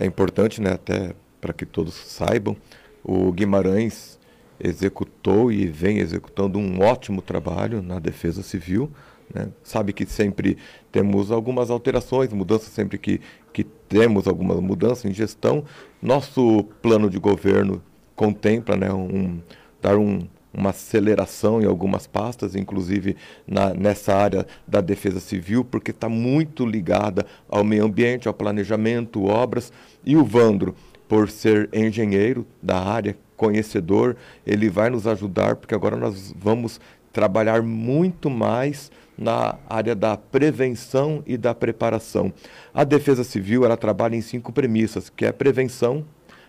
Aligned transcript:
é 0.00 0.06
importante, 0.06 0.60
né, 0.60 0.72
até 0.72 1.14
para 1.40 1.52
que 1.52 1.66
todos 1.66 1.94
saibam, 1.94 2.56
o 3.04 3.30
Guimarães 3.30 4.18
executou 4.58 5.52
e 5.52 5.66
vem 5.66 5.98
executando 5.98 6.58
um 6.58 6.80
ótimo 6.82 7.22
trabalho 7.22 7.80
na 7.82 7.98
defesa 7.98 8.42
civil. 8.42 8.90
Né? 9.32 9.48
Sabe 9.62 9.92
que 9.92 10.04
sempre 10.04 10.58
temos 10.90 11.30
algumas 11.30 11.70
alterações, 11.70 12.32
mudanças 12.32 12.68
sempre 12.68 12.98
que, 12.98 13.20
que 13.52 13.64
temos 13.64 14.26
alguma 14.26 14.60
mudança 14.60 15.08
em 15.08 15.14
gestão. 15.14 15.64
Nosso 16.02 16.64
plano 16.82 17.08
de 17.08 17.18
governo 17.18 17.82
contempla 18.16 18.76
né, 18.76 18.92
um, 18.92 19.40
dar 19.80 19.96
um, 19.96 20.26
uma 20.52 20.70
aceleração 20.70 21.62
em 21.62 21.66
algumas 21.66 22.06
pastas, 22.06 22.54
inclusive 22.54 23.16
na, 23.46 23.72
nessa 23.72 24.14
área 24.14 24.46
da 24.66 24.80
defesa 24.80 25.20
civil, 25.20 25.64
porque 25.64 25.90
está 25.90 26.08
muito 26.08 26.66
ligada 26.66 27.24
ao 27.48 27.64
meio 27.64 27.84
ambiente, 27.84 28.28
ao 28.28 28.34
planejamento, 28.34 29.24
obras. 29.24 29.72
E 30.04 30.16
o 30.16 30.24
Vandro, 30.24 30.74
por 31.08 31.30
ser 31.30 31.68
engenheiro 31.72 32.46
da 32.62 32.78
área, 32.78 33.16
conhecedor, 33.36 34.16
ele 34.46 34.68
vai 34.68 34.90
nos 34.90 35.06
ajudar, 35.06 35.56
porque 35.56 35.74
agora 35.74 35.96
nós 35.96 36.34
vamos 36.36 36.80
trabalhar 37.12 37.62
muito 37.62 38.28
mais 38.28 38.90
na 39.16 39.56
área 39.68 39.94
da 39.94 40.16
prevenção 40.16 41.22
e 41.26 41.36
da 41.36 41.54
preparação. 41.54 42.32
A 42.72 42.84
Defesa 42.84 43.24
Civil 43.24 43.64
ela 43.64 43.76
trabalha 43.76 44.16
em 44.16 44.20
cinco 44.20 44.52
premissas, 44.52 45.10
que 45.10 45.24
é 45.24 45.28
a 45.28 45.32
prevenção, 45.32 46.04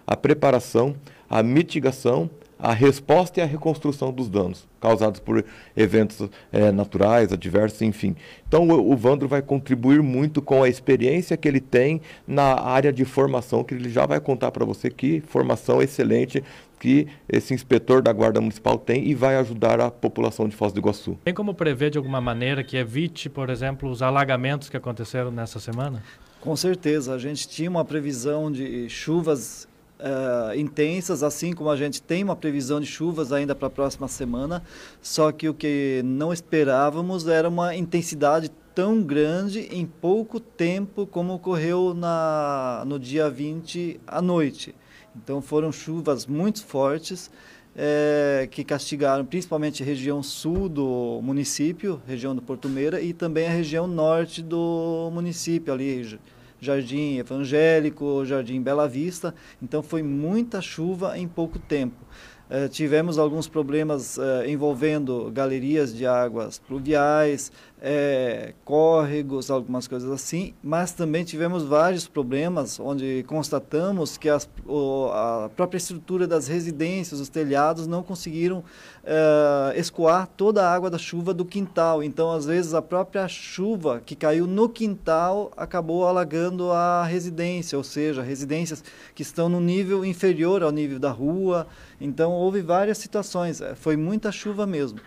a 0.05 0.15
preparação, 0.15 0.95
a 1.29 1.41
mitigação, 1.41 2.29
a 2.61 2.73
resposta 2.73 3.39
e 3.39 3.43
a 3.43 3.45
reconstrução 3.45 4.13
dos 4.13 4.29
danos 4.29 4.67
causados 4.79 5.19
por 5.19 5.43
eventos 5.75 6.29
é, 6.51 6.71
naturais, 6.71 7.31
adversos, 7.33 7.81
enfim. 7.81 8.15
Então 8.47 8.67
o, 8.67 8.91
o 8.91 8.95
Vandro 8.95 9.27
vai 9.27 9.41
contribuir 9.41 10.01
muito 10.01 10.41
com 10.41 10.63
a 10.63 10.69
experiência 10.69 11.35
que 11.37 11.47
ele 11.47 11.59
tem 11.59 12.01
na 12.27 12.59
área 12.59 12.93
de 12.93 13.05
formação, 13.05 13.63
que 13.63 13.73
ele 13.73 13.89
já 13.89 14.05
vai 14.05 14.19
contar 14.19 14.51
para 14.51 14.65
você 14.65 14.89
que 14.89 15.21
formação 15.21 15.81
excelente 15.81 16.43
que 16.79 17.07
esse 17.29 17.53
inspetor 17.53 18.01
da 18.01 18.11
Guarda 18.11 18.41
Municipal 18.41 18.77
tem 18.77 19.07
e 19.07 19.13
vai 19.13 19.35
ajudar 19.37 19.79
a 19.79 19.91
população 19.91 20.47
de 20.47 20.55
Foz 20.55 20.73
do 20.73 20.79
Iguaçu. 20.79 21.15
Tem 21.23 21.33
como 21.33 21.53
prever 21.53 21.91
de 21.91 21.99
alguma 21.99 22.19
maneira 22.19 22.63
que 22.63 22.75
evite, 22.75 23.29
por 23.29 23.51
exemplo, 23.51 23.87
os 23.87 24.01
alagamentos 24.01 24.67
que 24.67 24.75
aconteceram 24.75 25.29
nessa 25.29 25.59
semana? 25.59 26.01
Com 26.39 26.55
certeza, 26.55 27.13
a 27.13 27.19
gente 27.19 27.47
tinha 27.47 27.69
uma 27.69 27.85
previsão 27.85 28.51
de 28.51 28.89
chuvas 28.89 29.67
uh, 30.01 30.57
intensas, 30.57 31.23
assim 31.23 31.53
como 31.53 31.69
a 31.69 31.77
gente 31.77 32.01
tem 32.01 32.23
uma 32.23 32.35
previsão 32.35 32.79
de 32.79 32.85
chuvas 32.85 33.31
ainda 33.31 33.55
para 33.55 33.67
a 33.67 33.71
próxima 33.71 34.07
semana, 34.07 34.63
só 35.01 35.31
que 35.31 35.47
o 35.47 35.53
que 35.53 36.01
não 36.03 36.33
esperávamos 36.33 37.27
era 37.27 37.47
uma 37.47 37.75
intensidade 37.75 38.51
tão 38.73 39.01
grande 39.01 39.67
em 39.71 39.85
pouco 39.85 40.39
tempo 40.39 41.05
como 41.05 41.33
ocorreu 41.33 41.93
na, 41.93 42.83
no 42.85 42.97
dia 42.99 43.29
20 43.29 43.99
à 44.07 44.21
noite. 44.21 44.73
Então 45.15 45.41
foram 45.41 45.71
chuvas 45.71 46.25
muito 46.25 46.63
fortes 46.63 47.29
é, 47.75 48.47
que 48.51 48.63
castigaram 48.63 49.25
principalmente 49.25 49.83
a 49.83 49.85
região 49.85 50.21
sul 50.23 50.67
do 50.69 51.19
município, 51.21 52.01
região 52.07 52.35
do 52.35 52.41
Porto 52.41 52.69
Meira, 52.69 53.01
e 53.01 53.13
também 53.13 53.47
a 53.47 53.51
região 53.51 53.87
norte 53.87 54.41
do 54.41 55.09
município, 55.13 55.73
ali 55.73 56.17
Jardim 56.61 57.17
Evangélico, 57.17 58.23
Jardim 58.23 58.61
Bela 58.61 58.87
Vista. 58.87 59.33
Então 59.61 59.81
foi 59.81 60.03
muita 60.03 60.61
chuva 60.61 61.17
em 61.17 61.27
pouco 61.27 61.57
tempo. 61.57 62.05
Uh, 62.49 62.69
tivemos 62.69 63.17
alguns 63.17 63.47
problemas 63.47 64.17
uh, 64.17 64.45
envolvendo 64.45 65.31
galerias 65.31 65.95
de 65.95 66.05
águas 66.05 66.59
pluviais, 66.59 67.51
é, 67.81 68.53
córregos, 68.63 69.49
algumas 69.49 69.87
coisas 69.87 70.11
assim, 70.11 70.53
mas 70.63 70.91
também 70.91 71.23
tivemos 71.23 71.63
vários 71.63 72.07
problemas 72.07 72.79
onde 72.79 73.23
constatamos 73.27 74.17
que 74.17 74.29
as, 74.29 74.47
o, 74.67 75.07
a 75.11 75.49
própria 75.55 75.79
estrutura 75.79 76.27
das 76.27 76.47
residências, 76.47 77.19
os 77.19 77.27
telhados, 77.27 77.87
não 77.87 78.03
conseguiram 78.03 78.63
é, 79.03 79.73
escoar 79.79 80.27
toda 80.37 80.63
a 80.63 80.71
água 80.71 80.91
da 80.91 80.99
chuva 80.99 81.33
do 81.33 81.43
quintal. 81.43 82.03
Então, 82.03 82.31
às 82.31 82.45
vezes, 82.45 82.75
a 82.75 82.83
própria 82.83 83.27
chuva 83.27 83.99
que 84.05 84.15
caiu 84.15 84.45
no 84.45 84.69
quintal 84.69 85.51
acabou 85.57 86.05
alagando 86.05 86.71
a 86.71 87.03
residência, 87.03 87.75
ou 87.79 87.83
seja, 87.83 88.21
residências 88.21 88.83
que 89.15 89.23
estão 89.23 89.49
no 89.49 89.59
nível 89.59 90.05
inferior 90.05 90.61
ao 90.61 90.71
nível 90.71 90.99
da 90.99 91.09
rua. 91.09 91.65
Então, 91.99 92.31
houve 92.31 92.61
várias 92.61 92.99
situações, 92.99 93.59
é, 93.59 93.73
foi 93.73 93.97
muita 93.97 94.31
chuva 94.31 94.67
mesmo. 94.67 94.99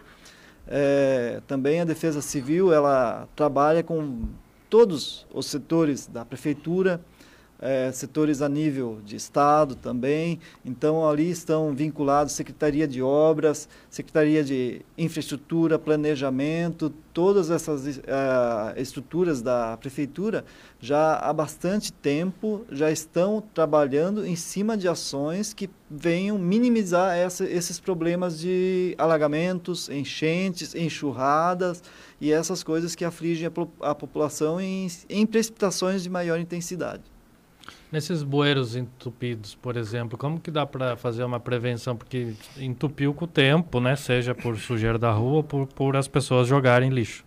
É, 0.67 1.41
também 1.47 1.81
a 1.81 1.85
Defesa 1.85 2.23
Civil 2.23 2.73
ela 2.73 3.29
trabalha 3.37 3.83
com 3.83 4.29
todos 4.71 5.27
os 5.33 5.47
setores 5.47 6.07
da 6.07 6.25
prefeitura, 6.25 7.01
é, 7.61 7.91
setores 7.93 8.43
a 8.43 8.49
nível 8.49 9.01
de 9.05 9.17
Estado 9.17 9.75
também. 9.75 10.39
Então, 10.65 11.09
ali 11.09 11.31
estão 11.31 11.75
vinculados 11.75 12.35
Secretaria 12.35 12.87
de 12.87 13.03
Obras, 13.03 13.69
Secretaria 13.89 14.45
de 14.45 14.83
Infraestrutura, 14.99 15.79
Planejamento, 15.79 16.93
todas 17.15 17.49
essas 17.49 17.87
uh, 17.87 18.01
estruturas 18.77 19.41
da 19.41 19.77
Prefeitura 19.77 20.45
já 20.81 21.15
há 21.15 21.33
bastante 21.33 21.93
tempo 21.93 22.67
já 22.71 22.91
estão 22.91 23.43
trabalhando 23.55 24.27
em 24.27 24.35
cima 24.35 24.77
de 24.77 24.89
ações 24.89 25.55
que 25.55 25.71
venham 25.89 26.37
minimizar 26.39 27.17
essa, 27.17 27.45
esses 27.45 27.79
problemas 27.79 28.39
de 28.39 28.95
alagamentos, 28.99 29.89
enchentes, 29.89 30.75
enxurradas 30.75 31.83
e 32.21 32.33
essas 32.33 32.65
coisas 32.65 32.95
que 32.97 33.05
afligem 33.05 33.47
a, 33.47 33.91
a 33.91 33.95
população 33.95 34.61
em, 34.61 34.89
em 35.09 35.25
precipitações 35.25 36.03
de 36.03 36.11
maior 36.11 36.39
intensidade. 36.39 37.14
Nesses 37.95 38.25
bueiros 38.25 38.75
entupidos, 38.75 39.55
por 39.55 39.77
exemplo, 39.77 40.19
como 40.19 40.41
que 40.41 40.51
dá 40.51 40.67
para 40.67 40.97
fazer 40.97 41.23
uma 41.23 41.39
prevenção? 41.39 41.95
Porque 41.95 42.35
entupiu 42.59 43.15
com 43.15 43.25
o 43.25 43.29
tempo, 43.29 43.79
né? 43.79 43.95
Seja 43.95 44.35
por 44.35 44.59
sujeira 44.59 44.99
da 44.99 45.13
rua 45.13 45.45
por, 45.45 45.69
por 45.69 45.97
as 45.97 46.09
pessoas 46.09 46.49
jogarem 46.49 46.91
lixo. 46.91 47.25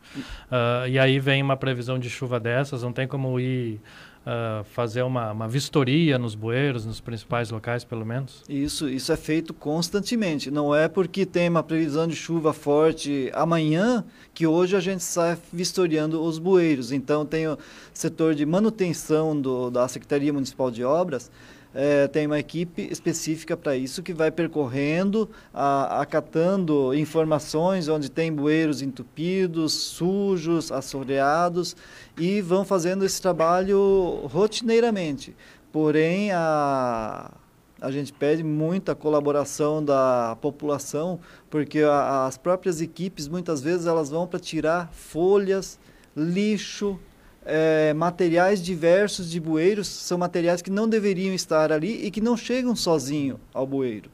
Uh, 0.51 0.89
e 0.89 0.99
aí 0.99 1.21
vem 1.21 1.41
uma 1.41 1.55
previsão 1.55 1.97
de 1.97 2.09
chuva 2.09 2.37
dessas, 2.37 2.83
não 2.83 2.91
tem 2.91 3.07
como 3.07 3.39
ir 3.39 3.79
uh, 4.27 4.63
fazer 4.65 5.01
uma, 5.03 5.31
uma 5.31 5.47
vistoria 5.47 6.19
nos 6.19 6.35
bueiros, 6.35 6.85
nos 6.85 6.99
principais 6.99 7.49
locais, 7.49 7.85
pelo 7.85 8.05
menos? 8.05 8.43
Isso, 8.49 8.89
isso 8.89 9.11
é 9.11 9.17
feito 9.17 9.53
constantemente. 9.53 10.51
Não 10.51 10.75
é 10.75 10.89
porque 10.89 11.25
tem 11.25 11.47
uma 11.47 11.63
previsão 11.63 12.07
de 12.07 12.15
chuva 12.15 12.51
forte 12.51 13.31
amanhã 13.33 14.03
que 14.33 14.45
hoje 14.45 14.75
a 14.75 14.79
gente 14.79 15.03
sai 15.03 15.37
vistoriando 15.51 16.21
os 16.21 16.37
bueiros. 16.37 16.91
Então, 16.91 17.25
tem 17.25 17.47
o 17.47 17.57
setor 17.93 18.35
de 18.35 18.45
manutenção 18.45 19.39
do, 19.39 19.69
da 19.69 19.87
Secretaria 19.87 20.33
Municipal 20.33 20.69
de 20.69 20.83
Obras, 20.83 21.31
é, 21.73 22.07
tem 22.07 22.25
uma 22.25 22.39
equipe 22.39 22.87
específica 22.91 23.55
para 23.55 23.75
isso 23.75 24.01
que 24.01 24.13
vai 24.13 24.31
percorrendo, 24.31 25.29
a, 25.53 26.01
acatando 26.01 26.93
informações 26.93 27.87
onde 27.87 28.09
tem 28.09 28.31
bueiros 28.31 28.81
entupidos, 28.81 29.73
sujos, 29.73 30.71
assoreados 30.71 31.75
e 32.17 32.41
vão 32.41 32.65
fazendo 32.65 33.05
esse 33.05 33.21
trabalho 33.21 34.27
rotineiramente. 34.31 35.35
Porém, 35.71 36.31
a, 36.31 37.31
a 37.79 37.91
gente 37.91 38.11
pede 38.11 38.43
muita 38.43 38.95
colaboração 38.95 39.83
da 39.83 40.37
população, 40.41 41.19
porque 41.49 41.81
a, 41.81 42.25
as 42.25 42.37
próprias 42.37 42.81
equipes 42.81 43.27
muitas 43.27 43.61
vezes 43.61 43.85
elas 43.85 44.09
vão 44.09 44.25
para 44.25 44.39
tirar 44.39 44.89
folhas, 44.91 45.79
lixo, 46.15 46.99
é, 47.47 47.93
materiais 47.93 48.61
diversos 48.61 49.31
de 49.31 49.39
bueiros 49.39 49.87
são 49.87 50.17
materiais 50.17 50.61
que 50.61 50.69
não 50.69 50.87
deveriam 50.87 51.33
estar 51.33 51.71
ali 51.71 52.05
e 52.05 52.11
que 52.11 52.19
não 52.19 52.35
chegam 52.35 52.75
sozinho 52.75 53.39
ao 53.53 53.65
bueiro. 53.65 54.11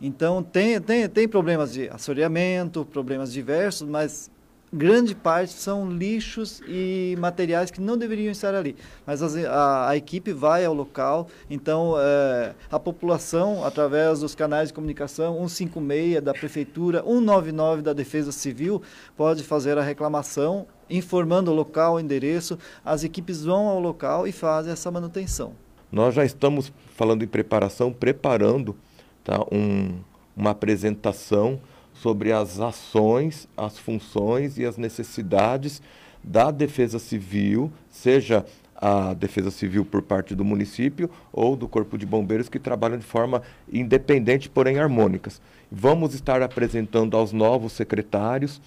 Então 0.00 0.42
tem, 0.42 0.80
tem, 0.80 1.08
tem 1.08 1.28
problemas 1.28 1.72
de 1.72 1.88
assoreamento, 1.88 2.84
problemas 2.84 3.32
diversos, 3.32 3.88
mas 3.88 4.28
grande 4.72 5.14
parte 5.14 5.52
são 5.52 5.90
lixos 5.90 6.62
e 6.66 7.14
materiais 7.18 7.70
que 7.70 7.80
não 7.80 7.98
deveriam 7.98 8.32
estar 8.32 8.54
ali. 8.54 8.74
Mas 9.06 9.22
a, 9.22 9.90
a, 9.90 9.96
equipe 9.96 10.32
vai 10.32 10.64
ao 10.64 10.72
local, 10.72 11.28
então 11.50 11.94
é, 11.98 12.54
a 12.70 12.78
população, 12.78 13.64
através 13.64 14.20
dos 14.20 14.34
canais 14.34 14.68
de 14.68 14.74
comunicação 14.74 15.36
156 15.46 16.22
da 16.22 16.32
Prefeitura, 16.32 17.02
199 17.02 17.82
da 17.82 17.92
Defesa 17.92 18.32
Civil, 18.32 18.80
pode 19.16 19.42
fazer 19.42 19.76
a 19.76 19.82
reclamação, 19.82 20.66
informando 20.88 21.50
o 21.50 21.54
local, 21.54 21.94
o 21.94 22.00
endereço. 22.00 22.58
As 22.84 23.04
equipes 23.04 23.44
vão 23.44 23.66
ao 23.66 23.78
local 23.78 24.26
e 24.26 24.32
fazem 24.32 24.72
essa 24.72 24.90
manutenção. 24.90 25.52
Nós 25.90 26.14
já 26.14 26.24
estamos 26.24 26.72
falando 26.94 27.22
em 27.22 27.28
preparação, 27.28 27.92
preparando 27.92 28.74
tá, 29.22 29.44
um, 29.52 30.00
uma 30.34 30.50
apresentação 30.50 31.60
sobre 32.02 32.32
as 32.32 32.58
ações, 32.58 33.48
as 33.56 33.78
funções 33.78 34.58
e 34.58 34.64
as 34.64 34.76
necessidades 34.76 35.80
da 36.22 36.50
Defesa 36.50 36.98
Civil, 36.98 37.70
seja 37.88 38.44
a 38.74 39.14
Defesa 39.14 39.52
Civil 39.52 39.84
por 39.84 40.02
parte 40.02 40.34
do 40.34 40.44
município 40.44 41.08
ou 41.32 41.54
do 41.54 41.68
Corpo 41.68 41.96
de 41.96 42.04
Bombeiros 42.04 42.48
que 42.48 42.58
trabalham 42.58 42.98
de 42.98 43.06
forma 43.06 43.40
independente, 43.72 44.50
porém 44.50 44.80
harmônicas. 44.80 45.40
Vamos 45.70 46.12
estar 46.12 46.42
apresentando 46.42 47.16
aos 47.16 47.32
novos 47.32 47.72
secretários, 47.72 48.60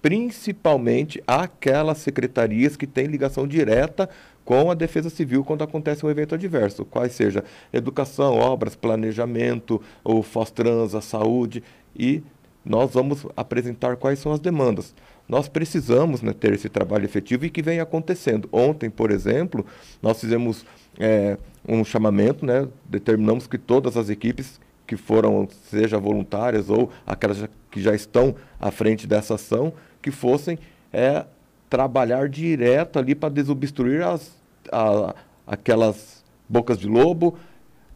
principalmente 0.00 1.22
aquelas 1.26 1.98
secretarias 1.98 2.74
que 2.74 2.86
têm 2.86 3.06
ligação 3.06 3.46
direta 3.46 4.08
com 4.46 4.70
a 4.70 4.74
Defesa 4.74 5.10
Civil 5.10 5.44
quando 5.44 5.62
acontece 5.62 6.06
um 6.06 6.10
evento 6.10 6.34
adverso, 6.34 6.86
quais 6.86 7.12
seja 7.12 7.44
educação, 7.70 8.36
obras, 8.36 8.74
planejamento, 8.74 9.82
o 10.02 10.22
FOSTRANS, 10.22 10.94
a 10.94 11.02
saúde, 11.02 11.62
e 11.94 12.22
nós 12.68 12.92
vamos 12.92 13.26
apresentar 13.34 13.96
quais 13.96 14.18
são 14.18 14.30
as 14.30 14.38
demandas. 14.38 14.94
Nós 15.26 15.48
precisamos 15.48 16.20
né, 16.20 16.34
ter 16.34 16.52
esse 16.52 16.68
trabalho 16.68 17.06
efetivo 17.06 17.46
e 17.46 17.50
que 17.50 17.62
vem 17.62 17.80
acontecendo. 17.80 18.46
Ontem, 18.52 18.90
por 18.90 19.10
exemplo, 19.10 19.64
nós 20.02 20.20
fizemos 20.20 20.66
é, 20.98 21.38
um 21.66 21.82
chamamento, 21.82 22.44
né, 22.44 22.68
determinamos 22.84 23.46
que 23.46 23.56
todas 23.56 23.96
as 23.96 24.10
equipes 24.10 24.60
que 24.86 24.96
foram, 24.96 25.48
seja 25.70 25.98
voluntárias 25.98 26.68
ou 26.68 26.90
aquelas 27.06 27.48
que 27.70 27.80
já 27.80 27.94
estão 27.94 28.34
à 28.60 28.70
frente 28.70 29.06
dessa 29.06 29.36
ação, 29.36 29.72
que 30.02 30.10
fossem 30.10 30.58
é, 30.92 31.24
trabalhar 31.70 32.28
direto 32.28 32.98
ali 32.98 33.14
para 33.14 33.30
desobstruir 33.30 34.02
as, 34.06 34.30
a, 34.70 35.14
aquelas 35.46 36.22
bocas 36.46 36.78
de 36.78 36.86
lobo, 36.86 37.38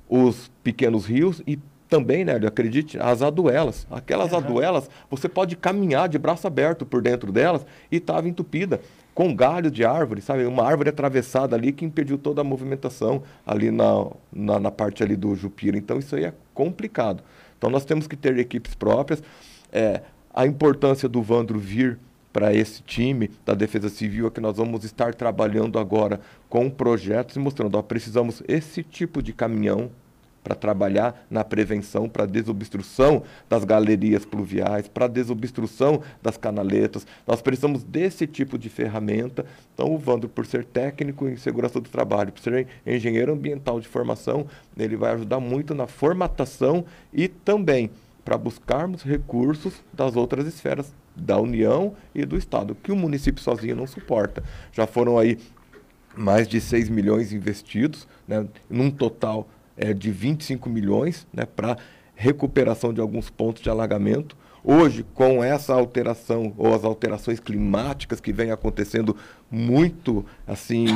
os 0.08 0.50
pequenos 0.62 1.06
rios 1.06 1.42
e 1.46 1.58
também, 1.92 2.24
né, 2.24 2.40
acredite, 2.46 2.98
as 2.98 3.20
aduelas. 3.20 3.86
Aquelas 3.90 4.32
uhum. 4.32 4.38
aduelas, 4.38 4.88
você 5.10 5.28
pode 5.28 5.56
caminhar 5.56 6.08
de 6.08 6.18
braço 6.18 6.46
aberto 6.46 6.86
por 6.86 7.02
dentro 7.02 7.30
delas 7.30 7.66
e 7.90 7.96
estava 7.96 8.26
entupida 8.26 8.80
com 9.14 9.36
galho 9.36 9.70
de 9.70 9.84
árvore, 9.84 10.22
sabe? 10.22 10.46
Uma 10.46 10.64
árvore 10.64 10.88
atravessada 10.88 11.54
ali 11.54 11.70
que 11.70 11.84
impediu 11.84 12.16
toda 12.16 12.40
a 12.40 12.44
movimentação 12.44 13.24
ali 13.46 13.70
na, 13.70 14.06
na, 14.32 14.58
na 14.58 14.70
parte 14.70 15.02
ali 15.02 15.14
do 15.14 15.34
Jupira. 15.36 15.76
Então 15.76 15.98
isso 15.98 16.16
aí 16.16 16.24
é 16.24 16.32
complicado. 16.54 17.22
Então 17.58 17.68
nós 17.68 17.84
temos 17.84 18.06
que 18.06 18.16
ter 18.16 18.38
equipes 18.38 18.74
próprias. 18.74 19.22
É, 19.70 20.00
a 20.32 20.46
importância 20.46 21.10
do 21.10 21.20
Vandro 21.20 21.58
vir 21.58 21.98
para 22.32 22.54
esse 22.54 22.82
time 22.82 23.30
da 23.44 23.52
Defesa 23.52 23.90
Civil 23.90 24.28
é 24.28 24.30
que 24.30 24.40
nós 24.40 24.56
vamos 24.56 24.82
estar 24.82 25.14
trabalhando 25.14 25.78
agora 25.78 26.20
com 26.48 26.70
projetos 26.70 27.36
e 27.36 27.38
mostrando, 27.38 27.74
ó, 27.76 27.82
precisamos 27.82 28.42
esse 28.48 28.82
tipo 28.82 29.22
de 29.22 29.34
caminhão 29.34 29.90
para 30.42 30.54
trabalhar 30.54 31.24
na 31.30 31.44
prevenção, 31.44 32.08
para 32.08 32.26
desobstrução 32.26 33.22
das 33.48 33.64
galerias 33.64 34.24
pluviais, 34.24 34.88
para 34.88 35.06
desobstrução 35.06 36.02
das 36.20 36.36
canaletas. 36.36 37.06
Nós 37.26 37.40
precisamos 37.40 37.84
desse 37.84 38.26
tipo 38.26 38.58
de 38.58 38.68
ferramenta. 38.68 39.46
Então, 39.74 39.92
o 39.92 39.98
Vandro, 39.98 40.28
por 40.28 40.44
ser 40.44 40.64
técnico 40.64 41.28
em 41.28 41.36
segurança 41.36 41.80
do 41.80 41.88
trabalho, 41.88 42.32
por 42.32 42.40
ser 42.40 42.66
engenheiro 42.86 43.32
ambiental 43.32 43.80
de 43.80 43.88
formação, 43.88 44.46
ele 44.76 44.96
vai 44.96 45.12
ajudar 45.12 45.40
muito 45.40 45.74
na 45.74 45.86
formatação 45.86 46.84
e 47.12 47.28
também 47.28 47.90
para 48.24 48.38
buscarmos 48.38 49.02
recursos 49.02 49.82
das 49.92 50.16
outras 50.16 50.46
esferas 50.46 50.92
da 51.14 51.38
União 51.38 51.94
e 52.14 52.24
do 52.24 52.36
Estado, 52.36 52.74
que 52.74 52.92
o 52.92 52.96
município 52.96 53.42
sozinho 53.42 53.76
não 53.76 53.86
suporta. 53.86 54.42
Já 54.72 54.86
foram 54.86 55.18
aí 55.18 55.38
mais 56.16 56.46
de 56.46 56.60
6 56.60 56.88
milhões 56.88 57.32
investidos, 57.32 58.06
né, 58.26 58.46
num 58.68 58.90
total 58.90 59.48
é, 59.82 59.92
de 59.92 60.12
25 60.12 60.70
milhões 60.70 61.26
né, 61.32 61.44
para 61.44 61.76
recuperação 62.14 62.92
de 62.92 63.00
alguns 63.00 63.28
pontos 63.28 63.62
de 63.62 63.68
alagamento. 63.68 64.36
Hoje, 64.62 65.04
com 65.12 65.42
essa 65.42 65.74
alteração 65.74 66.54
ou 66.56 66.72
as 66.72 66.84
alterações 66.84 67.40
climáticas 67.40 68.20
que 68.20 68.32
vem 68.32 68.52
acontecendo 68.52 69.16
muito 69.50 70.24
assim, 70.46 70.86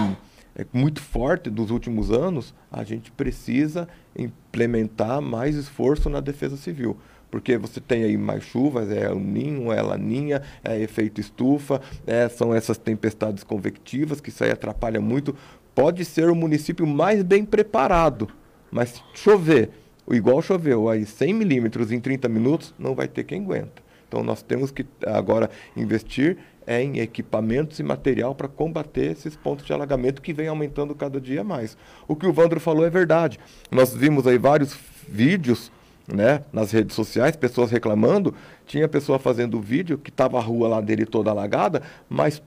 é, 0.55 0.65
muito 0.73 1.03
forte 1.03 1.51
nos 1.51 1.73
últimos 1.73 2.13
anos, 2.13 2.55
a 2.71 2.85
gente 2.85 3.11
precisa 3.11 3.89
implementar 4.17 5.21
mais 5.21 5.57
esforço 5.57 6.09
na 6.09 6.21
defesa 6.21 6.57
civil 6.57 6.97
porque 7.29 7.59
você 7.59 7.81
tem 7.81 8.05
aí 8.05 8.17
mais 8.17 8.45
chuvas, 8.45 8.89
é 8.89 9.11
o 9.11 9.19
ninho, 9.19 9.73
é 9.73 9.83
laninha, 9.83 10.41
é 10.63 10.81
efeito 10.81 11.21
estufa, 11.21 11.83
é, 12.07 12.29
são 12.29 12.55
essas 12.55 12.79
tempestades 12.79 13.43
convectivas, 13.43 14.21
que 14.21 14.31
isso 14.31 14.45
aí 14.45 14.51
atrapalha 14.53 15.01
muito. 15.01 15.35
Pode 15.75 16.05
ser 16.05 16.31
o 16.31 16.37
município 16.37 16.87
mais 16.87 17.25
bem 17.25 17.45
preparado, 17.45 18.29
mas 18.71 19.03
chover, 19.15 19.71
igual 20.11 20.43
choveu 20.43 20.89
aí 20.89 21.05
100 21.05 21.35
milímetros 21.35 21.93
em 21.93 22.01
30 22.01 22.29
minutos, 22.29 22.75
não 22.79 22.95
vai 22.95 23.09
ter 23.09 23.25
quem 23.25 23.43
aguenta. 23.43 23.85
Então 24.09 24.23
nós 24.23 24.43
temos 24.43 24.71
que 24.71 24.87
agora 25.05 25.51
investir 25.77 26.39
em 26.67 26.99
equipamentos 26.99 27.79
e 27.79 27.83
material 27.83 28.35
para 28.35 28.49
combater 28.49 29.13
esses 29.13 29.37
pontos 29.37 29.65
de 29.65 29.73
alagamento 29.73 30.21
que 30.21 30.33
vem 30.33 30.49
aumentando 30.49 30.95
cada 30.95 31.21
dia 31.21 31.45
mais. 31.45 31.77
O 32.09 32.17
que 32.17 32.27
o 32.27 32.33
Vandro 32.33 32.59
falou 32.59 32.85
é 32.85 32.91
verdade. 32.91 33.39
Nós 33.71 33.95
vimos 33.95 34.27
aí 34.27 34.39
vários 34.39 34.77
vídeos 35.09 35.71
né, 36.07 36.43
nas 36.53 36.71
redes 36.71 36.95
sociais, 36.95 37.37
pessoas 37.37 37.71
reclamando, 37.71 38.35
tinha 38.65 38.89
pessoa 38.89 39.19
fazendo 39.19 39.61
vídeo 39.61 39.99
que 39.99 40.11
estava 40.11 40.39
a 40.39 40.43
rua 40.43 40.69
lá 40.69 40.81
dele 40.81 41.05
toda 41.05 41.31
alagada, 41.31 41.83
mas 42.09 42.43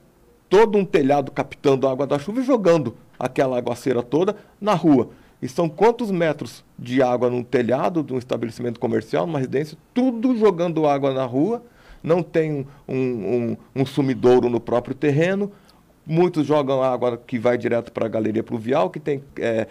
todo 0.48 0.78
um 0.78 0.84
telhado 0.84 1.30
captando 1.30 1.86
água 1.86 2.06
da 2.06 2.18
chuva 2.18 2.40
e 2.40 2.44
jogando 2.44 2.96
aquela 3.18 3.58
aguaceira 3.58 4.02
toda 4.02 4.36
na 4.60 4.74
rua. 4.74 5.10
E 5.42 5.48
são 5.48 5.68
quantos 5.68 6.10
metros 6.10 6.64
de 6.78 7.02
água 7.02 7.30
num 7.30 7.42
telhado 7.42 8.02
de 8.02 8.12
um 8.12 8.18
estabelecimento 8.18 8.78
comercial, 8.78 9.26
numa 9.26 9.38
residência, 9.38 9.76
tudo 9.94 10.36
jogando 10.36 10.86
água 10.86 11.14
na 11.14 11.24
rua, 11.24 11.62
não 12.02 12.22
tem 12.22 12.66
um, 12.88 12.94
um, 12.94 13.56
um 13.74 13.86
sumidouro 13.86 14.48
no 14.48 14.60
próprio 14.60 14.94
terreno, 14.94 15.50
muitos 16.06 16.46
jogam 16.46 16.82
água 16.82 17.16
que 17.16 17.38
vai 17.38 17.56
direto 17.56 17.92
para 17.92 18.06
a 18.06 18.08
galeria 18.08 18.42
pluvial, 18.42 18.90
que 18.90 19.00
tem 19.00 19.22
é, 19.38 19.66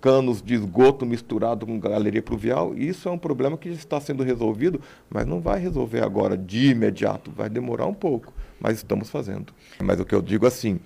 canos 0.00 0.42
de 0.42 0.54
esgoto 0.54 1.04
misturado 1.04 1.66
com 1.66 1.78
galeria 1.78 2.22
pluvial. 2.22 2.76
Isso 2.76 3.08
é 3.08 3.12
um 3.12 3.18
problema 3.18 3.56
que 3.56 3.68
está 3.68 4.00
sendo 4.00 4.22
resolvido, 4.22 4.80
mas 5.10 5.26
não 5.26 5.40
vai 5.40 5.58
resolver 5.58 6.02
agora 6.02 6.36
de 6.36 6.70
imediato, 6.70 7.30
vai 7.30 7.48
demorar 7.48 7.86
um 7.86 7.94
pouco, 7.94 8.32
mas 8.60 8.76
estamos 8.76 9.10
fazendo. 9.10 9.52
Mas 9.82 9.98
o 9.98 10.04
que 10.04 10.14
eu 10.14 10.22
digo 10.22 10.46
assim, 10.46 10.78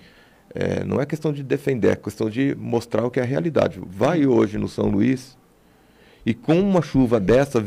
é, 0.55 0.83
não 0.83 1.01
é 1.01 1.05
questão 1.05 1.33
de 1.33 1.41
defender, 1.41 1.91
é 1.91 1.95
questão 1.95 2.29
de 2.29 2.55
mostrar 2.55 3.05
o 3.05 3.11
que 3.11 3.19
é 3.19 3.23
a 3.23 3.25
realidade. 3.25 3.81
Vai 3.85 4.25
hoje 4.25 4.57
no 4.57 4.67
São 4.67 4.85
Luís 4.85 5.37
e 6.25 6.33
com 6.33 6.59
uma 6.59 6.81
chuva 6.81 7.19
dessa, 7.19 7.63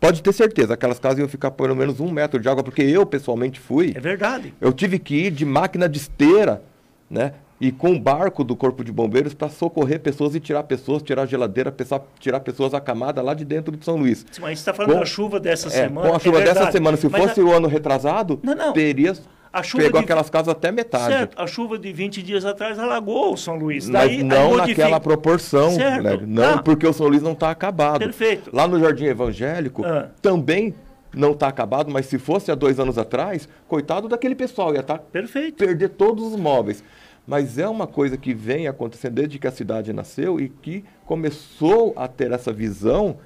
pode 0.00 0.22
ter 0.22 0.32
certeza, 0.32 0.74
aquelas 0.74 0.98
casas 0.98 1.18
iam 1.18 1.28
ficar 1.28 1.50
pelo 1.50 1.76
menos 1.76 2.00
um 2.00 2.10
metro 2.10 2.40
de 2.40 2.48
água, 2.48 2.64
porque 2.64 2.82
eu 2.82 3.04
pessoalmente 3.04 3.60
fui. 3.60 3.92
É 3.94 4.00
verdade. 4.00 4.54
Eu 4.60 4.72
tive 4.72 4.98
que 4.98 5.26
ir 5.26 5.30
de 5.30 5.44
máquina 5.44 5.88
de 5.88 5.98
esteira, 5.98 6.62
né? 7.08 7.34
E 7.60 7.70
com 7.70 7.92
o 7.92 8.00
barco 8.00 8.42
do 8.42 8.56
Corpo 8.56 8.82
de 8.82 8.90
Bombeiros 8.90 9.34
para 9.34 9.50
socorrer 9.50 10.00
pessoas 10.00 10.34
e 10.34 10.40
tirar 10.40 10.62
pessoas, 10.62 11.02
tirar 11.02 11.26
geladeira, 11.26 11.70
pensar, 11.70 12.00
tirar 12.18 12.40
pessoas 12.40 12.72
acamadas 12.72 13.22
lá 13.22 13.34
de 13.34 13.44
dentro 13.44 13.76
de 13.76 13.84
São 13.84 13.96
Luís. 13.96 14.24
Mas 14.40 14.60
você 14.60 14.62
está 14.62 14.72
falando 14.72 14.94
com, 14.94 15.00
da 15.00 15.04
chuva 15.04 15.38
dessa 15.38 15.68
é, 15.68 15.70
semana. 15.70 16.08
Com 16.08 16.16
a 16.16 16.18
chuva 16.18 16.40
é 16.40 16.44
dessa 16.44 16.72
semana, 16.72 16.96
se 16.96 17.06
Mas 17.06 17.20
fosse 17.20 17.40
a... 17.40 17.44
o 17.44 17.52
ano 17.52 17.68
retrasado, 17.68 18.40
não, 18.42 18.54
não. 18.54 18.72
teria 18.72 19.12
a 19.52 19.62
chuva 19.62 19.84
Pegou 19.84 20.00
de... 20.00 20.04
aquelas 20.04 20.30
casas 20.30 20.48
até 20.48 20.70
metade. 20.70 21.12
Certo, 21.12 21.40
a 21.40 21.46
chuva 21.46 21.78
de 21.78 21.92
20 21.92 22.22
dias 22.22 22.44
atrás 22.44 22.78
alagou 22.78 23.34
o 23.34 23.36
São 23.36 23.56
Luís. 23.56 23.88
Daí, 23.88 24.22
Mas 24.22 24.38
não 24.38 24.56
naquela 24.56 25.00
proporção. 25.00 25.76
Né? 25.76 26.20
não 26.26 26.54
ah. 26.54 26.62
porque 26.62 26.86
o 26.86 26.92
São 26.92 27.08
Luís 27.08 27.22
não 27.22 27.32
está 27.32 27.50
acabado. 27.50 28.00
Perfeito. 28.00 28.50
Lá 28.52 28.68
no 28.68 28.78
Jardim 28.78 29.06
Evangélico, 29.06 29.84
ah. 29.84 30.08
também 30.22 30.74
não 31.12 31.32
está 31.32 31.48
acabado, 31.48 31.90
mas 31.90 32.06
se 32.06 32.18
fosse 32.18 32.52
há 32.52 32.54
dois 32.54 32.78
anos 32.78 32.96
atrás, 32.96 33.48
coitado 33.66 34.08
daquele 34.08 34.36
pessoal, 34.36 34.72
ia 34.72 34.80
estar 34.80 34.98
tá 34.98 35.04
Perfeito. 35.04 35.56
perder 35.56 35.90
todos 35.90 36.32
os 36.32 36.38
móveis. 36.38 36.84
Mas 37.26 37.58
é 37.58 37.68
uma 37.68 37.86
coisa 37.86 38.16
que 38.16 38.32
vem 38.32 38.66
acontecendo 38.68 39.14
desde 39.14 39.38
que 39.38 39.46
a 39.46 39.52
cidade 39.52 39.92
nasceu 39.92 40.40
e 40.40 40.48
que 40.48 40.84
começou 41.04 41.92
a 41.96 42.08
ter 42.08 42.32
essa 42.32 42.52
visão 42.52 43.18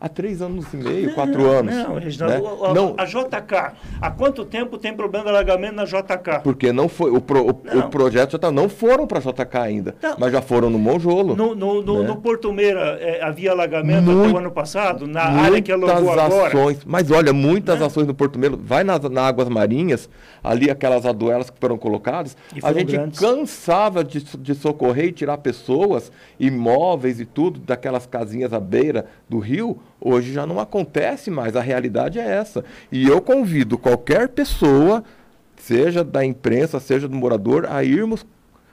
Há 0.00 0.08
três 0.08 0.40
anos 0.40 0.72
e 0.72 0.76
meio, 0.76 1.08
não, 1.08 1.14
quatro 1.14 1.44
anos. 1.50 1.74
Não, 1.74 1.94
Reginaldo, 1.98 2.40
né? 2.40 2.68
a, 2.68 2.72
não, 2.72 2.94
a 2.96 3.04
JK, 3.04 3.72
há 4.00 4.10
quanto 4.12 4.44
tempo 4.44 4.78
tem 4.78 4.94
problema 4.94 5.24
de 5.24 5.30
alagamento 5.30 5.74
na 5.74 5.84
JK? 5.84 6.40
Porque 6.44 6.72
não 6.72 6.88
foi, 6.88 7.10
o, 7.10 7.20
pro, 7.20 7.44
o, 7.44 7.50
o 7.50 7.88
projeto 7.90 8.30
já 8.30 8.36
está, 8.36 8.52
não 8.52 8.68
foram 8.68 9.08
para 9.08 9.18
a 9.18 9.20
JK 9.20 9.56
ainda, 9.56 9.96
não. 10.00 10.14
mas 10.16 10.30
já 10.30 10.40
foram 10.40 10.70
no 10.70 10.78
Monjolo. 10.78 11.34
No, 11.34 11.52
no, 11.52 11.82
no, 11.82 12.02
né? 12.02 12.08
no 12.08 12.16
Porto 12.16 12.52
Meira 12.52 12.96
é, 13.00 13.24
havia 13.24 13.50
alagamento 13.50 14.04
Muito, 14.04 14.20
até 14.26 14.34
o 14.34 14.38
ano 14.38 14.52
passado, 14.52 15.08
na 15.08 15.22
área 15.22 15.60
que 15.60 15.72
alugou 15.72 16.12
agora. 16.12 16.46
ações, 16.46 16.78
mas 16.86 17.10
olha, 17.10 17.32
muitas 17.32 17.80
né? 17.80 17.86
ações 17.86 18.06
no 18.06 18.14
Porto 18.14 18.38
Meira, 18.38 18.56
vai 18.56 18.84
nas, 18.84 19.00
nas 19.00 19.24
águas 19.24 19.48
marinhas, 19.48 20.08
ali 20.44 20.70
aquelas 20.70 21.06
aduelas 21.06 21.50
que 21.50 21.58
foram 21.58 21.76
colocadas, 21.76 22.36
a 22.62 22.72
gente 22.72 22.92
grandes. 22.92 23.18
cansava 23.18 24.04
de, 24.04 24.20
de 24.20 24.54
socorrer 24.54 25.06
e 25.06 25.12
tirar 25.12 25.38
pessoas, 25.38 26.12
imóveis 26.38 27.18
e 27.18 27.24
tudo, 27.24 27.58
daquelas 27.58 28.06
casinhas 28.06 28.52
à 28.52 28.60
beira 28.60 29.06
do 29.28 29.40
rio, 29.40 29.80
Hoje 30.00 30.32
já 30.32 30.46
não 30.46 30.60
acontece 30.60 31.30
mais, 31.30 31.56
a 31.56 31.60
realidade 31.60 32.18
é 32.18 32.26
essa. 32.26 32.64
E 32.90 33.06
eu 33.06 33.20
convido 33.20 33.76
qualquer 33.76 34.28
pessoa, 34.28 35.02
seja 35.56 36.04
da 36.04 36.24
imprensa, 36.24 36.78
seja 36.78 37.08
do 37.08 37.16
morador, 37.16 37.66
a 37.68 37.82
irmos 37.82 38.24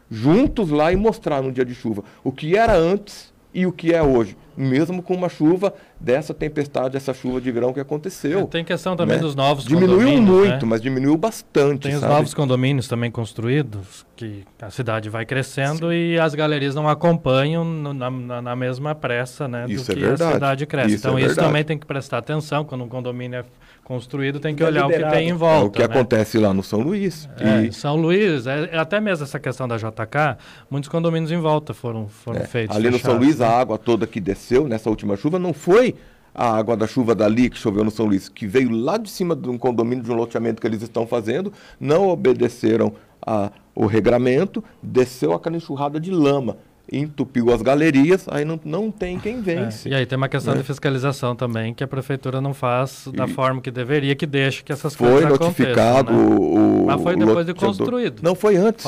juntos 0.10 0.70
lá 0.70 0.92
e 0.92 0.96
mostrar 0.96 1.42
no 1.42 1.52
dia 1.52 1.66
de 1.66 1.74
chuva 1.74 2.04
o 2.24 2.32
que 2.32 2.56
era 2.56 2.76
antes 2.76 3.34
e 3.54 3.66
o 3.66 3.72
que 3.72 3.94
é 3.94 4.04
hoje. 4.04 4.38
Mesmo 4.58 5.02
com 5.02 5.14
uma 5.14 5.30
chuva 5.30 5.74
dessa 6.00 6.34
tempestade, 6.34 6.98
essa 6.98 7.14
chuva 7.14 7.42
de 7.42 7.52
verão 7.52 7.74
que 7.74 7.80
aconteceu. 7.80 8.40
É, 8.42 8.46
tem 8.46 8.64
questão 8.64 8.96
também 8.96 9.18
né? 9.18 9.22
dos 9.22 9.36
novos 9.36 9.66
diminuiu 9.66 9.98
condomínios. 9.98 10.20
Diminuiu 10.20 10.44
né? 10.44 10.50
muito, 10.50 10.66
né? 10.66 10.70
mas 10.70 10.82
diminuiu 10.82 11.18
bastante. 11.18 11.82
Tem 11.82 11.96
os 11.96 12.02
sabe? 12.02 12.14
novos 12.14 12.34
condomínios 12.34 12.88
também 12.88 13.12
construídos, 13.12 14.06
que 14.16 14.44
a 14.62 14.70
cidade 14.70 15.10
vai 15.10 15.26
crescendo 15.26 15.90
Sim. 15.90 15.96
e 15.96 16.20
as 16.20 16.36
galerias 16.36 16.76
não 16.76 16.88
acompanham 16.88 17.64
no, 17.64 17.94
na, 17.94 18.10
na, 18.10 18.56
mesma 18.56 18.96
pressa 18.96 19.48
né, 19.48 19.66
isso 19.68 19.86
do 19.86 19.92
é 19.92 19.96
que 19.96 20.02
verdade. 20.02 20.32
a 20.32 20.34
cidade 20.34 20.66
cresce. 20.66 20.96
Isso 20.96 21.08
então 21.08 21.18
é 21.18 21.22
isso 21.24 21.36
também 21.36 21.64
tem 21.64 21.78
que 21.78 21.86
prestar 21.86 22.20
atenção 22.20 22.64
quando 22.64 22.84
um 22.84 22.90
condomínio 22.90 23.40
é 23.40 23.46
construído, 23.86 24.40
tem 24.40 24.56
que 24.56 24.64
é 24.64 24.66
olhar 24.66 24.86
liberado. 24.88 25.06
o 25.06 25.12
que 25.12 25.18
tem 25.18 25.30
em 25.30 25.34
volta. 25.34 25.66
É 25.66 25.68
o 25.68 25.72
que 25.72 25.80
né? 25.80 25.86
acontece 25.86 26.38
lá 26.40 26.54
no 26.54 26.64
São 26.64 26.82
Luís. 26.82 27.30
É, 27.40 27.66
e... 27.66 27.72
São 27.72 27.96
Luís, 27.96 28.48
é, 28.48 28.78
até 28.78 29.00
mesmo 29.00 29.24
essa 29.24 29.40
questão 29.40 29.68
da 29.68 29.78
JK, 29.78 30.38
muitos 30.70 30.90
condomínios 30.90 31.32
em 31.32 31.38
volta 31.38 31.74
foram, 31.74 32.08
foram 32.08 32.40
é, 32.40 32.46
feitos. 32.46 32.76
Ali 32.76 32.86
fechados, 32.86 33.04
no 33.04 33.12
São 33.12 33.20
Luís, 33.20 33.40
né? 33.40 33.46
a 33.46 33.50
água 33.50 33.78
toda 33.78 34.08
que 34.08 34.20
desceu 34.20 34.45
nessa 34.68 34.90
última 34.90 35.16
chuva 35.16 35.40
não 35.40 35.54
foi 35.54 35.96
a 36.34 36.58
água 36.58 36.76
da 36.76 36.86
chuva 36.86 37.16
dali 37.16 37.50
que 37.50 37.58
choveu 37.58 37.84
no 37.84 37.92
São 37.92 38.06
Luís, 38.06 38.28
que 38.28 38.46
veio 38.46 38.70
lá 38.70 38.98
de 38.98 39.10
cima 39.10 39.36
de 39.36 39.50
um 39.50 39.58
condomínio, 39.58 40.04
de 40.04 40.12
um 40.12 40.16
loteamento 40.16 40.62
que 40.62 40.68
eles 40.68 40.82
estão 40.82 41.08
fazendo, 41.08 41.52
não 41.80 42.10
obedeceram 42.10 42.94
a, 43.26 43.52
o 43.74 43.86
regramento, 43.86 44.64
desceu 44.84 45.34
aquela 45.34 45.56
enxurrada 45.56 46.00
de 46.00 46.12
lama 46.12 46.58
entupiu 46.92 47.52
as 47.52 47.62
galerias, 47.62 48.28
aí 48.30 48.46
não, 48.46 48.60
não 48.64 48.92
tem 48.92 49.20
quem 49.20 49.42
vence. 49.42 49.90
É, 49.90 49.92
e 49.92 49.96
aí 49.96 50.06
tem 50.06 50.18
uma 50.18 50.30
questão 50.30 50.54
né? 50.54 50.62
de 50.62 50.68
fiscalização 50.68 51.36
também, 51.36 51.74
que 51.74 51.84
a 51.84 51.88
prefeitura 51.88 52.40
não 52.40 52.54
faz 52.54 53.08
da 53.14 53.26
e 53.26 53.30
forma 53.30 53.62
que 53.62 53.72
deveria, 53.72 54.16
que 54.16 54.26
deixa 54.26 54.64
que 54.64 54.72
essas 54.72 54.94
foi 54.94 55.10
coisas 55.10 55.40
notificado 55.40 56.14
né? 56.14 56.20
o, 56.20 56.86
Mas 56.86 57.02
foi 57.02 57.16
depois 57.16 57.46
de 57.46 57.54
construído. 57.54 58.22
Não, 58.22 58.36
foi 58.36 58.56
antes. 58.56 58.86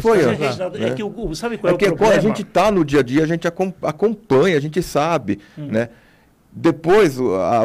Foi 0.00 0.22
antes. 0.22 0.38
Reginaldo, 0.38 0.78
é. 0.78 0.88
é 0.88 0.94
que 0.94 1.02
o, 1.02 1.34
sabe 1.34 1.58
qual 1.58 1.72
é, 1.72 1.74
é 1.74 1.78
que 1.78 1.86
o 1.86 1.96
problema? 1.96 2.14
a 2.14 2.20
gente 2.20 2.42
está 2.42 2.70
no 2.70 2.84
dia 2.84 3.00
a 3.00 3.02
dia, 3.02 3.24
a 3.24 3.26
gente 3.26 3.48
acompanha, 3.48 4.56
a 4.56 4.60
gente 4.60 4.82
sabe, 4.82 5.40
hum. 5.58 5.66
né? 5.66 5.88
Depois, 6.52 7.16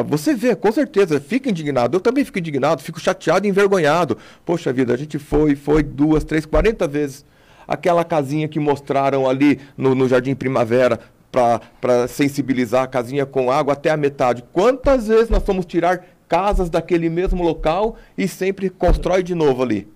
você 0.06 0.32
vê, 0.32 0.54
com 0.54 0.70
certeza, 0.70 1.20
fica 1.20 1.50
indignado. 1.50 1.96
Eu 1.96 2.00
também 2.00 2.24
fico 2.24 2.38
indignado, 2.38 2.80
fico 2.80 3.00
chateado 3.00 3.44
e 3.44 3.50
envergonhado. 3.50 4.16
Poxa 4.44 4.72
vida, 4.72 4.94
a 4.94 4.96
gente 4.96 5.18
foi, 5.18 5.56
foi 5.56 5.82
duas, 5.82 6.22
três, 6.22 6.46
quarenta 6.46 6.86
vezes 6.86 7.24
aquela 7.66 8.04
casinha 8.04 8.48
que 8.48 8.58
mostraram 8.58 9.28
ali 9.28 9.60
no, 9.76 9.94
no 9.94 10.08
Jardim 10.08 10.34
Primavera 10.34 11.00
para 11.80 12.08
sensibilizar 12.08 12.84
a 12.84 12.86
casinha 12.86 13.26
com 13.26 13.50
água 13.50 13.74
até 13.74 13.90
a 13.90 13.96
metade. 13.96 14.44
Quantas 14.52 15.08
vezes 15.08 15.28
nós 15.28 15.42
fomos 15.42 15.66
tirar 15.66 16.06
casas 16.28 16.70
daquele 16.70 17.08
mesmo 17.08 17.42
local 17.42 17.96
e 18.16 18.26
sempre 18.26 18.70
constrói 18.70 19.22
de 19.22 19.34
novo 19.34 19.62
ali? 19.62 19.88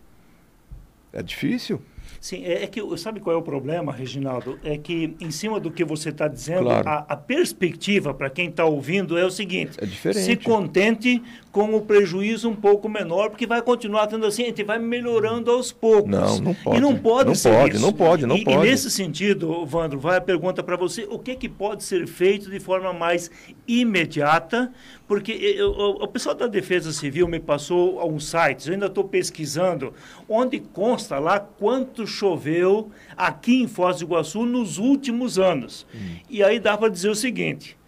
É 1.13 1.23
difícil. 1.23 1.81
Sim, 2.21 2.45
é, 2.45 2.65
é, 2.65 2.67
que 2.67 2.83
sabe 2.99 3.19
qual 3.19 3.35
é 3.35 3.39
o 3.39 3.43
problema, 3.43 3.91
Reginaldo? 3.91 4.59
É 4.63 4.77
que 4.77 5.17
em 5.19 5.31
cima 5.31 5.59
do 5.59 5.71
que 5.71 5.83
você 5.83 6.11
está 6.11 6.29
dizendo, 6.29 6.65
claro. 6.65 6.87
a, 6.87 7.07
a, 7.09 7.17
perspectiva 7.17 8.13
para 8.13 8.29
quem 8.29 8.51
está 8.51 8.67
ouvindo 8.67 9.17
é 9.17 9.25
o 9.25 9.31
seguinte: 9.31 9.79
é 9.81 9.87
diferente. 9.87 10.27
se 10.27 10.37
contente 10.37 11.23
com 11.51 11.75
o 11.75 11.81
prejuízo 11.81 12.51
um 12.51 12.55
pouco 12.55 12.91
menor, 12.91 13.31
porque 13.31 13.47
vai 13.47 13.63
continuar 13.63 14.07
tendo 14.07 14.27
assim, 14.27 14.43
a 14.43 14.47
gente 14.47 14.63
vai 14.63 14.79
melhorando 14.79 15.51
aos 15.51 15.73
poucos. 15.73 16.11
Não, 16.11 16.39
não 16.41 16.55
pode. 16.55 16.77
E 16.77 16.81
não 16.81 16.95
pode 16.95 17.29
não 17.29 17.35
ser 17.35 17.53
pode, 17.53 17.77
isso. 17.77 17.87
Não 17.87 17.93
pode, 17.93 18.27
não 18.27 18.37
e, 18.37 18.45
pode. 18.45 18.67
E 18.67 18.71
nesse 18.71 18.91
sentido, 18.91 19.65
Vandro, 19.65 19.99
vai 19.99 20.19
a 20.19 20.21
pergunta 20.21 20.63
para 20.63 20.77
você: 20.77 21.07
o 21.11 21.19
que, 21.19 21.35
que 21.35 21.49
pode 21.49 21.83
ser 21.85 22.07
feito 22.07 22.51
de 22.51 22.61
forma 22.61 22.93
mais 22.93 23.31
imediata? 23.67 24.71
Porque 25.09 25.33
eu, 25.33 25.71
o, 25.71 26.05
o 26.05 26.07
pessoal 26.07 26.35
da 26.35 26.47
Defesa 26.47 26.93
Civil 26.93 27.27
me 27.27 27.41
passou 27.41 27.99
alguns 27.99 28.29
sites, 28.29 28.67
eu 28.67 28.75
ainda 28.75 28.87
estou 28.87 29.05
pesquisando, 29.05 29.95
onde 30.29 30.61
consta 30.61 31.19
lá 31.19 31.41
quanto 31.41 32.07
choveu 32.11 32.91
aqui 33.17 33.63
em 33.63 33.69
Foz 33.69 33.99
do 33.99 34.05
Iguaçu 34.05 34.45
nos 34.45 34.79
últimos 34.79 35.39
anos. 35.39 35.87
Hum. 35.95 36.17
E 36.29 36.43
aí 36.43 36.59
dá 36.59 36.77
para 36.77 36.89
dizer 36.89 37.09
o 37.09 37.15
seguinte: 37.15 37.79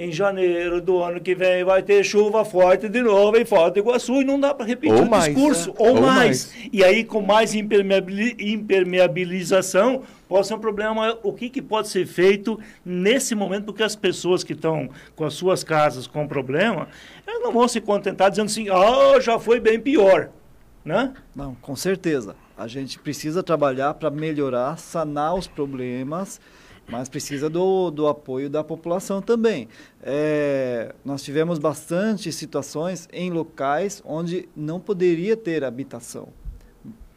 em 0.00 0.10
janeiro 0.10 0.80
do 0.80 1.02
ano 1.02 1.20
que 1.20 1.34
vem 1.34 1.62
vai 1.62 1.82
ter 1.82 2.02
chuva 2.02 2.42
forte 2.42 2.88
de 2.88 3.02
novo 3.02 3.36
em 3.36 3.44
Foz 3.44 3.70
do 3.72 3.80
Iguaçu 3.80 4.22
e 4.22 4.24
não 4.24 4.40
dá 4.40 4.54
para 4.54 4.64
repetir 4.64 4.96
ou 4.96 5.02
o 5.02 5.10
mais, 5.10 5.26
discurso, 5.26 5.68
né? 5.68 5.74
ou, 5.78 5.88
ou 5.88 6.00
mais. 6.00 6.14
mais. 6.14 6.54
E 6.72 6.82
aí 6.82 7.04
com 7.04 7.20
mais 7.20 7.54
impermeabilização 7.54 10.02
pode 10.26 10.46
ser 10.46 10.54
um 10.54 10.58
problema. 10.58 11.18
O 11.22 11.34
que, 11.34 11.50
que 11.50 11.60
pode 11.60 11.88
ser 11.88 12.06
feito 12.06 12.58
nesse 12.82 13.34
momento? 13.34 13.66
Porque 13.66 13.82
as 13.82 13.94
pessoas 13.94 14.42
que 14.42 14.54
estão 14.54 14.88
com 15.14 15.26
as 15.26 15.34
suas 15.34 15.62
casas 15.62 16.06
com 16.06 16.26
problema, 16.26 16.88
elas 17.26 17.42
não 17.42 17.52
vão 17.52 17.68
se 17.68 17.78
contentar 17.80 18.30
dizendo 18.30 18.46
assim, 18.46 18.70
ah, 18.70 19.20
já 19.20 19.38
foi 19.38 19.60
bem 19.60 19.78
pior, 19.78 20.30
né? 20.82 21.12
Não, 21.36 21.54
com 21.56 21.76
certeza. 21.76 22.34
A 22.60 22.66
gente 22.66 22.98
precisa 22.98 23.42
trabalhar 23.42 23.94
para 23.94 24.10
melhorar, 24.10 24.76
sanar 24.76 25.34
os 25.34 25.46
problemas, 25.46 26.38
mas 26.86 27.08
precisa 27.08 27.48
do, 27.48 27.90
do 27.90 28.06
apoio 28.06 28.50
da 28.50 28.62
população 28.62 29.22
também. 29.22 29.66
É, 30.02 30.94
nós 31.02 31.22
tivemos 31.22 31.58
bastante 31.58 32.30
situações 32.30 33.08
em 33.14 33.30
locais 33.30 34.02
onde 34.04 34.46
não 34.54 34.78
poderia 34.78 35.38
ter 35.38 35.64
habitação. 35.64 36.28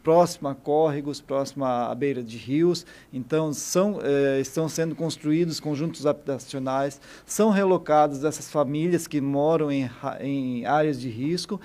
Próxima 0.02 0.52
a 0.52 0.56
córregos, 0.56 1.20
próxima 1.20 1.90
à 1.90 1.96
beira 1.96 2.24
de 2.24 2.38
rios, 2.38 2.86
então 3.12 3.52
são, 3.52 4.00
é, 4.02 4.40
estão 4.40 4.70
sendo 4.70 4.96
construídos 4.96 5.60
conjuntos 5.60 6.06
habitacionais, 6.06 7.02
são 7.26 7.50
relocadas 7.50 8.24
essas 8.24 8.50
famílias 8.50 9.08
que 9.08 9.20
moram 9.20 9.70
em, 9.70 9.90
em 10.22 10.66
áreas 10.66 11.00
de 11.00 11.10
risco, 11.10 11.60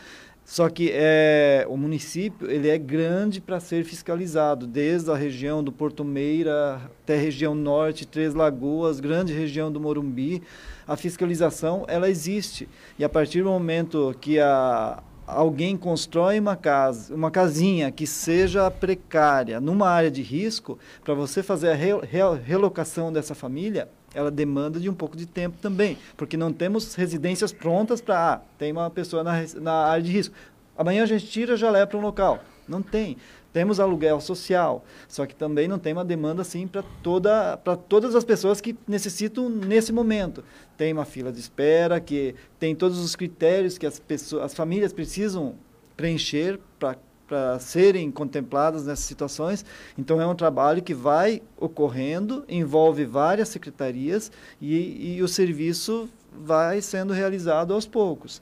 só 0.49 0.71
que 0.71 0.91
é, 0.95 1.67
o 1.69 1.77
município 1.77 2.51
ele 2.51 2.71
é 2.71 2.79
grande 2.79 3.39
para 3.39 3.61
ser 3.61 3.85
fiscalizado, 3.85 4.67
desde 4.67 5.11
a 5.11 5.15
região 5.15 5.63
do 5.63 5.71
Porto 5.71 6.03
Meira 6.03 6.81
até 7.03 7.17
a 7.17 7.21
região 7.21 7.55
norte, 7.55 8.07
Três 8.07 8.33
Lagoas, 8.33 8.99
grande 8.99 9.31
região 9.31 9.71
do 9.71 9.79
Morumbi. 9.79 10.43
A 10.87 10.97
fiscalização 10.97 11.85
ela 11.87 12.09
existe 12.09 12.67
e 12.99 13.05
a 13.05 13.11
partir 13.11 13.43
do 13.43 13.51
momento 13.51 14.17
que 14.23 14.41
a, 14.41 15.03
alguém 15.27 15.77
constrói 15.77 16.41
uma 16.41 16.57
casa, 16.57 17.15
uma 17.15 17.31
casinha 17.31 17.93
que 17.93 18.07
seja 18.07 18.71
precária, 18.71 19.61
numa 19.61 19.91
área 19.91 20.11
de 20.11 20.23
risco, 20.23 20.79
para 21.05 21.13
você 21.13 21.43
fazer 21.43 21.73
a 21.73 21.75
re, 21.75 21.93
re, 22.01 22.21
relocação 22.43 23.13
dessa 23.13 23.35
família, 23.35 23.91
ela 24.15 24.31
demanda 24.31 24.81
de 24.81 24.89
um 24.89 24.95
pouco 24.95 25.17
de 25.17 25.27
tempo 25.27 25.57
também, 25.61 25.99
porque 26.17 26.37
não 26.37 26.53
temos 26.53 26.95
residências 26.95 27.53
prontas 27.53 28.01
para, 28.01 28.35
ah, 28.35 28.41
tem 28.59 28.73
uma 28.73 28.91
pessoa 28.91 29.23
na, 29.23 29.35
na 29.61 29.73
área 29.73 30.03
de 30.03 30.11
risco. 30.11 30.35
Amanhã 30.77 31.03
a 31.03 31.07
gente 31.07 31.27
tira 31.27 31.57
já 31.57 31.71
leva 31.71 31.87
para 31.87 31.99
um 31.99 32.03
local. 32.03 32.43
Não 32.69 32.83
tem. 32.83 33.17
Temos 33.53 33.81
aluguel 33.81 34.21
social, 34.21 34.85
só 35.09 35.25
que 35.25 35.35
também 35.35 35.67
não 35.67 35.79
tem 35.79 35.93
uma 35.93 36.05
demanda 36.05 36.43
assim 36.43 36.67
para 36.67 36.85
toda, 37.03 37.57
todas 37.89 38.15
as 38.15 38.23
pessoas 38.23 38.61
que 38.61 38.77
necessitam 38.87 39.49
nesse 39.49 39.91
momento. 39.91 40.45
Tem 40.77 40.93
uma 40.93 41.07
fila 41.07 41.33
de 41.33 41.41
espera, 41.41 41.99
que 41.99 42.35
tem 42.59 42.77
todos 42.77 42.99
os 42.99 43.17
critérios 43.17 43.79
que 43.79 43.87
as, 43.87 43.99
pessoas, 43.99 44.45
as 44.45 44.55
famílias 44.55 44.93
precisam 44.93 45.55
preencher 45.97 46.61
para 46.79 46.97
para 47.29 47.59
serem 47.59 48.11
contempladas 48.11 48.87
nessas 48.87 49.05
situações. 49.05 49.65
Então, 49.97 50.21
é 50.21 50.27
um 50.27 50.35
trabalho 50.35 50.83
que 50.83 50.95
vai 50.95 51.43
ocorrendo, 51.57 52.45
envolve 52.49 53.05
várias 53.05 53.51
secretarias 53.51 54.33
e, 54.61 55.17
e 55.17 55.23
o 55.23 55.29
serviço 55.29 56.09
vai 56.33 56.81
sendo 56.81 57.13
realizado 57.13 57.75
aos 57.75 57.87
poucos. 57.87 58.41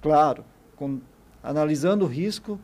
Claro, 0.00 0.44
com, 0.76 1.00
analisando 1.42 2.04
o 2.04 2.08
risco, 2.08 2.58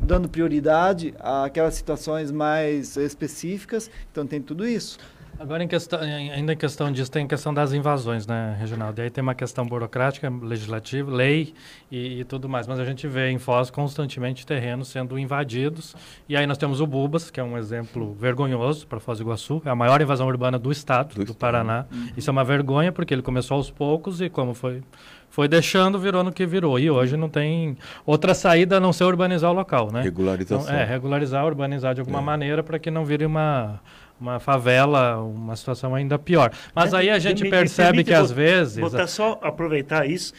dando 0.00 0.28
prioridade 0.28 1.14
àquelas 1.20 1.74
situações 1.74 2.30
mais 2.32 2.96
específicas. 2.96 3.90
Então, 4.10 4.26
tem 4.26 4.40
tudo 4.40 4.66
isso. 4.66 4.98
Agora, 5.42 5.64
em 5.64 5.66
questão, 5.66 5.98
ainda 6.00 6.52
em 6.52 6.56
questão 6.56 6.92
disso, 6.92 7.10
tem 7.10 7.24
a 7.24 7.26
questão 7.26 7.52
das 7.52 7.72
invasões, 7.72 8.28
né, 8.28 8.56
Reginaldo? 8.60 9.00
E 9.00 9.02
aí 9.02 9.10
tem 9.10 9.20
uma 9.20 9.34
questão 9.34 9.66
burocrática, 9.66 10.30
legislativa, 10.30 11.10
lei 11.10 11.52
e, 11.90 12.20
e, 12.20 12.24
tudo 12.24 12.48
mais. 12.48 12.68
Mas 12.68 12.78
a 12.78 12.84
gente 12.84 13.08
vê 13.08 13.28
em 13.28 13.40
Foz 13.40 13.68
constantemente 13.68 14.46
terrenos 14.46 14.86
sendo 14.86 15.18
invadidos. 15.18 15.96
E 16.28 16.36
aí 16.36 16.46
nós 16.46 16.56
temos 16.56 16.80
o 16.80 16.86
Bubas, 16.86 17.28
que 17.28 17.40
é 17.40 17.42
um 17.42 17.58
exemplo 17.58 18.14
vergonhoso 18.14 18.86
para 18.86 19.00
Foz 19.00 19.18
do 19.18 19.24
Iguaçu. 19.24 19.60
É 19.64 19.70
a 19.70 19.74
maior 19.74 20.00
invasão 20.00 20.28
urbana 20.28 20.60
do 20.60 20.70
estado, 20.70 21.16
do, 21.16 21.24
do 21.24 21.34
Paraná. 21.34 21.86
Uhum. 21.90 22.10
Isso 22.16 22.30
é 22.30 22.32
uma 22.32 22.44
vergonha, 22.44 22.92
porque 22.92 23.12
ele 23.12 23.22
começou 23.22 23.56
aos 23.56 23.68
poucos 23.68 24.20
e 24.20 24.28
como 24.28 24.54
foi 24.54 24.80
foi 25.28 25.48
deixando, 25.48 25.98
virou 25.98 26.22
no 26.22 26.30
que 26.30 26.44
virou. 26.44 26.78
E 26.78 26.90
hoje 26.90 27.16
não 27.16 27.28
tem 27.28 27.76
outra 28.04 28.34
saída 28.34 28.76
a 28.76 28.80
não 28.80 28.92
ser 28.92 29.04
urbanizar 29.04 29.50
o 29.50 29.54
local, 29.54 29.90
né? 29.90 30.02
Regularização. 30.02 30.60
Então, 30.62 30.74
é, 30.74 30.84
regularizar, 30.84 31.46
urbanizar 31.46 31.94
de 31.94 32.00
alguma 32.00 32.18
é. 32.18 32.22
maneira 32.22 32.62
para 32.62 32.78
que 32.78 32.90
não 32.90 33.02
vire 33.02 33.24
uma 33.24 33.80
uma 34.22 34.38
favela, 34.38 35.20
uma 35.20 35.56
situação 35.56 35.94
ainda 35.96 36.16
pior. 36.16 36.52
Mas 36.72 36.92
é, 36.92 36.98
aí 36.98 37.10
a 37.10 37.18
gente 37.18 37.42
me, 37.42 37.50
percebe 37.50 37.98
me 37.98 38.04
que 38.04 38.14
às 38.14 38.30
vezes... 38.30 38.78
Vou 38.78 39.08
só 39.08 39.38
aproveitar 39.42 40.08
isso, 40.08 40.32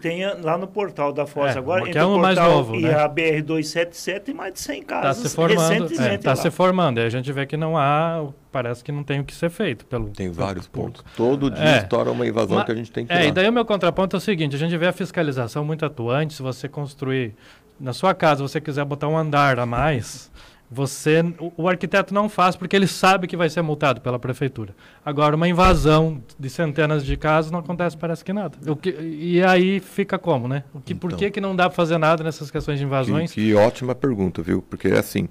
tem 0.00 0.24
lá 0.42 0.56
no 0.56 0.66
portal 0.66 1.12
da 1.12 1.26
Foz 1.26 1.54
é, 1.54 1.58
agora, 1.58 1.84
que 1.84 1.98
é 1.98 2.04
um 2.04 2.18
mais 2.18 2.38
novo, 2.38 2.74
e 2.74 2.82
né? 2.82 2.94
a 2.94 3.06
BR-277 3.06 4.20
tem 4.20 4.34
mais 4.34 4.54
de 4.54 4.60
100 4.60 4.82
tá 4.82 5.02
casos 5.02 5.22
tá 5.22 5.28
se 5.28 5.36
formando, 5.36 5.92
Está 5.92 6.30
é, 6.32 6.36
se 6.36 6.50
formando, 6.50 6.98
e 6.98 7.02
a 7.04 7.10
gente 7.10 7.30
vê 7.30 7.44
que 7.44 7.58
não 7.58 7.76
há, 7.76 8.26
parece 8.50 8.82
que 8.82 8.90
não 8.90 9.04
tem 9.04 9.20
o 9.20 9.24
que 9.24 9.34
ser 9.34 9.50
feito. 9.50 9.84
Pelo, 9.84 10.08
tem 10.08 10.30
vários 10.30 10.66
pelo, 10.66 10.86
pontos. 10.86 11.04
Todo 11.14 11.50
dia 11.50 11.62
é, 11.62 11.78
estoura 11.78 12.10
uma 12.10 12.26
invasão 12.26 12.64
que 12.64 12.72
a 12.72 12.74
gente 12.74 12.90
tem 12.90 13.04
que 13.04 13.12
É, 13.12 13.26
e 13.26 13.32
daí 13.32 13.48
o 13.48 13.52
meu 13.52 13.66
contraponto 13.66 14.16
é 14.16 14.18
o 14.18 14.20
seguinte, 14.20 14.56
a 14.56 14.58
gente 14.58 14.76
vê 14.78 14.86
a 14.86 14.92
fiscalização 14.92 15.62
muito 15.62 15.84
atuante, 15.84 16.32
se 16.32 16.42
você 16.42 16.68
construir... 16.68 17.34
Na 17.78 17.92
sua 17.92 18.14
casa, 18.14 18.42
você 18.42 18.58
quiser 18.58 18.86
botar 18.86 19.06
um 19.06 19.18
andar 19.18 19.58
a 19.58 19.66
mais, 19.66 20.30
Você, 20.68 21.22
o, 21.56 21.68
arquiteto 21.68 22.12
não 22.12 22.28
faz 22.28 22.56
porque 22.56 22.74
ele 22.74 22.88
sabe 22.88 23.28
que 23.28 23.36
vai 23.36 23.48
ser 23.48 23.62
multado 23.62 24.00
pela 24.00 24.18
prefeitura. 24.18 24.74
Agora, 25.04 25.36
uma 25.36 25.48
invasão 25.48 26.20
de 26.36 26.50
centenas 26.50 27.04
de 27.04 27.16
casas 27.16 27.52
não 27.52 27.60
acontece, 27.60 27.96
parece 27.96 28.24
que 28.24 28.32
nada. 28.32 28.58
O 28.68 28.74
que, 28.74 28.90
e 28.90 29.42
aí 29.44 29.78
fica 29.78 30.18
como, 30.18 30.48
né? 30.48 30.64
O 30.74 30.80
que, 30.80 30.92
então, 30.92 31.08
por 31.08 31.16
que, 31.16 31.30
que 31.30 31.40
não 31.40 31.54
dá 31.54 31.68
para 31.68 31.76
fazer 31.76 31.98
nada 31.98 32.24
nessas 32.24 32.50
questões 32.50 32.80
de 32.80 32.84
invasões? 32.84 33.32
Que, 33.32 33.46
que 33.46 33.54
ótima 33.54 33.94
pergunta, 33.94 34.42
viu? 34.42 34.60
Porque, 34.60 34.88
assim, 34.88 35.28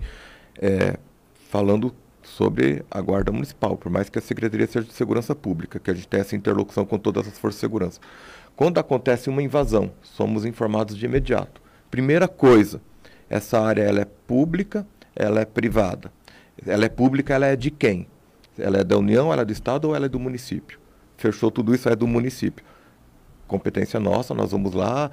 é, 0.58 0.98
falando 1.50 1.94
sobre 2.24 2.84
a 2.90 3.02
Guarda 3.02 3.32
Municipal, 3.32 3.78
por 3.78 3.92
mais 3.92 4.10
que 4.10 4.18
a 4.18 4.22
Secretaria 4.22 4.68
seja 4.68 4.86
de 4.86 4.94
Segurança 4.94 5.36
Pública, 5.36 5.80
que 5.80 5.92
a 5.92 5.94
gente 5.94 6.08
tenha 6.08 6.22
essa 6.22 6.36
interlocução 6.36 6.86
com 6.86 6.98
todas 6.98 7.28
as 7.28 7.38
forças 7.38 7.58
de 7.58 7.62
segurança. 7.62 8.00
Quando 8.56 8.78
acontece 8.78 9.30
uma 9.30 9.44
invasão, 9.44 9.92
somos 10.02 10.46
informados 10.46 10.98
de 10.98 11.06
imediato. 11.06 11.62
Primeira 11.92 12.28
coisa, 12.28 12.82
essa 13.30 13.60
área 13.60 13.84
ela 13.84 14.02
é 14.02 14.06
pública, 14.06 14.88
ela 15.16 15.42
é 15.42 15.46
privada. 15.46 16.12
Ela 16.66 16.86
é 16.86 16.90
pública, 16.90 17.34
ela 17.34 17.46
é 17.46 17.56
de 17.56 17.72
quem? 17.72 18.08
Ela 18.58 18.80
é 18.80 18.84
da 18.84 18.98
União, 18.98 19.32
ela 19.32 19.42
é 19.42 19.46
do 19.46 19.52
Estado 19.52 19.86
ou 19.86 19.96
ela 19.96 20.06
é 20.06 20.10
do 20.10 20.20
município? 20.20 20.80
Fechou 21.18 21.52
tudo 21.52 21.74
isso, 21.74 21.90
é 21.90 21.96
do 21.96 22.08
município. 22.08 22.66
Competência 23.48 24.00
nossa, 24.00 24.34
nós 24.34 24.52
vamos 24.52 24.74
lá, 24.74 25.12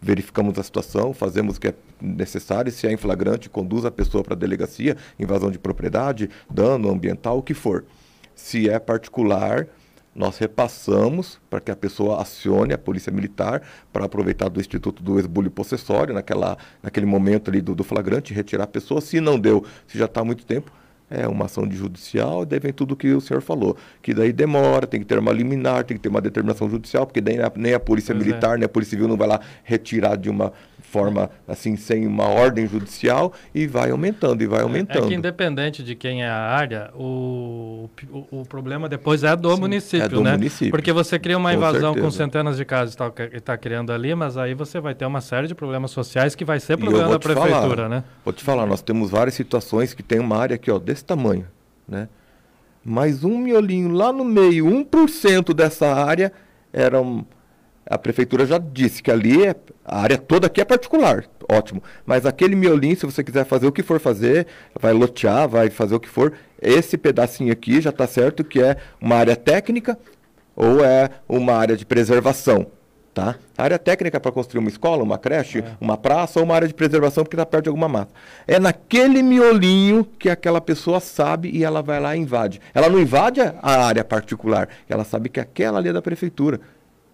verificamos 0.00 0.58
a 0.58 0.62
situação, 0.62 1.14
fazemos 1.14 1.56
o 1.56 1.60
que 1.60 1.68
é 1.68 1.74
necessário, 2.00 2.70
se 2.70 2.86
é 2.86 2.92
em 2.92 2.96
flagrante, 2.96 3.48
conduz 3.48 3.84
a 3.84 3.90
pessoa 3.90 4.22
para 4.22 4.34
a 4.34 4.36
delegacia, 4.36 4.96
invasão 5.18 5.50
de 5.50 5.58
propriedade, 5.58 6.28
dano 6.50 6.90
ambiental, 6.90 7.38
o 7.38 7.42
que 7.42 7.54
for. 7.54 7.84
Se 8.34 8.68
é 8.68 8.78
particular, 8.78 9.66
nós 10.14 10.38
repassamos 10.38 11.40
para 11.50 11.60
que 11.60 11.70
a 11.70 11.76
pessoa 11.76 12.22
acione 12.22 12.72
a 12.72 12.78
polícia 12.78 13.12
militar 13.12 13.62
para 13.92 14.04
aproveitar 14.04 14.48
do 14.48 14.60
instituto 14.60 15.02
do 15.02 15.18
esbulho 15.18 15.50
possessório 15.50 16.14
naquela, 16.14 16.56
naquele 16.82 17.06
momento 17.06 17.50
ali 17.50 17.60
do, 17.60 17.74
do 17.74 17.82
flagrante, 17.82 18.32
retirar 18.32 18.64
a 18.64 18.68
pessoa. 18.68 19.00
Se 19.00 19.20
não 19.20 19.38
deu, 19.38 19.64
se 19.86 19.98
já 19.98 20.04
está 20.04 20.20
há 20.20 20.24
muito 20.24 20.46
tempo, 20.46 20.70
é 21.10 21.28
uma 21.28 21.44
ação 21.44 21.66
de 21.66 21.76
judicial, 21.76 22.42
e 22.42 22.46
daí 22.46 22.58
vem 22.58 22.72
tudo 22.72 22.92
o 22.92 22.96
que 22.96 23.12
o 23.12 23.20
senhor 23.20 23.40
falou. 23.42 23.76
Que 24.00 24.14
daí 24.14 24.32
demora, 24.32 24.86
tem 24.86 25.00
que 25.00 25.06
ter 25.06 25.18
uma 25.18 25.32
liminar, 25.32 25.84
tem 25.84 25.96
que 25.96 26.02
ter 26.02 26.08
uma 26.08 26.20
determinação 26.20 26.68
judicial, 26.68 27.06
porque 27.06 27.20
daí 27.20 27.36
nem 27.56 27.74
a 27.74 27.80
polícia 27.80 28.14
pois 28.14 28.26
militar, 28.26 28.54
é. 28.54 28.58
nem 28.58 28.64
a 28.64 28.68
polícia 28.68 28.90
civil 28.90 29.08
não 29.08 29.16
vai 29.16 29.28
lá 29.28 29.40
retirar 29.62 30.16
de 30.16 30.30
uma 30.30 30.52
forma 30.94 31.28
assim, 31.48 31.74
sem 31.74 32.06
uma 32.06 32.28
ordem 32.28 32.68
judicial, 32.68 33.32
e 33.52 33.66
vai 33.66 33.90
aumentando, 33.90 34.44
e 34.44 34.46
vai 34.46 34.62
aumentando. 34.62 35.06
É, 35.06 35.08
que 35.08 35.14
independente 35.14 35.82
de 35.82 35.96
quem 35.96 36.22
é 36.22 36.28
a 36.28 36.36
área, 36.36 36.92
o, 36.94 37.90
o, 38.12 38.40
o 38.40 38.46
problema 38.46 38.88
depois 38.88 39.24
é 39.24 39.34
do 39.34 39.52
Sim, 39.52 39.60
município, 39.60 40.04
é 40.04 40.08
do 40.08 40.22
né? 40.22 40.32
Município. 40.32 40.70
Porque 40.70 40.92
você 40.92 41.18
cria 41.18 41.36
uma 41.36 41.50
com 41.50 41.56
invasão 41.56 41.94
certeza. 41.94 42.04
com 42.06 42.10
centenas 42.12 42.56
de 42.56 42.64
casas 42.64 42.94
que 42.94 43.36
está 43.36 43.56
criando 43.56 43.92
ali, 43.92 44.14
mas 44.14 44.36
aí 44.36 44.54
você 44.54 44.78
vai 44.78 44.94
ter 44.94 45.04
uma 45.04 45.20
série 45.20 45.48
de 45.48 45.54
problemas 45.54 45.90
sociais 45.90 46.36
que 46.36 46.44
vai 46.44 46.60
ser 46.60 46.76
problema 46.76 47.08
da 47.08 47.18
prefeitura, 47.18 47.76
falar, 47.76 47.88
né? 47.88 48.04
Vou 48.24 48.32
te 48.32 48.44
falar, 48.44 48.64
nós 48.64 48.80
temos 48.80 49.10
várias 49.10 49.34
situações 49.34 49.92
que 49.92 50.02
tem 50.02 50.20
uma 50.20 50.36
área 50.36 50.54
aqui, 50.54 50.70
ó, 50.70 50.78
desse 50.78 51.04
tamanho, 51.04 51.48
né? 51.88 52.08
Mas 52.84 53.24
um 53.24 53.36
miolinho 53.36 53.90
lá 53.90 54.12
no 54.12 54.24
meio, 54.24 54.66
1% 54.66 55.52
dessa 55.54 55.92
área 55.92 56.30
era 56.72 57.00
um, 57.00 57.24
a 57.86 57.98
prefeitura 57.98 58.46
já 58.46 58.58
disse 58.58 59.02
que 59.02 59.10
ali 59.10 59.46
é, 59.46 59.54
a 59.84 60.00
área 60.00 60.18
toda 60.18 60.46
aqui 60.46 60.60
é 60.60 60.64
particular, 60.64 61.24
ótimo. 61.50 61.82
Mas 62.06 62.24
aquele 62.24 62.56
miolinho, 62.56 62.96
se 62.96 63.04
você 63.04 63.22
quiser 63.22 63.44
fazer 63.44 63.66
o 63.66 63.72
que 63.72 63.82
for 63.82 64.00
fazer, 64.00 64.46
vai 64.78 64.92
lotear, 64.92 65.48
vai 65.48 65.68
fazer 65.70 65.94
o 65.94 66.00
que 66.00 66.08
for, 66.08 66.32
esse 66.60 66.96
pedacinho 66.96 67.52
aqui 67.52 67.80
já 67.80 67.90
está 67.90 68.06
certo 68.06 68.42
que 68.42 68.60
é 68.60 68.76
uma 69.00 69.16
área 69.16 69.36
técnica 69.36 69.98
ou 70.56 70.84
é 70.84 71.10
uma 71.28 71.54
área 71.54 71.76
de 71.76 71.84
preservação. 71.84 72.66
Tá? 73.12 73.36
A 73.56 73.62
área 73.62 73.78
técnica 73.78 74.16
é 74.16 74.20
para 74.20 74.32
construir 74.32 74.58
uma 74.58 74.68
escola, 74.68 75.04
uma 75.04 75.16
creche, 75.16 75.60
é. 75.60 75.64
uma 75.80 75.96
praça 75.96 76.40
ou 76.40 76.44
uma 76.44 76.56
área 76.56 76.66
de 76.66 76.74
preservação 76.74 77.22
porque 77.22 77.36
está 77.36 77.46
perto 77.46 77.64
de 77.64 77.68
alguma 77.68 77.88
mata. 77.88 78.12
É 78.44 78.58
naquele 78.58 79.22
miolinho 79.22 80.04
que 80.18 80.28
aquela 80.28 80.60
pessoa 80.60 80.98
sabe 80.98 81.48
e 81.48 81.62
ela 81.62 81.80
vai 81.80 82.00
lá 82.00 82.16
e 82.16 82.18
invade. 82.18 82.60
Ela 82.74 82.88
não 82.88 82.98
invade 82.98 83.40
a 83.40 83.86
área 83.86 84.02
particular, 84.02 84.68
ela 84.88 85.04
sabe 85.04 85.28
que 85.28 85.38
aquela 85.38 85.78
ali 85.78 85.90
é 85.90 85.92
da 85.92 86.02
prefeitura. 86.02 86.60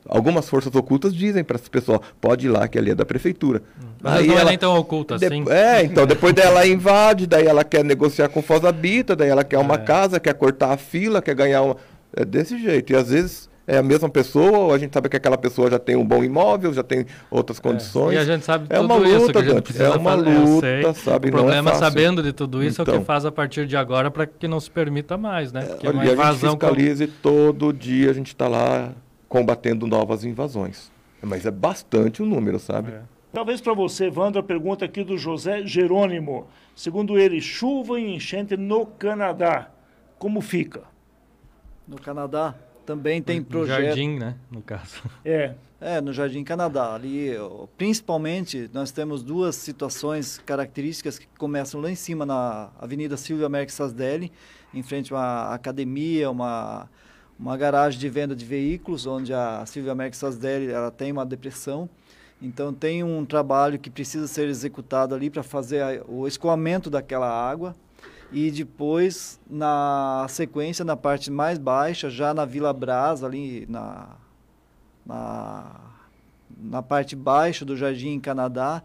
Algumas 0.09 0.49
forças 0.49 0.75
ocultas 0.75 1.15
dizem 1.15 1.45
para 1.45 1.57
essa 1.57 1.71
pessoa, 1.71 2.01
pode 2.21 2.47
ir 2.47 2.49
lá 2.49 2.67
que 2.67 2.79
ali 2.79 2.91
é 2.91 2.95
da 2.95 3.05
prefeitura. 3.05 3.63
Mas 4.03 4.21
aí 4.21 4.27
não 4.27 4.35
é 4.35 4.39
ela, 4.39 4.49
é 4.49 4.51
nem 4.51 4.59
tão 4.59 4.77
oculta 4.77 5.19
de, 5.19 5.27
assim. 5.27 5.45
É, 5.49 5.85
então 5.85 6.07
depois 6.07 6.33
dela 6.33 6.67
invade, 6.67 7.27
daí 7.27 7.47
ela 7.47 7.63
quer 7.65 7.85
negociar 7.85 8.29
com 8.29 8.43
Foz 8.43 8.65
Habita, 8.65 9.15
daí 9.15 9.29
ela 9.29 9.45
quer 9.45 9.59
uma 9.59 9.75
é. 9.75 9.79
casa, 9.79 10.19
quer 10.19 10.35
cortar 10.35 10.73
a 10.73 10.77
fila, 10.77 11.21
quer 11.21 11.35
ganhar 11.35 11.63
uma... 11.63 11.77
É 12.17 12.25
desse 12.25 12.59
jeito. 12.59 12.93
E 12.93 12.97
às 12.97 13.11
vezes 13.11 13.49
é 13.71 13.79
a 13.79 13.83
mesma 13.85 14.09
pessoa, 14.09 14.59
ou 14.59 14.75
a 14.75 14.79
gente 14.79 14.93
sabe 14.93 15.09
que 15.09 15.17
aquela 15.17 15.39
pessoa 15.39 15.71
já 15.71 15.79
tem 15.79 15.95
um 15.95 16.05
bom 16.05 16.25
imóvel, 16.25 16.73
já 16.73 16.83
tem 16.83 17.07
outras 17.31 17.59
é. 17.59 17.63
condições. 17.63 18.15
E 18.15 18.19
a 18.19 18.25
gente 18.25 18.45
sabe 18.45 18.67
é 18.69 18.77
tudo 18.77 18.87
uma 18.87 18.97
luta, 18.97 19.17
isso 19.17 19.33
que 19.33 19.39
a 19.39 19.43
gente 19.43 19.63
precisa 19.63 19.85
É 19.85 19.91
uma 19.91 20.17
fazer, 20.17 20.31
luta, 20.31 20.95
sabe? 20.95 21.29
O 21.29 21.31
problema, 21.31 21.71
é 21.71 21.75
sabendo 21.75 22.21
de 22.21 22.33
tudo 22.33 22.65
isso, 22.65 22.83
então, 22.83 22.95
é 22.95 22.97
o 22.97 22.99
que 22.99 23.03
então. 23.03 23.15
faz 23.15 23.25
a 23.25 23.31
partir 23.31 23.67
de 23.67 23.77
agora 23.77 24.11
para 24.11 24.27
que 24.27 24.49
não 24.49 24.59
se 24.59 24.69
permita 24.69 25.17
mais, 25.17 25.53
né? 25.53 25.63
Porque 25.63 25.87
é, 25.87 25.91
uma 25.91 26.05
invasão 26.05 26.29
a 26.29 26.33
gente 26.33 26.61
fiscalize 26.61 27.07
com... 27.07 27.13
todo 27.23 27.73
dia, 27.73 28.11
a 28.11 28.13
gente 28.13 28.29
está 28.29 28.49
lá 28.49 28.91
combatendo 29.31 29.87
novas 29.87 30.25
invasões. 30.25 30.91
Mas 31.23 31.47
é 31.47 31.51
bastante 31.51 32.21
o 32.21 32.27
número, 32.27 32.59
sabe? 32.59 32.91
É. 32.91 33.03
Talvez 33.33 33.61
para 33.61 33.73
você, 33.73 34.11
Wandra, 34.11 34.41
a 34.41 34.43
pergunta 34.43 34.85
aqui 34.85 35.05
do 35.05 35.17
José 35.17 35.65
Jerônimo. 35.65 36.49
Segundo 36.75 37.17
ele, 37.17 37.41
chuva 37.41 38.01
e 38.01 38.13
enchente 38.13 38.57
no 38.57 38.85
Canadá. 38.85 39.71
Como 40.19 40.41
fica? 40.41 40.83
No 41.87 41.97
Canadá 41.97 42.57
também 42.85 43.23
tem 43.23 43.39
no 43.39 43.47
projeto. 43.47 43.85
Jardim, 43.85 44.19
né? 44.19 44.35
No 44.51 44.61
caso. 44.61 45.03
É. 45.25 45.55
É, 45.81 46.01
no 46.01 46.13
Jardim 46.13 46.43
Canadá. 46.43 46.93
Ali, 46.93 47.31
principalmente, 47.79 48.69
nós 48.75 48.91
temos 48.91 49.23
duas 49.23 49.55
situações 49.55 50.39
características 50.45 51.19
que 51.19 51.27
começam 51.39 51.81
lá 51.81 51.91
em 51.91 51.95
cima, 51.95 52.27
na 52.27 52.71
Avenida 52.79 53.17
Silvia 53.17 53.49
Merck 53.49 53.73
Sasdelli, 53.73 54.33
em 54.75 54.83
frente 54.83 55.15
a 55.15 55.17
uma 55.17 55.55
academia, 55.55 56.31
uma 56.31 56.89
uma 57.41 57.57
garagem 57.57 57.99
de 57.99 58.09
venda 58.09 58.37
de 58.37 58.45
veículos, 58.45 59.07
onde 59.07 59.33
a 59.33 59.65
Silvia 59.65 59.95
Merck 59.95 60.15
Sasdelli 60.15 60.71
ela 60.71 60.91
tem 60.91 61.11
uma 61.11 61.25
depressão. 61.25 61.89
Então 62.41 62.73
tem 62.73 63.03
um 63.03 63.25
trabalho 63.25 63.79
que 63.79 63.89
precisa 63.89 64.27
ser 64.27 64.49
executado 64.49 65.15
ali 65.15 65.31
para 65.31 65.43
fazer 65.43 65.83
a, 65.83 66.05
o 66.07 66.29
escoamento 66.29 66.91
daquela 66.91 67.29
água 67.29 67.75
e 68.31 68.51
depois 68.51 69.41
na 69.49 70.27
sequência 70.29 70.85
na 70.85 70.97
parte 70.97 71.31
mais 71.31 71.59
baixa, 71.59 72.11
já 72.11 72.35
na 72.35 72.45
Vila 72.45 72.73
Brás 72.73 73.25
ali 73.25 73.67
na, 73.69 74.17
na 75.05 75.91
na 76.63 76.83
parte 76.83 77.17
baixa 77.17 77.65
do 77.65 77.77
Jardim 77.77 78.21
Canadá, 78.21 78.83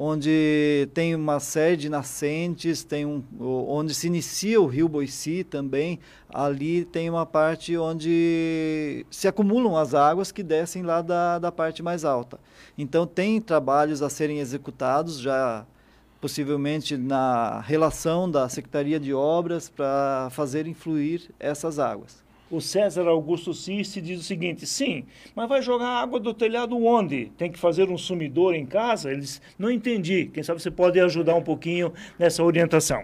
onde 0.00 0.88
tem 0.94 1.12
uma 1.12 1.40
série 1.40 1.76
de 1.76 1.88
nascentes, 1.88 2.84
tem 2.84 3.04
um, 3.04 3.20
onde 3.40 3.92
se 3.92 4.06
inicia 4.06 4.60
o 4.60 4.66
rio 4.66 4.88
Boici 4.88 5.42
também. 5.42 5.98
Ali 6.32 6.84
tem 6.84 7.10
uma 7.10 7.26
parte 7.26 7.76
onde 7.76 9.04
se 9.10 9.26
acumulam 9.26 9.76
as 9.76 9.94
águas 9.94 10.30
que 10.30 10.44
descem 10.44 10.84
lá 10.84 11.02
da, 11.02 11.40
da 11.40 11.50
parte 11.50 11.82
mais 11.82 12.04
alta. 12.04 12.38
Então, 12.76 13.08
tem 13.08 13.40
trabalhos 13.40 14.00
a 14.00 14.08
serem 14.08 14.38
executados 14.38 15.18
já 15.18 15.66
possivelmente 16.20 16.96
na 16.96 17.60
relação 17.60 18.30
da 18.30 18.48
Secretaria 18.48 19.00
de 19.00 19.12
Obras 19.12 19.68
para 19.68 20.28
fazer 20.30 20.68
influir 20.68 21.28
essas 21.40 21.80
águas. 21.80 22.27
O 22.50 22.60
César 22.60 23.06
Augusto 23.06 23.52
Cisse 23.52 24.00
diz 24.00 24.20
o 24.20 24.24
seguinte: 24.24 24.66
sim, 24.66 25.04
mas 25.34 25.48
vai 25.48 25.60
jogar 25.60 25.88
água 25.88 26.18
do 26.18 26.32
telhado 26.32 26.76
onde? 26.82 27.26
Tem 27.36 27.52
que 27.52 27.58
fazer 27.58 27.90
um 27.90 27.98
sumidor 27.98 28.54
em 28.54 28.64
casa? 28.64 29.10
Eles 29.10 29.42
não 29.58 29.70
entendi. 29.70 30.30
Quem 30.32 30.42
sabe 30.42 30.60
você 30.60 30.70
pode 30.70 30.98
ajudar 30.98 31.34
um 31.34 31.42
pouquinho 31.42 31.92
nessa 32.18 32.42
orientação. 32.42 33.02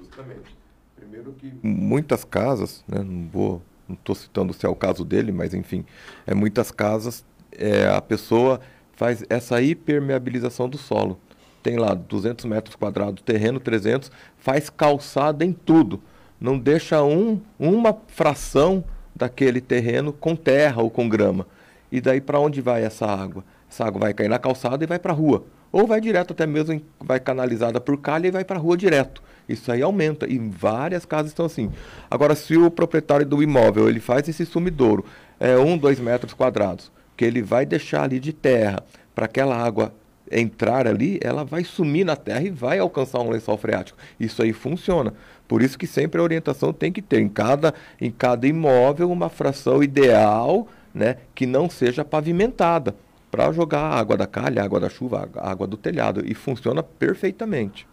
Justamente. 0.00 0.56
Primeiro 0.96 1.32
que 1.32 1.52
muitas 1.62 2.24
casas, 2.24 2.82
né, 2.88 3.02
não 3.02 3.28
vou, 3.28 3.62
não 3.86 3.94
estou 3.94 4.14
citando 4.14 4.52
se 4.52 4.64
é 4.64 4.68
o 4.68 4.74
caso 4.74 5.04
dele, 5.04 5.30
mas 5.30 5.52
enfim, 5.52 5.84
é 6.26 6.34
muitas 6.34 6.70
casas 6.70 7.24
é, 7.52 7.88
a 7.88 8.00
pessoa 8.00 8.60
faz 8.94 9.24
essa 9.28 9.60
hipermeabilização 9.60 10.68
do 10.68 10.78
solo. 10.78 11.18
Tem 11.62 11.76
lá 11.76 11.94
200 11.94 12.44
metros 12.44 12.76
quadrados, 12.76 13.22
terreno 13.22 13.60
300, 13.60 14.10
faz 14.38 14.70
calçada 14.70 15.44
em 15.44 15.52
tudo 15.52 16.00
não 16.40 16.58
deixa 16.58 17.02
um, 17.02 17.40
uma 17.58 17.96
fração 18.08 18.84
daquele 19.14 19.60
terreno 19.60 20.12
com 20.12 20.36
terra 20.36 20.82
ou 20.82 20.90
com 20.90 21.08
grama. 21.08 21.46
E 21.90 22.00
daí 22.00 22.20
para 22.20 22.38
onde 22.38 22.60
vai 22.60 22.84
essa 22.84 23.06
água? 23.06 23.44
Essa 23.70 23.84
água 23.84 24.00
vai 24.00 24.14
cair 24.14 24.28
na 24.28 24.38
calçada 24.38 24.84
e 24.84 24.86
vai 24.86 24.98
para 24.98 25.12
a 25.12 25.16
rua. 25.16 25.44
Ou 25.72 25.86
vai 25.86 26.00
direto 26.00 26.32
até 26.32 26.46
mesmo, 26.46 26.80
vai 27.00 27.18
canalizada 27.18 27.80
por 27.80 27.96
calha 27.98 28.28
e 28.28 28.30
vai 28.30 28.44
para 28.44 28.56
a 28.56 28.60
rua 28.60 28.76
direto. 28.76 29.22
Isso 29.48 29.70
aí 29.70 29.82
aumenta. 29.82 30.26
E 30.26 30.38
várias 30.38 31.04
casas 31.04 31.30
estão 31.30 31.46
assim. 31.46 31.70
Agora, 32.10 32.34
se 32.34 32.56
o 32.56 32.70
proprietário 32.70 33.26
do 33.26 33.42
imóvel 33.42 33.88
ele 33.88 34.00
faz 34.00 34.28
esse 34.28 34.44
sumidouro, 34.44 35.04
é 35.38 35.56
um, 35.56 35.76
dois 35.76 36.00
metros 36.00 36.32
quadrados, 36.32 36.90
que 37.16 37.24
ele 37.24 37.42
vai 37.42 37.66
deixar 37.66 38.04
ali 38.04 38.18
de 38.18 38.32
terra 38.32 38.82
para 39.14 39.26
aquela 39.26 39.56
água 39.56 39.92
entrar 40.30 40.86
ali, 40.86 41.18
ela 41.22 41.44
vai 41.44 41.64
sumir 41.64 42.04
na 42.04 42.16
terra 42.16 42.42
e 42.42 42.50
vai 42.50 42.78
alcançar 42.78 43.20
um 43.20 43.30
lençol 43.30 43.56
freático. 43.56 43.98
Isso 44.18 44.42
aí 44.42 44.52
funciona. 44.52 45.14
Por 45.46 45.62
isso 45.62 45.78
que 45.78 45.86
sempre 45.86 46.20
a 46.20 46.24
orientação 46.24 46.72
tem 46.72 46.92
que 46.92 47.02
ter 47.02 47.20
em 47.20 47.28
cada, 47.28 47.74
em 48.00 48.10
cada 48.10 48.46
imóvel 48.46 49.10
uma 49.10 49.28
fração 49.28 49.82
ideal 49.82 50.66
né, 50.94 51.16
que 51.34 51.46
não 51.46 51.68
seja 51.70 52.04
pavimentada 52.04 52.94
para 53.30 53.52
jogar 53.52 53.82
água 53.82 54.16
da 54.16 54.26
calha, 54.26 54.64
água 54.64 54.80
da 54.80 54.88
chuva, 54.88 55.28
água 55.36 55.66
do 55.66 55.76
telhado. 55.76 56.22
E 56.26 56.34
funciona 56.34 56.82
perfeitamente. 56.82 57.86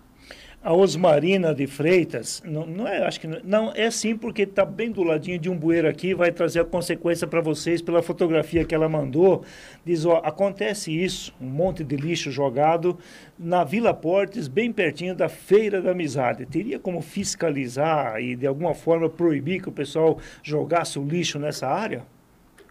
A 0.64 0.72
Osmarina 0.72 1.54
de 1.54 1.68
Freitas, 1.68 2.42
não, 2.46 2.66
não 2.66 2.88
é, 2.88 3.06
acho 3.06 3.20
que 3.20 3.28
não, 3.28 3.40
não 3.44 3.74
é 3.76 3.92
sim 3.92 4.16
porque 4.16 4.44
está 4.44 4.64
bem 4.64 4.90
do 4.90 5.04
ladinho 5.04 5.38
de 5.38 5.50
um 5.50 5.58
bueiro 5.58 5.90
aqui, 5.90 6.14
vai 6.14 6.32
trazer 6.32 6.62
a 6.62 6.66
consequência 6.66 7.28
para 7.28 7.42
vocês 7.42 7.82
pela 7.82 8.02
fotografia 8.02 8.64
que 8.64 8.74
ela 8.74 8.88
mandou. 8.88 9.44
Diz, 9.86 10.06
ó, 10.06 10.22
acontece 10.24 10.90
isso, 10.90 11.34
um 11.42 11.48
monte 11.48 11.84
de 11.84 11.98
lixo 11.98 12.32
jogado 12.32 12.98
na 13.38 13.66
Vila 13.66 13.94
Portes, 13.94 14.48
bem 14.48 14.72
pertinho 14.72 15.14
da 15.14 15.28
Feira 15.28 15.82
da 15.82 15.92
Amizade. 15.92 16.46
Teria 16.46 16.80
como 16.80 17.02
fiscalizar 17.02 18.22
e 18.22 18.34
de 18.34 18.48
alguma 18.48 18.74
forma 18.74 19.10
proibir 19.10 19.62
que 19.62 19.68
o 19.68 19.74
pessoal 19.74 20.18
jogasse 20.42 20.98
o 20.98 21.04
lixo 21.04 21.38
nessa 21.38 21.68
área? 21.68 22.06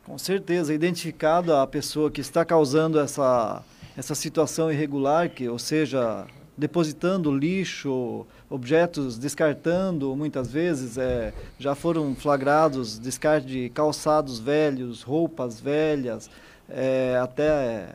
Com 0.02 0.16
certeza, 0.16 0.72
identificado 0.72 1.54
a 1.54 1.66
pessoa 1.66 2.10
que 2.10 2.22
está 2.22 2.42
causando 2.42 2.98
essa, 2.98 3.62
essa 3.94 4.14
situação 4.14 4.72
irregular, 4.72 5.28
que, 5.28 5.46
ou 5.46 5.58
seja, 5.58 6.26
depositando 6.56 7.34
lixo, 7.34 8.26
objetos, 8.48 9.18
descartando, 9.18 10.14
muitas 10.14 10.52
vezes 10.52 10.98
é, 10.98 11.32
já 11.58 11.74
foram 11.74 12.14
flagrados 12.14 12.98
descarte 12.98 13.46
de 13.46 13.68
calçados 13.70 14.38
velhos, 14.38 15.02
roupas 15.02 15.60
velhas, 15.60 16.30
é, 16.68 17.18
até 17.22 17.94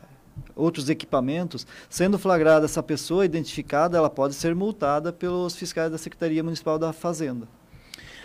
outros 0.54 0.88
equipamentos. 0.88 1.66
Sendo 1.88 2.18
flagrada 2.18 2.64
essa 2.64 2.82
pessoa 2.82 3.24
identificada, 3.24 3.96
ela 3.96 4.10
pode 4.10 4.34
ser 4.34 4.54
multada 4.54 5.12
pelos 5.12 5.56
fiscais 5.56 5.90
da 5.90 5.98
Secretaria 5.98 6.42
Municipal 6.42 6.78
da 6.78 6.92
Fazenda. 6.92 7.46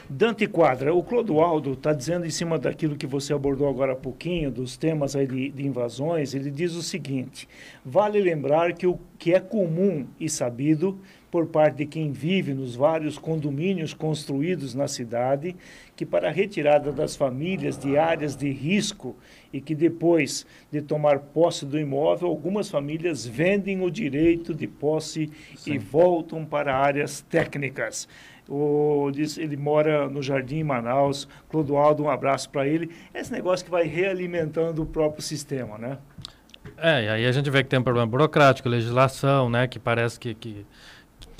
Dante 0.10 0.46
Quadra, 0.48 0.94
o 0.94 1.02
Clodoaldo 1.02 1.74
está 1.74 1.94
dizendo 1.94 2.26
em 2.26 2.30
cima 2.30 2.60
daquilo 2.60 2.98
que 2.98 3.08
você 3.08 3.34
abordou 3.34 3.70
agora 3.70 3.94
há 3.94 3.96
pouquinho, 3.96 4.52
dos 4.52 4.76
temas 4.76 5.16
aí 5.16 5.26
de, 5.26 5.50
de, 5.50 5.66
invasões, 5.66 6.34
ele 6.34 6.52
diz 6.52 6.76
o 6.76 6.84
seguinte, 6.84 7.48
vale 7.86 8.20
lembrar 8.20 8.74
que 8.74 8.86
o 8.86 9.00
que 9.18 9.34
é 9.34 9.40
comum 9.40 10.06
e 10.20 10.30
sabido 10.30 11.00
por 11.32 11.48
parte 11.48 11.78
de 11.78 11.86
quem 11.88 12.12
vive 12.12 12.54
nos 12.54 12.76
vários 12.76 13.18
condomínios 13.18 13.94
construídos 13.94 14.76
na 14.76 14.88
cidade, 14.88 15.56
que 15.96 16.06
para 16.06 16.28
a 16.28 16.32
retirada 16.32 16.92
das 16.92 17.16
famílias 17.16 17.78
de 17.78 17.98
áreas 17.98 18.36
de 18.36 18.52
risco 18.52 19.16
e 19.52 19.62
que 19.62 19.74
depois 19.74 20.46
de 20.72 20.82
tomar 20.82 21.18
posse 21.18 21.66
do 21.66 21.80
imóvel, 21.80 22.28
algumas 22.28 22.70
famílias 22.70 23.26
vendem 23.26 23.82
o 23.82 23.90
direito 23.90 24.54
de 24.54 24.68
posse 24.68 25.32
Sim. 25.56 25.74
e 25.74 25.78
voltam 25.80 26.46
para 26.46 26.76
áreas 26.76 27.22
técnicas. 27.22 28.08
O, 28.48 29.10
diz, 29.12 29.38
ele 29.38 29.56
mora 29.56 30.10
no 30.10 30.22
Jardim 30.22 30.64
Manaus. 30.64 31.28
Clodoaldo, 31.50 32.04
um 32.04 32.10
abraço 32.10 32.50
para 32.50 32.68
ele. 32.68 32.92
Esse 33.14 33.32
negócio 33.32 33.66
que 33.66 33.72
vai 33.72 33.86
realimentando 33.86 34.82
o 34.82 34.86
próprio 34.86 35.22
sistema, 35.22 35.78
né? 35.78 35.98
É, 36.78 37.04
e 37.04 37.10
aí 37.10 37.26
a 37.26 37.32
gente 37.32 37.50
vê 37.50 37.64
que 37.64 37.70
tem 37.70 37.80
um 37.80 37.84
problema 37.84 38.08
burocrático, 38.08 38.68
legislação, 38.68 39.50
né? 39.50 39.68
Que 39.68 39.80
parece 39.80 40.20
que, 40.20 40.34
que 40.34 40.66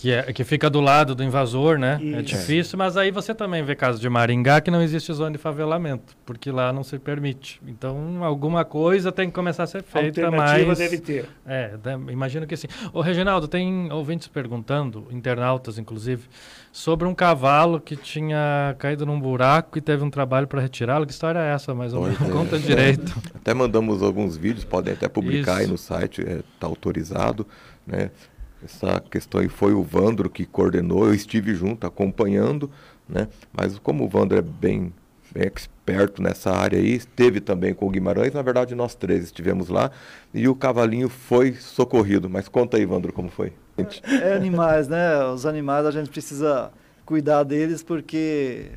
que, 0.04 0.12
é, 0.12 0.34
que 0.34 0.44
fica 0.44 0.70
do 0.70 0.82
lado 0.82 1.16
do 1.16 1.24
invasor, 1.24 1.80
né? 1.80 1.98
É 2.02 2.06
Isso. 2.06 2.18
É 2.18 2.22
difícil, 2.22 2.78
mas 2.78 2.98
aí 2.98 3.10
você 3.10 3.34
também 3.34 3.64
vê 3.64 3.74
casos 3.74 4.02
de 4.02 4.10
Maringá 4.10 4.60
que 4.60 4.70
não 4.70 4.82
existe 4.82 5.14
zona 5.14 5.32
de 5.32 5.38
favelamento, 5.38 6.14
porque 6.26 6.52
lá 6.52 6.74
não 6.74 6.84
se 6.84 7.00
permite. 7.00 7.62
Então, 7.66 8.22
alguma 8.22 8.66
coisa 8.66 9.14
tem 9.14 9.30
que 9.30 9.34
começar 9.34 9.64
a 9.64 9.66
ser 9.68 9.82
feita, 9.82 10.26
Alternativa 10.26 10.68
mas... 10.68 10.78
deve 10.78 10.98
ter. 10.98 11.30
É, 11.46 11.76
imagino 12.12 12.46
que 12.46 12.58
sim. 12.58 12.68
Ô, 12.92 13.00
Reginaldo, 13.00 13.48
tem 13.48 13.90
ouvintes 13.94 14.28
perguntando, 14.28 15.08
internautas 15.10 15.78
inclusive, 15.78 16.28
sobre 16.70 17.08
um 17.08 17.16
cavalo 17.16 17.80
que 17.80 17.96
tinha 17.96 18.76
caído 18.80 19.06
num 19.06 19.18
buraco 19.18 19.78
e 19.78 19.82
teve 19.82 20.04
um 20.04 20.10
trabalho 20.10 20.48
para 20.48 20.60
retirá-lo. 20.60 21.06
Que 21.06 21.14
história 21.14 21.40
é 21.40 21.54
essa, 21.54 21.74
mais 21.74 21.94
ou 21.94 22.02
menos? 22.02 22.22
É. 22.22 22.30
Conta 22.30 22.60
direito. 22.60 23.16
Até 23.34 23.54
mandamos 23.54 24.04
alguns 24.04 24.36
vídeos, 24.36 24.66
podem 24.66 24.96
até 24.96 25.08
publicar 25.08 25.54
Isso. 25.54 25.62
aí 25.62 25.68
no 25.68 25.78
site, 25.78 26.22
está 26.24 26.68
é, 26.68 26.70
autorizado, 26.70 27.48
né? 27.88 28.12
Essa 28.64 29.00
questão 29.00 29.42
aí 29.42 29.50
foi 29.50 29.74
o 29.74 29.84
Vandro 29.84 30.30
que 30.30 30.46
coordenou, 30.46 31.06
eu 31.06 31.14
estive 31.14 31.54
junto, 31.54 31.86
acompanhando, 31.86 32.70
né? 33.08 33.28
Mas 33.52 33.78
como 33.78 34.06
o 34.06 34.10
Vandro 34.10 34.38
é 34.38 34.42
bem, 34.42 34.94
bem 35.32 35.52
experto 35.54 36.22
nessa 36.22 36.52
área 36.52 36.80
aí, 36.80 36.96
esteve 36.96 37.42
também 37.42 37.74
com 37.74 37.88
o 37.88 37.90
Guimarães, 37.90 38.34
na 38.34 38.42
verdade 38.42 38.74
nós 38.74 38.96
três 38.96 39.26
estivemos 39.26 39.68
lá 39.68 39.92
e 40.34 40.48
o 40.48 40.56
cavalinho 40.56 41.10
foi 41.10 41.54
socorrido. 41.54 42.30
Mas 42.30 42.48
conta 42.48 42.78
aí, 42.78 42.86
Vandro, 42.86 43.12
como 43.12 43.30
foi? 43.30 43.52
É 44.06 44.34
animais, 44.34 44.88
né? 44.88 45.26
Os 45.26 45.46
animais 45.46 45.86
a 45.86 45.92
gente 45.92 46.10
precisa 46.10 46.72
cuidar 47.06 47.44
deles 47.44 47.84
porque 47.84 48.72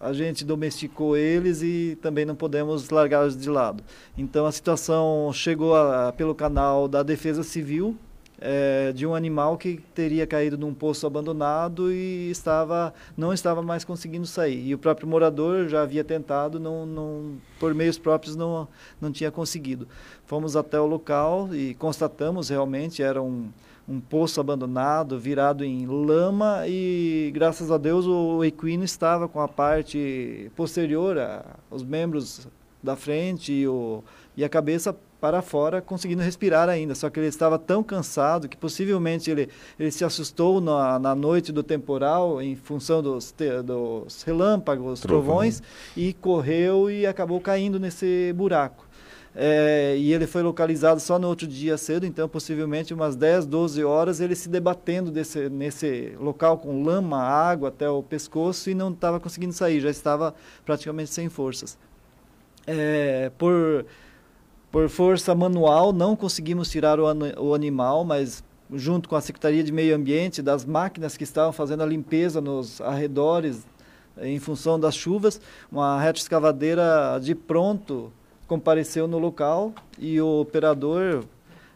a 0.00 0.12
gente 0.12 0.44
domesticou 0.44 1.16
eles 1.16 1.62
e 1.62 1.98
também 2.00 2.24
não 2.24 2.34
podemos 2.34 2.90
largá-los 2.90 3.36
de 3.36 3.50
lado. 3.50 3.82
Então 4.16 4.46
a 4.46 4.52
situação 4.52 5.30
chegou 5.32 5.74
a, 5.76 6.12
pelo 6.12 6.34
canal 6.34 6.88
da 6.88 7.02
Defesa 7.02 7.42
Civil, 7.42 7.96
é, 8.40 8.92
de 8.92 9.06
um 9.06 9.14
animal 9.14 9.58
que 9.58 9.80
teria 9.94 10.26
caído 10.26 10.56
num 10.56 10.72
poço 10.72 11.06
abandonado 11.06 11.92
e 11.92 12.30
estava 12.30 12.94
não 13.16 13.32
estava 13.32 13.62
mais 13.62 13.84
conseguindo 13.84 14.26
sair. 14.26 14.66
E 14.66 14.74
o 14.74 14.78
próprio 14.78 15.08
morador 15.08 15.68
já 15.68 15.82
havia 15.82 16.04
tentado, 16.04 16.60
não, 16.60 16.86
não, 16.86 17.36
por 17.58 17.74
meios 17.74 17.98
próprios 17.98 18.36
não, 18.36 18.68
não 19.00 19.10
tinha 19.10 19.30
conseguido. 19.30 19.88
Fomos 20.26 20.56
até 20.56 20.80
o 20.80 20.86
local 20.86 21.54
e 21.54 21.74
constatamos 21.74 22.48
realmente 22.48 23.02
era 23.02 23.20
um, 23.20 23.48
um 23.88 24.00
poço 24.00 24.40
abandonado, 24.40 25.18
virado 25.18 25.64
em 25.64 25.86
lama 25.86 26.64
e 26.66 27.30
graças 27.34 27.70
a 27.70 27.78
Deus 27.78 28.06
o 28.06 28.44
equino 28.44 28.84
estava 28.84 29.28
com 29.28 29.40
a 29.40 29.48
parte 29.48 30.50
posterior, 30.54 31.18
a, 31.18 31.44
os 31.70 31.82
membros 31.82 32.46
da 32.82 32.94
frente 32.94 33.52
e, 33.52 33.66
o, 33.66 34.04
e 34.36 34.44
a 34.44 34.48
cabeça 34.48 34.96
para 35.20 35.42
fora, 35.42 35.80
conseguindo 35.80 36.22
respirar 36.22 36.68
ainda. 36.68 36.94
Só 36.94 37.10
que 37.10 37.18
ele 37.18 37.26
estava 37.26 37.58
tão 37.58 37.82
cansado 37.82 38.48
que 38.48 38.56
possivelmente 38.56 39.30
ele, 39.30 39.48
ele 39.78 39.90
se 39.90 40.04
assustou 40.04 40.60
na, 40.60 40.98
na 40.98 41.14
noite 41.14 41.52
do 41.52 41.62
temporal, 41.62 42.40
em 42.40 42.54
função 42.54 43.02
dos, 43.02 43.32
te, 43.32 43.62
dos 43.62 44.22
relâmpagos, 44.22 45.00
Trovão. 45.00 45.24
trovões, 45.24 45.62
e 45.96 46.12
correu 46.12 46.90
e 46.90 47.06
acabou 47.06 47.40
caindo 47.40 47.80
nesse 47.80 48.32
buraco. 48.34 48.88
É, 49.40 49.94
e 49.96 50.12
ele 50.12 50.26
foi 50.26 50.42
localizado 50.42 50.98
só 50.98 51.16
no 51.16 51.28
outro 51.28 51.46
dia 51.46 51.76
cedo, 51.76 52.04
então 52.04 52.28
possivelmente 52.28 52.92
umas 52.92 53.14
10, 53.14 53.46
12 53.46 53.84
horas 53.84 54.20
ele 54.20 54.34
se 54.34 54.48
debatendo 54.48 55.12
desse, 55.12 55.48
nesse 55.48 56.16
local 56.18 56.58
com 56.58 56.82
lama, 56.82 57.22
água 57.22 57.68
até 57.68 57.88
o 57.88 58.02
pescoço 58.02 58.68
e 58.68 58.74
não 58.74 58.90
estava 58.90 59.20
conseguindo 59.20 59.52
sair, 59.52 59.80
já 59.80 59.90
estava 59.90 60.34
praticamente 60.64 61.10
sem 61.10 61.28
forças. 61.28 61.78
É, 62.66 63.30
por 63.38 63.86
por 64.70 64.88
força 64.88 65.34
manual, 65.34 65.92
não 65.92 66.14
conseguimos 66.14 66.70
tirar 66.70 67.00
o, 67.00 67.04
o 67.38 67.54
animal, 67.54 68.04
mas 68.04 68.42
junto 68.72 69.08
com 69.08 69.16
a 69.16 69.20
Secretaria 69.20 69.64
de 69.64 69.72
Meio 69.72 69.96
Ambiente, 69.96 70.42
das 70.42 70.64
máquinas 70.64 71.16
que 71.16 71.24
estavam 71.24 71.52
fazendo 71.52 71.82
a 71.82 71.86
limpeza 71.86 72.40
nos 72.40 72.80
arredores, 72.80 73.66
em 74.20 74.38
função 74.38 74.78
das 74.78 74.94
chuvas, 74.94 75.40
uma 75.70 76.00
retroescavadeira 76.00 77.18
de 77.22 77.34
pronto 77.34 78.12
compareceu 78.46 79.06
no 79.06 79.18
local 79.18 79.72
e 79.98 80.20
o 80.20 80.40
operador 80.40 81.24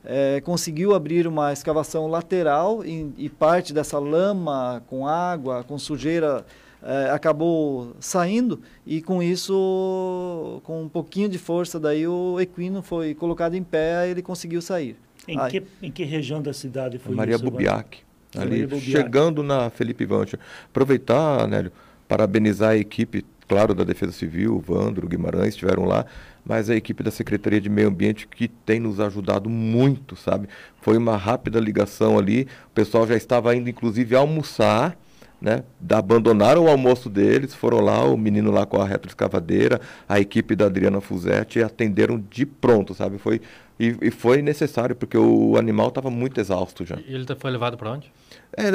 é, 0.05 0.41
conseguiu 0.41 0.95
abrir 0.95 1.27
uma 1.27 1.53
escavação 1.53 2.09
lateral 2.09 2.85
e, 2.85 3.13
e, 3.17 3.29
parte 3.29 3.73
dessa 3.73 3.99
lama 3.99 4.83
com 4.89 5.07
água, 5.07 5.63
com 5.63 5.79
sujeira 5.79 6.45
é, 6.83 7.11
acabou 7.11 7.95
saindo 8.01 8.61
e 8.87 9.01
com 9.01 9.23
isso, 9.23 10.61
com 10.65 10.83
um 10.83 10.89
pouquinho 10.89 11.29
de 11.29 11.39
força, 11.39 11.79
daí 11.79 12.07
o 12.07 12.41
equino 12.41 12.83
foi 12.83 13.15
colocado 13.15 13.55
em 13.55 13.63
pé 13.63 14.09
e 14.09 14.11
ele 14.11 14.23
conseguiu 14.23 14.61
sair. 14.61 14.97
Em, 15.27 15.39
que, 15.49 15.63
em 15.81 15.91
que 15.91 16.03
região 16.03 16.43
da 16.43 16.53
cidade 16.53 16.99
foi 16.99 17.15
Maria 17.15 17.37
isso? 17.37 17.45
Bubiac, 17.45 17.99
ali 18.37 18.67
Maria 18.67 18.81
chegando 18.81 19.43
na 19.43 19.71
Felipe 19.71 20.05
Vancha. 20.05 20.39
Aproveitar, 20.67 21.47
Nélio, 21.47 21.71
parabenizar 22.09 22.71
a 22.71 22.77
equipe, 22.77 23.25
claro, 23.47 23.73
da 23.73 23.85
Defesa 23.85 24.11
Civil, 24.11 24.57
o 24.57 24.61
Vandro, 24.61 25.07
o 25.07 25.09
Guimarães 25.09 25.51
estiveram 25.51 25.85
lá, 25.85 26.05
mas 26.45 26.69
a 26.69 26.75
equipe 26.75 27.05
da 27.05 27.13
Secretaria 27.13 27.61
de 27.61 27.69
Meio 27.69 27.89
Ambiente 27.89 28.27
que 28.27 28.49
tem 28.49 28.81
nos 28.81 28.99
ajudado 28.99 29.49
muito, 29.49 30.17
sabe? 30.17 30.49
Foi 30.81 30.97
uma 30.97 31.17
rápida 31.17 31.61
ligação 31.61 32.19
ali, 32.19 32.49
o 32.67 32.71
pessoal 32.75 33.07
já 33.07 33.17
estava 33.17 33.55
indo, 33.55 33.71
inclusive, 33.71 34.17
almoçar, 34.17 34.99
né? 35.43 35.65
Abandonaram 35.91 36.65
o 36.65 36.69
almoço 36.69 37.11
deles, 37.11 37.53
foram 37.53 37.81
lá, 37.81 38.05
o 38.05 38.17
menino 38.17 38.53
lá 38.53 38.65
com 38.65 38.81
a 38.81 38.87
retroescavadeira, 38.87 39.81
a 40.09 40.21
equipe 40.21 40.55
da 40.55 40.67
Adriana 40.67 41.01
Fuzetti 41.01 41.61
atenderam 41.61 42.23
de 42.31 42.47
pronto, 42.47 42.95
sabe? 42.95 43.19
Foi, 43.19 43.41
e, 43.79 43.97
e 44.01 44.11
foi 44.13 44.41
necessário, 44.41 44.95
porque 44.95 45.19
o 45.19 45.57
animal 45.59 45.89
estava 45.89 46.09
muito 46.09 46.41
exausto 46.41 46.87
já. 46.87 46.97
E 47.07 47.13
ele 47.13 47.27
foi 47.37 47.51
levado 47.51 47.77
para 47.77 47.91
onde? 47.91 48.13
É, 48.57 48.69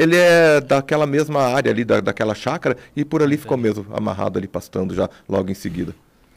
ele 0.00 0.16
é 0.16 0.60
daquela 0.60 1.06
mesma 1.06 1.40
área 1.42 1.72
ali, 1.72 1.84
da, 1.84 2.00
daquela 2.00 2.34
chácara, 2.34 2.76
e 2.94 3.04
por 3.04 3.20
ali 3.20 3.32
Entendi. 3.32 3.42
ficou 3.42 3.56
mesmo 3.56 3.86
amarrado 3.92 4.38
ali, 4.38 4.46
pastando 4.46 4.94
já 4.94 5.10
logo 5.28 5.50
em 5.50 5.54
seguida. 5.54 5.92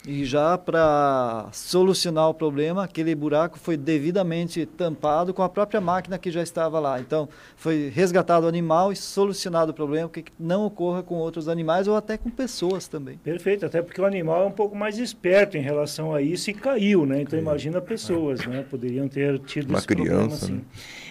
E 0.06 0.24
já 0.24 0.56
para 0.56 1.48
solucionar 1.52 2.28
o 2.28 2.34
problema, 2.34 2.84
aquele 2.84 3.12
buraco 3.12 3.58
foi 3.58 3.76
devidamente 3.76 4.64
tampado 4.64 5.34
com 5.34 5.42
a 5.42 5.48
própria 5.48 5.80
máquina 5.80 6.16
que 6.16 6.30
já 6.30 6.44
estava 6.44 6.78
lá. 6.78 7.00
Então, 7.00 7.28
foi 7.56 7.90
resgatado 7.92 8.46
o 8.46 8.48
animal 8.48 8.92
e 8.92 8.96
solucionado 8.96 9.72
o 9.72 9.74
problema, 9.74 10.08
que 10.08 10.24
não 10.38 10.64
ocorra 10.64 11.02
com 11.02 11.16
outros 11.16 11.48
animais 11.48 11.88
ou 11.88 11.96
até 11.96 12.16
com 12.16 12.30
pessoas 12.30 12.86
também. 12.86 13.18
Perfeito, 13.18 13.66
até 13.66 13.82
porque 13.82 14.00
o 14.00 14.04
animal 14.04 14.44
é 14.44 14.46
um 14.46 14.52
pouco 14.52 14.76
mais 14.76 14.96
esperto 14.96 15.56
em 15.56 15.60
relação 15.60 16.14
a 16.14 16.22
isso 16.22 16.50
e 16.50 16.54
caiu, 16.54 17.04
né? 17.04 17.22
Então, 17.22 17.36
imagina 17.36 17.80
pessoas, 17.80 18.46
né? 18.46 18.64
Poderiam 18.70 19.08
ter 19.08 19.40
tido 19.40 19.70
Uma 19.70 19.78
esse 19.78 19.88
problema 19.88 20.18
criança, 20.18 20.44
assim. 20.44 20.54
né? 20.54 20.60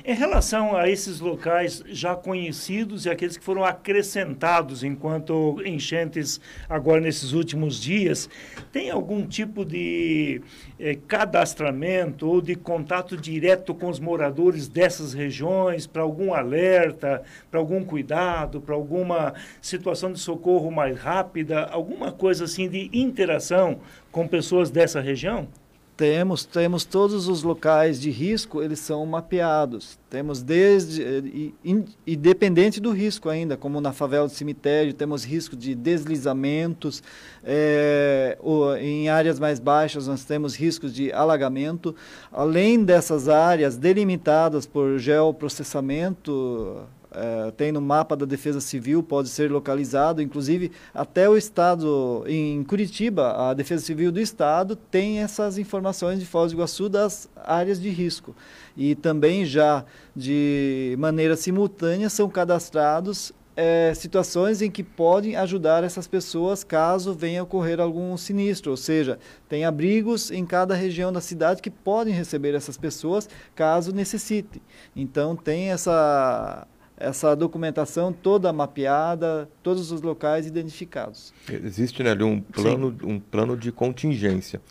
Em 0.08 0.14
relação 0.14 0.78
a 0.78 0.88
esses 0.88 1.20
locais 1.20 1.84
já 1.88 2.16
conhecidos 2.16 3.06
e 3.06 3.10
aqueles 3.10 3.36
que 3.36 3.44
foram 3.44 3.66
acrescentados 3.66 4.84
enquanto 4.84 5.60
enchentes 5.66 6.40
agora 6.70 7.02
nesses 7.02 7.34
últimos 7.34 7.82
dias, 7.82 8.30
tem 8.72 8.85
algum 8.90 9.26
tipo 9.26 9.66
de 9.66 10.42
eh, 10.80 10.98
cadastramento 11.08 12.28
ou 12.28 12.42
de 12.42 12.56
contato 12.56 13.18
direto 13.18 13.74
com 13.74 13.90
os 13.90 14.00
moradores 14.00 14.68
dessas 14.68 15.14
regiões 15.14 15.88
para 15.88 16.02
algum 16.02 16.34
alerta, 16.34 17.24
para 17.50 17.60
algum 17.60 17.84
cuidado, 17.84 18.62
para 18.62 18.76
alguma 18.76 19.34
situação 19.62 20.12
de 20.12 20.20
socorro 20.20 20.72
mais 20.72 20.98
rápida, 20.98 21.66
alguma 21.66 22.12
coisa 22.12 22.46
assim 22.46 22.70
de 22.70 22.90
interação 22.94 23.80
com 24.12 24.28
pessoas 24.28 24.70
dessa 24.70 25.02
região? 25.02 25.48
Temos, 25.98 26.44
temos 26.44 26.84
todos 26.84 27.30
os 27.30 27.42
locais 27.42 28.02
de 28.02 28.10
risco, 28.12 28.62
eles 28.62 28.80
são 28.80 29.06
mapeados. 29.06 29.98
Temos 30.10 30.42
desde, 30.42 31.54
in- 31.64 31.86
independente 32.06 32.82
do 32.82 32.92
risco 32.92 33.30
ainda, 33.30 33.56
como 33.56 33.80
na 33.80 33.94
favela 33.94 34.28
do 34.28 34.34
cemitério, 34.34 34.94
temos 34.94 35.24
risco 35.24 35.56
de 35.56 35.74
deslizamentos. 35.74 37.02
eh, 37.48 38.38
o- 38.42 38.74
em 38.76 39.08
áreas 39.08 39.40
mais 39.40 39.60
baixas, 39.60 40.08
nós 40.08 40.26
temos 40.26 40.56
riscos 40.56 40.92
de 40.94 41.14
alagamento. 41.14 41.96
Além 42.32 42.84
dessas 42.84 43.30
áreas 43.30 43.78
delimitadas 43.78 44.66
por 44.66 44.98
geoprocessamento, 44.98 46.82
eh, 47.16 47.52
tem 47.56 47.72
no 47.72 47.80
mapa 47.80 48.16
da 48.16 48.26
Defesa 48.26 48.60
Civil, 48.60 49.02
pode 49.02 49.30
ser 49.30 49.50
localizado, 49.50 50.22
inclusive 50.22 50.72
até 50.94 51.30
o 51.30 51.38
Estado, 51.38 52.26
em 52.28 52.64
Curitiba, 52.64 53.50
a 53.50 53.54
Defesa 53.54 53.86
Civil 53.86 54.12
do 54.12 54.20
Estado 54.20 54.76
tem 54.76 55.20
essas 55.20 55.58
informações 55.58 56.20
de 56.20 56.26
Foz 56.26 56.52
do 56.52 56.58
Iguaçu 56.58 56.90
das 56.90 57.30
áreas 57.36 57.80
de 57.80 57.90
risco. 57.90 58.36
E 58.76 58.96
também 58.96 59.46
já 59.46 59.86
de 60.16 60.96
maneira 61.00 61.38
simultânea 61.38 62.10
são 62.10 62.30
cadastrados 62.30 63.34
eh, 63.58 63.94
situações 63.96 64.62
em 64.62 64.70
que 64.70 64.84
podem 64.84 65.38
ajudar 65.38 65.84
essas 65.84 66.08
pessoas 66.08 66.62
caso 66.62 67.14
venha 67.14 67.42
ocorrer 67.42 67.80
algum 67.80 68.18
sinistro, 68.18 68.72
ou 68.72 68.78
seja, 68.78 69.18
tem 69.48 69.64
abrigos 69.64 70.30
em 70.30 70.46
cada 70.46 70.76
região 70.76 71.12
da 71.14 71.22
cidade 71.22 71.62
que 71.62 71.70
podem 71.70 72.14
receber 72.14 72.54
essas 72.54 72.76
pessoas 72.78 73.30
caso 73.56 73.94
necessite. 73.94 74.62
Então 74.94 75.38
tem 75.38 75.72
essa 75.72 76.68
essa 76.98 77.36
documentação 77.36 78.14
toda 78.14 78.52
mapeada, 78.54 79.50
todos 79.62 79.92
os 79.92 80.02
locais 80.02 80.48
identificados. 80.48 81.34
Existe 81.50 82.02
né, 82.02 82.12
ali 82.12 82.24
um 82.24 82.40
plano, 82.40 82.96
um 83.04 83.20
plano 83.20 83.58
de 83.58 83.72
contingência. 83.72 84.62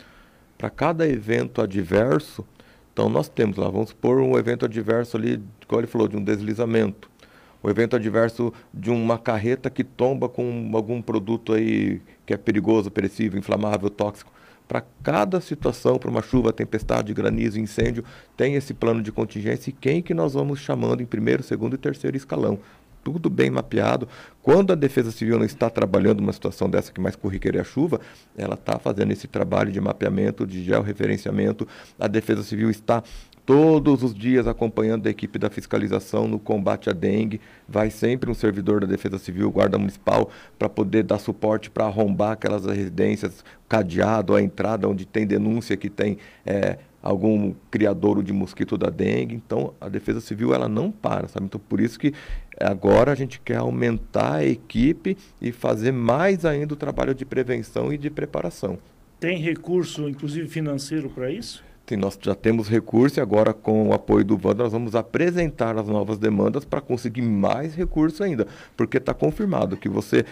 Para 0.56 0.70
cada 0.70 1.06
evento 1.06 1.60
adverso, 1.60 2.44
então 2.92 3.08
nós 3.08 3.28
temos 3.28 3.56
lá, 3.56 3.68
vamos 3.68 3.90
supor 3.90 4.18
um 4.20 4.38
evento 4.38 4.64
adverso 4.64 5.16
ali, 5.16 5.42
como 5.66 5.80
ele 5.80 5.86
falou, 5.86 6.08
de 6.08 6.16
um 6.16 6.24
deslizamento. 6.24 7.10
O 7.62 7.70
evento 7.70 7.96
adverso 7.96 8.52
de 8.72 8.90
uma 8.90 9.18
carreta 9.18 9.70
que 9.70 9.82
tomba 9.82 10.28
com 10.28 10.70
algum 10.74 11.00
produto 11.00 11.54
aí 11.54 12.00
que 12.26 12.32
é 12.32 12.36
perigoso, 12.36 12.90
perecível, 12.90 13.38
inflamável, 13.38 13.88
tóxico. 13.90 14.32
Para 14.66 14.82
cada 15.02 15.40
situação, 15.40 15.98
para 15.98 16.10
uma 16.10 16.22
chuva, 16.22 16.52
tempestade, 16.52 17.12
granizo, 17.12 17.60
incêndio, 17.60 18.04
tem 18.36 18.54
esse 18.54 18.72
plano 18.72 19.02
de 19.02 19.12
contingência 19.12 19.70
e 19.70 19.72
quem 19.72 20.00
que 20.02 20.14
nós 20.14 20.32
vamos 20.32 20.58
chamando 20.58 21.02
em 21.02 21.06
primeiro, 21.06 21.42
segundo 21.42 21.74
e 21.74 21.78
terceiro 21.78 22.16
escalão 22.16 22.58
tudo 23.04 23.28
bem 23.28 23.50
mapeado. 23.50 24.08
Quando 24.42 24.72
a 24.72 24.74
Defesa 24.74 25.10
Civil 25.12 25.38
não 25.38 25.44
está 25.44 25.68
trabalhando 25.68 26.20
uma 26.20 26.32
situação 26.32 26.68
dessa 26.68 26.90
que 26.90 27.00
mais 27.00 27.14
corriqueira 27.14 27.58
é 27.58 27.60
a 27.60 27.64
chuva, 27.64 28.00
ela 28.36 28.54
está 28.54 28.78
fazendo 28.78 29.12
esse 29.12 29.28
trabalho 29.28 29.70
de 29.70 29.80
mapeamento, 29.80 30.46
de 30.46 30.64
georreferenciamento. 30.64 31.68
A 32.00 32.08
Defesa 32.08 32.42
Civil 32.42 32.70
está 32.70 33.02
todos 33.46 34.02
os 34.02 34.14
dias 34.14 34.46
acompanhando 34.46 35.06
a 35.06 35.10
equipe 35.10 35.38
da 35.38 35.50
fiscalização 35.50 36.26
no 36.26 36.38
combate 36.38 36.88
à 36.88 36.92
dengue. 36.92 37.40
Vai 37.68 37.90
sempre 37.90 38.30
um 38.30 38.34
servidor 38.34 38.80
da 38.80 38.86
Defesa 38.86 39.18
Civil, 39.18 39.50
Guarda 39.50 39.78
Municipal, 39.78 40.30
para 40.58 40.68
poder 40.68 41.02
dar 41.02 41.18
suporte 41.18 41.70
para 41.70 41.84
arrombar 41.84 42.32
aquelas 42.32 42.64
residências, 42.64 43.44
cadeado, 43.68 44.34
a 44.34 44.42
entrada 44.42 44.88
onde 44.88 45.04
tem 45.04 45.26
denúncia 45.26 45.76
que 45.76 45.90
tem 45.90 46.18
é, 46.46 46.78
algum 47.02 47.52
criadouro 47.70 48.22
de 48.22 48.32
mosquito 48.32 48.78
da 48.78 48.88
dengue. 48.88 49.34
Então, 49.34 49.74
a 49.78 49.88
Defesa 49.90 50.20
Civil 50.20 50.54
ela 50.54 50.68
não 50.68 50.90
para, 50.90 51.28
sabe? 51.28 51.46
Então, 51.46 51.60
por 51.68 51.80
isso 51.80 51.98
que 51.98 52.14
agora 52.58 53.12
a 53.12 53.14
gente 53.14 53.38
quer 53.40 53.58
aumentar 53.58 54.36
a 54.36 54.44
equipe 54.44 55.18
e 55.40 55.52
fazer 55.52 55.92
mais 55.92 56.46
ainda 56.46 56.72
o 56.72 56.76
trabalho 56.76 57.14
de 57.14 57.26
prevenção 57.26 57.92
e 57.92 57.98
de 57.98 58.08
preparação. 58.08 58.78
Tem 59.20 59.38
recurso, 59.38 60.08
inclusive 60.08 60.48
financeiro, 60.48 61.10
para 61.10 61.30
isso? 61.30 61.62
Sim, 61.86 61.96
nós 61.96 62.18
já 62.20 62.34
temos 62.34 62.66
recurso 62.66 63.20
e 63.20 63.22
agora 63.22 63.52
com 63.52 63.88
o 63.88 63.92
apoio 63.92 64.24
do 64.24 64.38
Vanda 64.38 64.62
nós 64.62 64.72
vamos 64.72 64.94
apresentar 64.94 65.76
as 65.76 65.86
novas 65.86 66.16
demandas 66.16 66.64
para 66.64 66.80
conseguir 66.80 67.20
mais 67.20 67.74
recurso 67.74 68.24
ainda, 68.24 68.46
porque 68.74 68.96
está 68.96 69.12
confirmado 69.12 69.76
que 69.76 69.88
você 69.88 70.24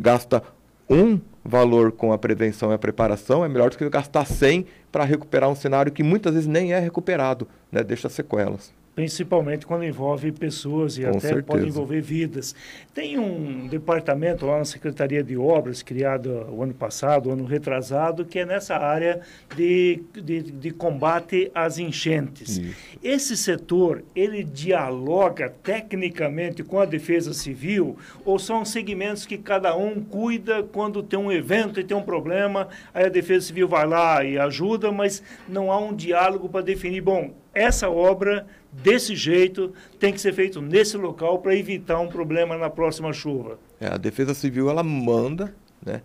gasta 0.00 0.42
um 0.88 1.20
valor 1.44 1.92
com 1.92 2.12
a 2.12 2.18
prevenção 2.18 2.70
e 2.70 2.74
a 2.74 2.78
preparação 2.78 3.44
é 3.44 3.48
melhor 3.48 3.70
do 3.70 3.76
que 3.76 3.88
gastar 3.90 4.24
100 4.24 4.66
para 4.90 5.04
recuperar 5.04 5.50
um 5.50 5.54
cenário 5.54 5.92
que 5.92 6.02
muitas 6.02 6.32
vezes 6.32 6.48
nem 6.48 6.72
é 6.72 6.78
recuperado, 6.78 7.46
né? 7.70 7.82
deixa 7.82 8.08
sequelas. 8.08 8.72
Principalmente 8.96 9.66
quando 9.66 9.84
envolve 9.84 10.32
pessoas 10.32 10.96
e 10.96 11.02
Com 11.02 11.10
até 11.10 11.20
certeza. 11.20 11.42
pode 11.42 11.68
envolver 11.68 12.00
vidas. 12.00 12.54
Tem 12.94 13.18
um 13.18 13.68
departamento 13.68 14.46
lá 14.46 14.56
na 14.56 14.64
Secretaria 14.64 15.22
de 15.22 15.36
Obras, 15.36 15.82
criado 15.82 16.46
o 16.50 16.62
ano 16.62 16.72
passado, 16.72 17.28
o 17.28 17.32
ano 17.32 17.44
retrasado, 17.44 18.24
que 18.24 18.38
é 18.38 18.46
nessa 18.46 18.74
área 18.74 19.20
de, 19.54 20.02
de, 20.14 20.40
de 20.40 20.70
combate 20.70 21.50
às 21.54 21.78
enchentes. 21.78 22.56
Isso. 22.56 22.74
Esse 23.02 23.36
setor, 23.36 24.02
ele 24.14 24.42
dialoga 24.42 25.52
tecnicamente 25.62 26.64
com 26.64 26.80
a 26.80 26.86
Defesa 26.86 27.34
Civil 27.34 27.98
ou 28.24 28.38
são 28.38 28.64
segmentos 28.64 29.26
que 29.26 29.36
cada 29.36 29.76
um 29.76 30.02
cuida 30.02 30.62
quando 30.62 31.02
tem 31.02 31.18
um 31.18 31.30
evento 31.30 31.78
e 31.78 31.84
tem 31.84 31.94
um 31.94 32.02
problema, 32.02 32.68
aí 32.94 33.04
a 33.04 33.10
Defesa 33.10 33.48
Civil 33.48 33.68
vai 33.68 33.86
lá 33.86 34.24
e 34.24 34.38
ajuda, 34.38 34.90
mas 34.90 35.22
não 35.46 35.70
há 35.70 35.78
um 35.78 35.94
diálogo 35.94 36.48
para 36.48 36.62
definir, 36.62 37.02
bom, 37.02 37.34
essa 37.56 37.88
obra 37.88 38.46
desse 38.70 39.16
jeito 39.16 39.72
tem 39.98 40.12
que 40.12 40.20
ser 40.20 40.34
feito 40.34 40.60
nesse 40.60 40.98
local 40.98 41.38
para 41.38 41.56
evitar 41.56 41.98
um 41.98 42.06
problema 42.06 42.56
na 42.58 42.68
próxima 42.68 43.14
chuva. 43.14 43.58
É, 43.80 43.86
a 43.86 43.96
Defesa 43.96 44.34
Civil 44.34 44.68
ela 44.68 44.82
manda 44.82 45.54
né, 45.84 46.02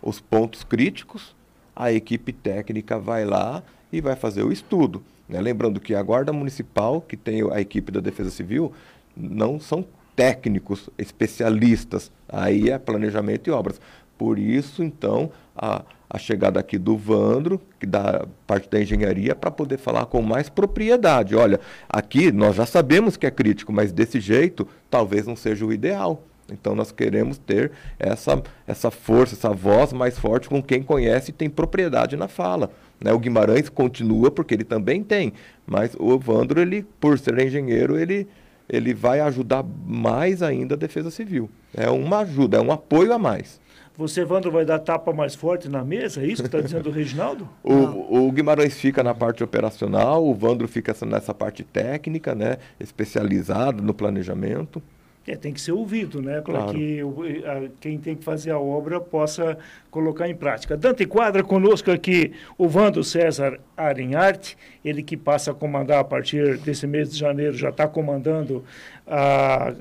os 0.00 0.18
pontos 0.18 0.64
críticos, 0.64 1.36
a 1.76 1.92
equipe 1.92 2.32
técnica 2.32 2.98
vai 2.98 3.26
lá 3.26 3.62
e 3.92 4.00
vai 4.00 4.16
fazer 4.16 4.42
o 4.42 4.50
estudo. 4.50 5.02
né? 5.28 5.38
Lembrando 5.42 5.78
que 5.78 5.94
a 5.94 6.02
Guarda 6.02 6.32
Municipal, 6.32 7.02
que 7.02 7.18
tem 7.18 7.42
a 7.52 7.60
equipe 7.60 7.92
da 7.92 8.00
Defesa 8.00 8.30
Civil, 8.30 8.72
não 9.14 9.60
são 9.60 9.84
técnicos, 10.16 10.88
especialistas. 10.96 12.10
Aí 12.26 12.70
é 12.70 12.78
planejamento 12.78 13.48
e 13.48 13.50
obras. 13.50 13.78
Por 14.16 14.38
isso, 14.38 14.82
então, 14.82 15.30
a, 15.56 15.82
a 16.08 16.18
chegada 16.18 16.60
aqui 16.60 16.78
do 16.78 16.96
Vandro, 16.96 17.60
que 17.78 17.86
da 17.86 18.26
parte 18.46 18.68
da 18.68 18.80
engenharia, 18.80 19.34
para 19.34 19.50
poder 19.50 19.78
falar 19.78 20.06
com 20.06 20.22
mais 20.22 20.48
propriedade. 20.48 21.34
Olha, 21.34 21.60
aqui 21.88 22.30
nós 22.32 22.56
já 22.56 22.66
sabemos 22.66 23.16
que 23.16 23.26
é 23.26 23.30
crítico, 23.30 23.72
mas 23.72 23.92
desse 23.92 24.20
jeito 24.20 24.66
talvez 24.90 25.26
não 25.26 25.36
seja 25.36 25.64
o 25.64 25.72
ideal. 25.72 26.22
Então 26.52 26.74
nós 26.74 26.92
queremos 26.92 27.38
ter 27.38 27.72
essa, 27.98 28.42
essa 28.66 28.90
força, 28.90 29.34
essa 29.34 29.50
voz 29.50 29.92
mais 29.92 30.18
forte 30.18 30.48
com 30.48 30.62
quem 30.62 30.82
conhece 30.82 31.30
e 31.30 31.34
tem 31.34 31.48
propriedade 31.48 32.16
na 32.16 32.28
fala. 32.28 32.70
Né? 33.00 33.12
O 33.12 33.18
Guimarães 33.18 33.68
continua 33.68 34.30
porque 34.30 34.54
ele 34.54 34.64
também 34.64 35.02
tem, 35.02 35.32
mas 35.66 35.96
o 35.98 36.18
Vandro, 36.18 36.60
ele, 36.60 36.86
por 37.00 37.18
ser 37.18 37.38
engenheiro, 37.38 37.98
ele, 37.98 38.28
ele 38.68 38.92
vai 38.92 39.20
ajudar 39.20 39.64
mais 39.86 40.42
ainda 40.42 40.74
a 40.74 40.78
Defesa 40.78 41.10
Civil. 41.10 41.50
É 41.74 41.88
uma 41.88 42.18
ajuda, 42.18 42.58
é 42.58 42.60
um 42.60 42.70
apoio 42.70 43.12
a 43.12 43.18
mais. 43.18 43.60
Você, 43.96 44.22
Evandro, 44.22 44.50
vai 44.50 44.64
dar 44.64 44.80
tapa 44.80 45.12
mais 45.12 45.34
forte 45.36 45.68
na 45.68 45.84
mesa? 45.84 46.20
É 46.20 46.26
isso 46.26 46.42
que 46.42 46.48
está 46.48 46.60
dizendo 46.60 46.88
o 46.88 46.92
Reginaldo? 46.92 47.48
O, 47.62 48.26
o 48.26 48.32
Guimarães 48.32 48.74
fica 48.74 49.02
na 49.04 49.14
parte 49.14 49.44
operacional, 49.44 50.24
o 50.26 50.34
Vandro 50.34 50.66
fica 50.66 50.92
nessa 51.06 51.32
parte 51.32 51.62
técnica, 51.62 52.34
né? 52.34 52.56
especializado 52.80 53.82
no 53.82 53.94
planejamento. 53.94 54.82
É, 55.26 55.34
tem 55.36 55.54
que 55.54 55.60
ser 55.60 55.72
ouvido, 55.72 56.20
né? 56.20 56.42
Para 56.42 56.52
Claro. 56.64 56.72
que 56.78 57.02
o- 57.02 57.22
a- 57.46 57.68
quem 57.80 57.96
tem 57.98 58.14
que 58.14 58.22
fazer 58.22 58.50
a 58.50 58.58
obra 58.58 59.00
possa 59.00 59.56
colocar 59.90 60.28
em 60.28 60.34
prática. 60.34 60.76
Dante 60.76 61.06
Quadra 61.06 61.42
conosco 61.42 61.90
aqui, 61.90 62.32
o 62.58 62.68
Vando 62.68 63.02
César 63.02 63.58
Arinharte, 63.74 64.58
ele 64.84 65.02
que 65.02 65.16
passa 65.16 65.52
a 65.52 65.54
comandar 65.54 66.00
a 66.00 66.04
partir 66.04 66.58
desse 66.58 66.86
mês 66.86 67.10
de 67.10 67.18
janeiro, 67.18 67.56
já 67.56 67.70
está 67.70 67.88
comandando 67.88 68.64
a 69.06 69.72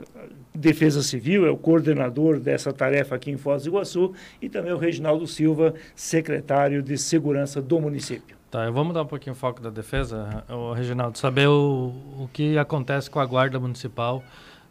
Defesa 0.56 1.02
Civil, 1.02 1.46
é 1.46 1.50
o 1.50 1.58
coordenador 1.58 2.40
dessa 2.40 2.72
tarefa 2.72 3.16
aqui 3.16 3.32
em 3.32 3.38
Foz 3.38 3.64
do 3.64 3.70
Iguaçu, 3.70 4.14
e 4.42 4.50
também 4.50 4.72
o 4.72 4.78
Reginaldo 4.78 5.26
Silva, 5.26 5.74
secretário 5.96 6.82
de 6.84 6.98
Segurança 6.98 7.62
do 7.62 7.80
município. 7.80 8.38
Tá, 8.52 8.66
vamos 8.70 8.90
mudar 8.90 9.02
um 9.02 9.08
pouquinho 9.08 9.36
foco 9.36 9.60
da 9.60 9.72
defesa, 9.72 10.44
o 10.48 10.74
Reginaldo, 10.74 11.18
saber 11.18 11.48
o, 11.48 11.92
o 12.20 12.30
que 12.32 12.56
acontece 12.56 13.10
com 13.10 13.20
a 13.20 13.26
Guarda 13.26 13.60
Municipal 13.60 14.24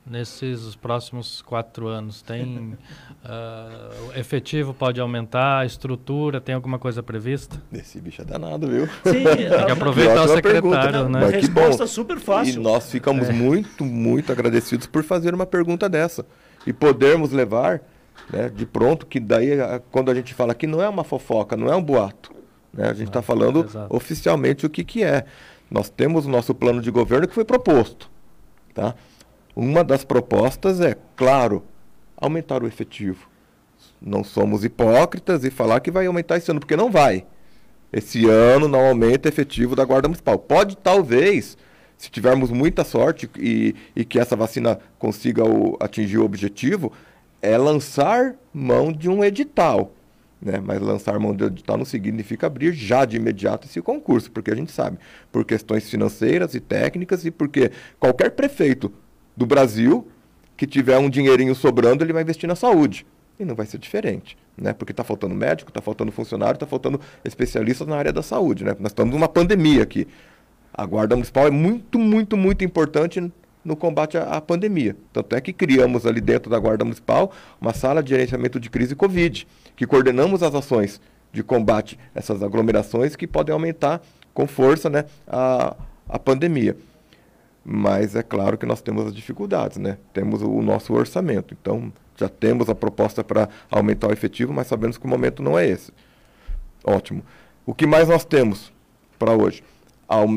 nesses 0.05 0.75
próximos 0.77 1.43
quatro 1.43 1.87
anos? 1.87 2.23
Tem 2.23 2.77
uh, 3.25 4.13
efetivo 4.19 4.75
pode 4.75 5.01
aumentar, 5.01 5.59
a 5.59 5.67
estrutura, 5.67 6.41
tem 6.41 6.55
alguma 6.55 6.79
coisa 6.79 7.03
prevista? 7.03 7.61
Esse 7.73 8.01
bicho 8.01 8.23
é 8.23 8.25
danado, 8.25 8.69
viu? 8.69 8.87
Sim, 8.87 9.25
tem 9.25 9.67
que 9.67 9.73
aproveitar 9.73 10.23
o 10.23 10.29
secretário, 10.29 10.63
pergunta, 10.63 11.09
né? 11.09 11.21
Mas 11.21 11.31
Resposta 11.31 11.87
super 11.87 12.19
fácil. 12.19 12.61
E 12.61 12.63
nós 12.63 12.91
ficamos 12.91 13.29
é. 13.29 13.33
muito, 13.33 13.85
muito 13.85 14.33
agradecidos 14.33 14.87
por 14.87 15.03
fazer 15.05 15.35
uma 15.35 15.47
pergunta 15.47 15.89
dessa 15.89 16.27
e 16.67 16.73
podermos 16.73 17.33
levar 17.33 17.81
né, 18.33 18.49
de 18.49 18.67
pronto 18.67 19.07
que 19.07 19.19
daí 19.19 19.51
quando 19.91 20.11
a 20.11 20.15
gente 20.15 20.35
fala 20.35 20.55
que 20.55 20.67
não 20.67 20.83
é 20.83 20.89
uma 20.89 21.05
fofoca, 21.05 21.57
não 21.57 21.73
é 21.73 21.77
um 21.77 21.83
boato, 21.83 22.33
né? 22.73 22.89
A 22.89 22.95
gente 22.95 23.09
está 23.09 23.23
falando 23.23 23.65
exato. 23.65 23.95
oficialmente 23.95 24.65
o 24.67 24.71
que, 24.71 24.85
que 24.85 25.05
é. 25.05 25.25
Nós 25.71 25.89
temos 25.89 26.27
o 26.27 26.29
nosso 26.29 26.55
plano 26.55 26.81
de 26.81 26.91
governo 26.91 27.27
que 27.27 27.35
foi 27.35 27.45
proposto, 27.45 28.11
tá? 28.75 28.95
Uma 29.55 29.85
das 29.85 30.05
propostas 30.05 30.81
é, 30.81 30.97
claro, 31.17 31.63
aumentar 32.17 32.63
o 32.63 32.67
efetivo. 32.67 33.29
Não 34.01 34.25
somos 34.25 34.65
hipócritas 34.65 35.45
e 35.45 35.51
falar 35.51 35.81
que 35.81 35.91
vai 35.91 36.07
aumentar 36.07 36.37
esse 36.37 36.51
ano, 36.51 36.61
porque 36.61 36.77
não 36.77 36.91
vai. 36.91 37.25
Esse 37.93 38.27
ano 38.27 38.67
não 38.67 38.81
aumenta 38.81 39.29
o 39.29 39.33
efetivo 39.33 39.77
da 39.77 39.85
Guarda 39.85 40.09
Municipal. 40.09 40.39
Pode, 40.39 40.77
talvez, 40.77 41.59
se 41.99 42.11
tivermos 42.11 42.51
muita 42.51 42.85
sorte 42.85 43.29
e, 43.39 43.75
e 43.95 44.05
que 44.05 44.19
essa 44.19 44.35
vacina 44.35 44.79
consiga 44.99 45.45
o, 45.45 45.77
atingir 45.79 46.19
o 46.19 46.25
objetivo, 46.25 46.93
é 47.43 47.59
lançar 47.59 48.35
mão 48.53 48.91
de 48.91 49.11
um 49.11 49.23
edital. 49.23 49.93
Né? 50.41 50.59
Mas 50.65 50.81
lançar 50.81 51.19
mão 51.19 51.37
de 51.37 51.45
edital 51.45 51.77
não 51.77 51.85
significa 51.85 52.47
abrir 52.47 52.73
já 52.73 53.05
de 53.05 53.17
imediato 53.17 53.69
esse 53.69 53.81
concurso, 53.83 54.31
porque 54.31 54.51
a 54.51 54.57
gente 54.57 54.73
sabe, 54.73 54.99
por 55.31 55.45
questões 55.45 55.89
financeiras 55.89 56.55
e 56.55 56.61
técnicas 56.61 57.25
e 57.27 57.31
porque 57.31 57.71
qualquer 58.01 58.31
prefeito 58.31 58.93
do 59.37 59.47
Brasil 59.47 60.07
que 60.57 60.67
tiver 60.67 60.99
um 60.99 61.11
dinheirinho 61.11 61.55
sobrando, 61.55 62.05
ele 62.05 62.13
vai 62.13 62.23
investir 62.23 62.49
na 62.49 62.55
saúde. 62.55 63.07
E 63.39 63.45
não 63.45 63.55
vai 63.55 63.67
ser 63.67 63.79
diferente, 63.79 64.37
né? 64.57 64.73
Porque 64.73 64.93
está 64.93 65.03
faltando 65.03 65.35
médico, 65.35 65.71
está 65.71 65.81
faltando 65.81 66.13
funcionário, 66.13 66.55
está 66.55 66.67
faltando 66.67 67.01
especialistas 67.25 67.89
na 67.89 67.97
área 67.97 68.13
da 68.13 68.23
saúde, 68.23 68.63
né? 68.63 68.77
Nós 68.79 68.93
estamos 68.93 69.13
numa 69.13 69.29
pandemia 69.29 69.83
aqui. 69.83 70.07
A 70.73 70.87
Guarda 70.87 71.17
Municipal 71.17 71.47
é 71.47 71.51
muito, 71.51 71.99
muito, 71.99 72.37
muito 72.37 72.65
importante 72.65 73.33
no 73.65 73.77
combate 73.77 74.17
à, 74.17 74.23
à, 74.25 74.41
pandemia. 74.41 74.97
Tanto 75.13 75.35
é 75.35 75.41
que 75.41 75.53
criamos 75.53 76.07
ali 76.07 76.21
dentro 76.21 76.51
da 76.51 76.59
Guarda 76.59 76.85
Municipal 76.85 77.33
uma 77.61 77.73
sala 77.73 78.03
de 78.03 78.11
gerenciamento 78.11 78.61
de 78.61 78.71
crise 78.71 78.95
Covid, 78.95 79.47
que 79.75 79.87
coordenamos 79.87 80.43
as 80.43 80.55
ações 80.55 81.01
de 81.33 81.43
combate 81.43 81.99
a 82.15 82.19
essas 82.19 82.43
aglomerações 82.43 83.17
que 83.17 83.27
podem 83.27 83.53
aumentar 83.53 84.01
com 84.35 84.47
força 84.47 84.91
né, 84.91 85.05
a, 85.27 85.75
a 86.09 86.19
pandemia. 86.19 86.77
Mas 87.65 88.17
é 88.17 88.23
claro 88.23 88.59
que 88.59 88.67
nós 88.67 88.81
temos 88.81 89.07
as 89.07 89.15
dificuldades, 89.15 89.79
né? 89.79 89.99
Temos 90.13 90.43
o 90.43 90.61
nosso 90.63 90.93
orçamento. 90.95 91.57
Então, 91.61 91.93
já 92.17 92.29
temos 92.29 92.69
a 92.69 92.75
proposta 92.75 93.23
para 93.23 93.49
aumentar 93.71 94.09
o 94.09 94.13
efetivo, 94.13 94.53
mas 94.53 94.67
sabemos 94.67 94.99
que 94.99 95.05
o 95.05 95.09
momento 95.09 95.43
não 95.43 95.59
é 95.59 95.67
esse. 95.67 95.93
Ótimo. 96.85 97.23
O 97.65 97.73
que 97.73 97.87
mais 97.87 98.09
nós 98.09 98.25
temos 98.25 98.73
para 99.19 99.33
hoje? 99.33 99.63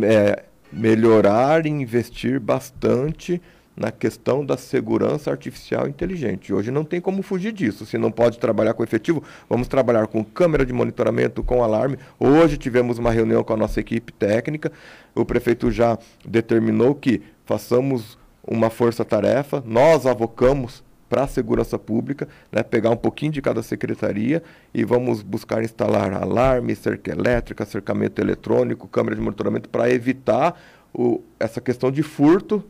É 0.03 0.43
melhorar 0.71 1.65
e 1.65 1.69
investir 1.69 2.39
bastante 2.39 3.41
na 3.75 3.91
questão 3.91 4.45
da 4.45 4.57
segurança 4.57 5.29
artificial 5.29 5.87
inteligente. 5.87 6.53
Hoje 6.53 6.71
não 6.71 6.83
tem 6.83 7.01
como 7.01 7.21
fugir 7.21 7.51
disso. 7.51 7.85
Se 7.85 7.97
não 7.97 8.11
pode 8.11 8.39
trabalhar 8.39 8.73
com 8.73 8.83
efetivo, 8.83 9.23
vamos 9.49 9.67
trabalhar 9.67 10.07
com 10.07 10.23
câmera 10.23 10.65
de 10.65 10.71
monitoramento, 10.71 11.43
com 11.43 11.63
alarme. 11.63 11.97
Hoje 12.19 12.57
tivemos 12.57 12.97
uma 12.97 13.11
reunião 13.11 13.43
com 13.43 13.53
a 13.53 13.57
nossa 13.57 13.79
equipe 13.79 14.13
técnica. 14.13 14.71
O 15.13 15.25
prefeito 15.25 15.69
já 15.71 15.97
determinou 16.25 16.95
que 16.95 17.21
façamos 17.45 18.17
uma 18.43 18.69
força-tarefa. 18.69 19.61
Nós 19.65 20.05
avocamos 20.05 20.83
para 21.09 21.23
a 21.23 21.27
segurança 21.27 21.77
pública, 21.77 22.27
né, 22.51 22.63
pegar 22.63 22.89
um 22.89 22.97
pouquinho 22.97 23.31
de 23.31 23.41
cada 23.41 23.61
secretaria 23.61 24.41
e 24.73 24.83
vamos 24.83 25.21
buscar 25.21 25.63
instalar 25.63 26.13
alarme, 26.13 26.75
cerca 26.75 27.11
elétrica, 27.11 27.65
cercamento 27.65 28.19
eletrônico, 28.19 28.87
câmera 28.87 29.15
de 29.15 29.21
monitoramento 29.21 29.69
para 29.69 29.89
evitar 29.89 30.59
o, 30.93 31.21
essa 31.39 31.61
questão 31.61 31.91
de 31.91 32.01
furto 32.01 32.63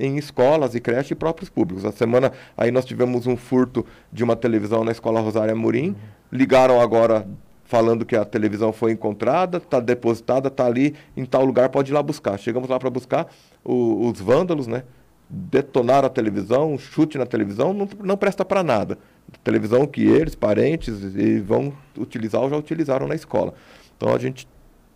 em 0.00 0.16
escolas 0.16 0.74
e 0.74 0.80
creches 0.80 1.10
e 1.10 1.14
próprios 1.14 1.50
públicos. 1.50 1.84
A 1.84 1.92
semana 1.92 2.32
aí 2.56 2.70
nós 2.70 2.84
tivemos 2.84 3.26
um 3.26 3.36
furto 3.36 3.84
de 4.10 4.24
uma 4.24 4.34
televisão 4.34 4.82
na 4.82 4.90
escola 4.90 5.20
Rosária 5.20 5.54
Murim. 5.54 5.94
Ligaram 6.32 6.80
agora 6.80 7.26
falando 7.64 8.04
que 8.04 8.16
a 8.16 8.24
televisão 8.24 8.72
foi 8.72 8.90
encontrada, 8.90 9.58
está 9.58 9.78
depositada, 9.78 10.48
está 10.48 10.66
ali 10.66 10.96
em 11.16 11.24
tal 11.24 11.44
lugar, 11.44 11.68
pode 11.68 11.92
ir 11.92 11.94
lá 11.94 12.02
buscar. 12.02 12.36
Chegamos 12.38 12.68
lá 12.68 12.80
para 12.80 12.90
buscar 12.90 13.28
o, 13.62 14.08
os 14.08 14.20
vândalos, 14.20 14.66
né? 14.66 14.82
Detonaram 15.28 16.06
a 16.06 16.10
televisão, 16.10 16.72
um 16.72 16.78
chute 16.78 17.16
na 17.16 17.26
televisão, 17.26 17.72
não, 17.72 17.88
não 18.02 18.16
presta 18.16 18.44
para 18.44 18.64
nada. 18.64 18.98
Televisão 19.44 19.86
que 19.86 20.02
eles, 20.04 20.34
parentes, 20.34 20.92
vão 21.44 21.72
utilizar 21.96 22.42
ou 22.42 22.50
já 22.50 22.56
utilizaram 22.56 23.06
na 23.06 23.14
escola. 23.14 23.54
Então 23.96 24.12
a 24.12 24.18
gente 24.18 24.48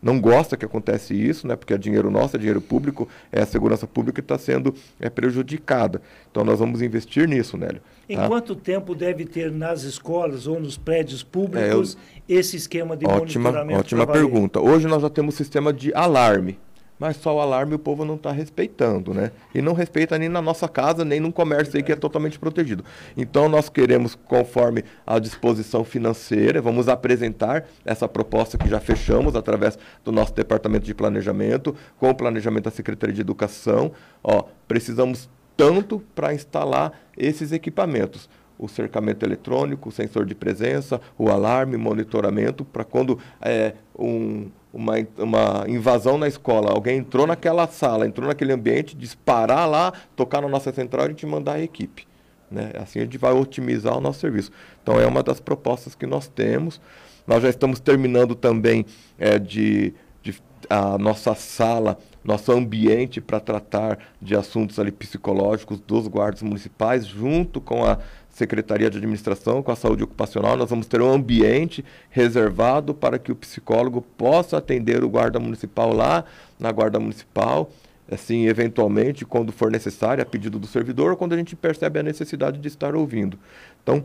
não 0.04 0.20
gosta 0.20 0.54
que 0.56 0.66
acontece 0.66 1.14
isso, 1.14 1.46
né, 1.46 1.56
porque 1.56 1.72
é 1.72 1.78
dinheiro 1.78 2.10
nosso, 2.10 2.36
é 2.36 2.38
dinheiro 2.38 2.60
público, 2.60 3.08
é 3.32 3.40
a 3.40 3.46
segurança 3.46 3.86
pública 3.86 4.20
que 4.20 4.24
está 4.24 4.36
sendo 4.36 4.74
é, 5.00 5.08
prejudicada. 5.08 6.02
Então 6.30 6.44
nós 6.44 6.58
vamos 6.58 6.82
investir 6.82 7.26
nisso, 7.26 7.56
Nélio. 7.56 7.80
Em 8.06 8.16
tá? 8.16 8.28
quanto 8.28 8.54
tempo 8.54 8.94
deve 8.94 9.24
ter 9.24 9.50
nas 9.50 9.82
escolas 9.82 10.46
ou 10.46 10.60
nos 10.60 10.76
prédios 10.76 11.22
públicos 11.22 11.96
é, 12.28 12.34
eu... 12.34 12.38
esse 12.38 12.56
esquema 12.56 12.94
de 12.94 13.06
ótima, 13.06 13.44
monitoramento? 13.44 13.80
Ótima 13.80 14.06
pergunta. 14.06 14.60
Hoje 14.60 14.86
nós 14.86 15.00
já 15.00 15.08
temos 15.08 15.34
sistema 15.36 15.72
de 15.72 15.92
alarme 15.94 16.58
mas 16.98 17.16
só 17.16 17.36
o 17.36 17.40
alarme 17.40 17.74
o 17.74 17.78
povo 17.78 18.04
não 18.04 18.14
está 18.14 18.30
respeitando, 18.30 19.12
né? 19.12 19.32
E 19.54 19.60
não 19.60 19.72
respeita 19.72 20.18
nem 20.18 20.28
na 20.28 20.40
nossa 20.40 20.68
casa, 20.68 21.04
nem 21.04 21.20
no 21.20 21.32
comércio 21.32 21.76
aí 21.76 21.82
que 21.82 21.92
é 21.92 21.96
totalmente 21.96 22.38
protegido. 22.38 22.84
Então 23.16 23.48
nós 23.48 23.68
queremos, 23.68 24.14
conforme 24.14 24.84
a 25.06 25.18
disposição 25.18 25.84
financeira, 25.84 26.60
vamos 26.60 26.88
apresentar 26.88 27.66
essa 27.84 28.08
proposta 28.08 28.56
que 28.56 28.68
já 28.68 28.80
fechamos 28.80 29.34
através 29.34 29.78
do 30.04 30.12
nosso 30.12 30.34
departamento 30.34 30.84
de 30.84 30.94
planejamento, 30.94 31.74
com 31.98 32.10
o 32.10 32.14
planejamento 32.14 32.64
da 32.64 32.70
Secretaria 32.70 33.14
de 33.14 33.20
Educação. 33.20 33.92
Ó, 34.22 34.44
precisamos 34.66 35.28
tanto 35.56 36.02
para 36.14 36.34
instalar 36.34 36.92
esses 37.16 37.52
equipamentos 37.52 38.28
o 38.58 38.68
cercamento 38.68 39.24
eletrônico, 39.24 39.88
o 39.88 39.92
sensor 39.92 40.24
de 40.24 40.34
presença, 40.34 41.00
o 41.18 41.28
alarme, 41.28 41.76
monitoramento, 41.76 42.64
para 42.64 42.84
quando 42.84 43.18
é, 43.40 43.74
um, 43.98 44.48
uma, 44.74 44.94
uma 45.16 45.64
invasão 45.68 46.18
na 46.18 46.26
escola, 46.26 46.72
alguém 46.72 46.98
entrou 46.98 47.26
naquela 47.26 47.66
sala, 47.68 48.06
entrou 48.06 48.26
naquele 48.26 48.52
ambiente, 48.52 48.96
disparar 48.96 49.68
lá, 49.68 49.92
tocar 50.16 50.42
na 50.42 50.48
nossa 50.48 50.72
central 50.72 51.08
e 51.10 51.14
te 51.14 51.24
mandar 51.24 51.54
a 51.54 51.60
equipe. 51.62 52.06
Né? 52.50 52.72
Assim 52.74 52.98
a 52.98 53.02
gente 53.02 53.16
vai 53.16 53.32
otimizar 53.32 53.96
o 53.96 54.00
nosso 54.00 54.20
serviço. 54.20 54.50
Então 54.82 55.00
é 55.00 55.06
uma 55.06 55.22
das 55.22 55.40
propostas 55.40 55.94
que 55.94 56.06
nós 56.06 56.26
temos. 56.26 56.80
Nós 57.26 57.42
já 57.42 57.48
estamos 57.48 57.78
terminando 57.78 58.34
também 58.34 58.84
é, 59.18 59.38
de, 59.38 59.94
de 60.22 60.34
a 60.68 60.98
nossa 60.98 61.34
sala, 61.34 61.96
nosso 62.22 62.50
ambiente 62.52 63.20
para 63.20 63.38
tratar 63.38 63.98
de 64.20 64.34
assuntos 64.34 64.78
ali 64.78 64.90
psicológicos 64.90 65.78
dos 65.80 66.08
guardas 66.08 66.42
municipais, 66.42 67.06
junto 67.06 67.60
com 67.60 67.84
a 67.84 67.98
Secretaria 68.34 68.90
de 68.90 68.98
Administração, 68.98 69.62
com 69.62 69.70
a 69.70 69.76
Saúde 69.76 70.02
Ocupacional, 70.02 70.56
nós 70.56 70.68
vamos 70.68 70.88
ter 70.88 71.00
um 71.00 71.08
ambiente 71.08 71.84
reservado 72.10 72.92
para 72.92 73.16
que 73.16 73.30
o 73.30 73.36
psicólogo 73.36 74.02
possa 74.02 74.58
atender 74.58 75.04
o 75.04 75.08
guarda 75.08 75.38
municipal 75.38 75.94
lá 75.94 76.24
na 76.58 76.72
guarda 76.72 76.98
municipal, 76.98 77.70
assim, 78.10 78.46
eventualmente, 78.48 79.24
quando 79.24 79.52
for 79.52 79.70
necessário, 79.70 80.20
a 80.20 80.26
pedido 80.26 80.58
do 80.58 80.66
servidor, 80.66 81.12
ou 81.12 81.16
quando 81.16 81.32
a 81.32 81.36
gente 81.36 81.54
percebe 81.54 82.00
a 82.00 82.02
necessidade 82.02 82.58
de 82.58 82.66
estar 82.66 82.96
ouvindo. 82.96 83.38
Então, 83.82 84.04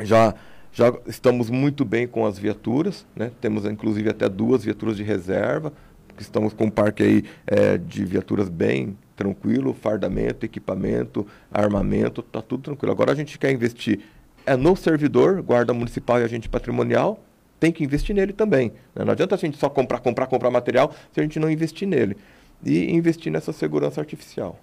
já 0.00 0.34
já 0.72 0.92
estamos 1.06 1.48
muito 1.48 1.86
bem 1.86 2.06
com 2.06 2.26
as 2.26 2.38
viaturas, 2.38 3.06
né? 3.16 3.30
temos 3.40 3.64
inclusive 3.64 4.10
até 4.10 4.28
duas 4.28 4.62
viaturas 4.62 4.94
de 4.94 5.02
reserva, 5.02 5.72
estamos 6.18 6.52
com 6.52 6.64
um 6.64 6.70
parque 6.70 7.02
aí 7.02 7.24
é, 7.46 7.78
de 7.78 8.04
viaturas 8.04 8.50
bem 8.50 8.94
tranquilo, 9.16 9.72
fardamento, 9.72 10.44
equipamento, 10.44 11.26
armamento, 11.50 12.22
tá 12.22 12.42
tudo 12.42 12.62
tranquilo. 12.62 12.92
Agora 12.92 13.12
a 13.12 13.14
gente 13.14 13.38
quer 13.38 13.50
investir 13.50 14.00
é 14.44 14.56
no 14.56 14.76
servidor, 14.76 15.42
guarda 15.42 15.74
municipal 15.74 16.20
e 16.20 16.24
agente 16.24 16.48
patrimonial, 16.48 17.18
tem 17.58 17.72
que 17.72 17.82
investir 17.82 18.14
nele 18.14 18.32
também. 18.32 18.72
Né? 18.94 19.04
Não 19.04 19.12
adianta 19.12 19.34
a 19.34 19.38
gente 19.38 19.56
só 19.56 19.68
comprar, 19.68 19.98
comprar, 19.98 20.26
comprar 20.26 20.50
material 20.50 20.94
se 21.10 21.18
a 21.18 21.22
gente 21.22 21.40
não 21.40 21.50
investir 21.50 21.88
nele. 21.88 22.16
E 22.64 22.92
investir 22.92 23.32
nessa 23.32 23.52
segurança 23.52 24.00
artificial. 24.00 24.58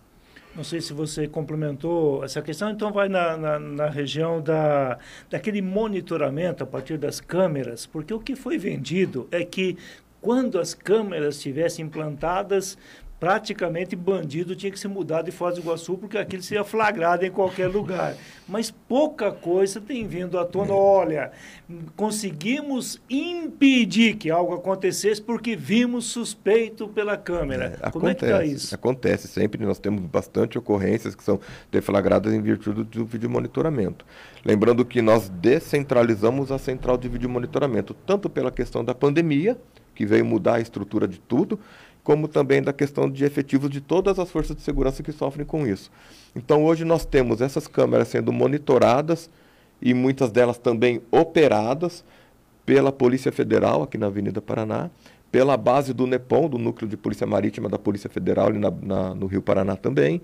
Não 0.56 0.64
sei 0.64 0.80
se 0.82 0.94
você 0.94 1.28
complementou 1.28 2.24
essa 2.24 2.42
questão, 2.42 2.70
então 2.70 2.92
vai 2.92 3.10
na, 3.10 3.36
na, 3.36 3.60
na, 3.60 3.90
região 3.90 4.40
da, 4.40 5.00
daquele 5.30 5.62
monitoramento 5.64 6.64
a 6.64 6.68
partir 6.68 6.98
das 6.98 7.20
câmeras, 7.20 7.88
porque 7.88 8.14
o 8.14 8.20
que 8.20 8.36
foi 8.36 8.58
vendido 8.60 9.28
é 9.32 9.44
que 9.44 9.78
quando 10.22 10.60
as 10.60 10.74
câmeras 10.74 11.36
estivessem 11.36 11.86
implantadas, 11.86 12.78
praticamente 13.24 13.96
bandido 13.96 14.54
tinha 14.54 14.70
que 14.70 14.78
se 14.78 14.86
mudar 14.86 15.22
de 15.22 15.32
Foz 15.32 15.56
do 15.56 15.62
Iguaçu 15.62 15.98
porque 15.98 16.18
aquilo 16.18 16.44
seria 16.44 16.66
flagrado 16.66 17.26
em 17.26 17.32
qualquer 17.32 17.68
lugar. 17.68 18.18
Mas 18.46 18.70
pouca 18.70 19.32
coisa 19.32 19.80
tem 19.80 20.06
vindo 20.06 20.38
à 20.38 20.44
tona. 20.44 20.74
Olha, 20.74 21.32
conseguimos 21.96 23.02
impedir 23.10 24.16
que 24.16 24.30
algo 24.30 24.54
acontecesse 24.54 25.22
porque 25.22 25.56
vimos 25.56 26.04
suspeito 26.04 26.86
pela 26.90 27.16
câmera. 27.16 27.80
É, 27.82 27.90
Como 27.92 28.08
acontece, 28.08 28.10
é 28.10 28.16
que 28.16 28.26
está 28.26 28.44
isso? 28.44 28.76
Acontece 28.76 29.28
sempre. 29.30 29.66
Nós 29.66 29.80
temos 29.80 30.02
bastante 30.02 30.58
ocorrências 30.58 31.16
que 31.16 31.24
são 31.24 31.40
deflagradas 31.72 32.34
em 32.34 32.42
virtude 32.42 32.84
do 32.84 33.06
vídeo 33.06 33.30
monitoramento. 33.30 34.06
Lembrando 34.44 34.84
que 34.84 35.02
nós 35.02 35.30
descentralizamos 35.30 36.52
a 36.52 36.58
central 36.58 36.98
de 36.98 37.08
vídeo 37.08 37.30
monitoramento, 37.30 37.94
tanto 38.06 38.30
pela 38.30 38.52
questão 38.52 38.84
da 38.84 38.94
pandemia, 38.94 39.58
que 39.96 40.06
veio 40.06 40.26
mudar 40.26 40.56
a 40.56 40.60
estrutura 40.60 41.08
de 41.08 41.20
tudo, 41.20 41.60
como 42.04 42.28
também 42.28 42.62
da 42.62 42.74
questão 42.74 43.10
de 43.10 43.24
efetivos 43.24 43.70
de 43.70 43.80
todas 43.80 44.20
as 44.20 44.30
forças 44.30 44.56
de 44.56 44.62
segurança 44.62 45.02
que 45.02 45.12
sofrem 45.12 45.46
com 45.46 45.66
isso. 45.66 45.90
Então, 46.36 46.64
hoje 46.66 46.84
nós 46.84 47.06
temos 47.06 47.42
essas 47.42 47.68
câmeras 47.68 48.10
sendo 48.10 48.32
monitoradas 48.34 49.30
e 49.82 49.94
muitas 49.94 50.32
delas 50.32 50.58
também 50.58 51.02
operadas 51.12 52.04
pela 52.66 52.92
Polícia 52.92 53.32
Federal, 53.32 53.84
aqui 53.84 53.98
na 53.98 54.08
Avenida 54.08 54.42
Paraná, 54.42 54.90
pela 55.32 55.58
base 55.58 55.94
do 55.94 56.06
NEPOM, 56.06 56.48
do 56.48 56.58
Núcleo 56.58 56.90
de 56.90 56.96
Polícia 56.96 57.26
Marítima 57.26 57.68
da 57.68 57.80
Polícia 57.80 58.10
Federal, 58.10 58.48
ali 58.48 58.60
na, 58.60 58.72
na, 58.72 59.16
no 59.16 59.26
Rio 59.26 59.42
Paraná 59.42 59.76
também. 59.76 60.22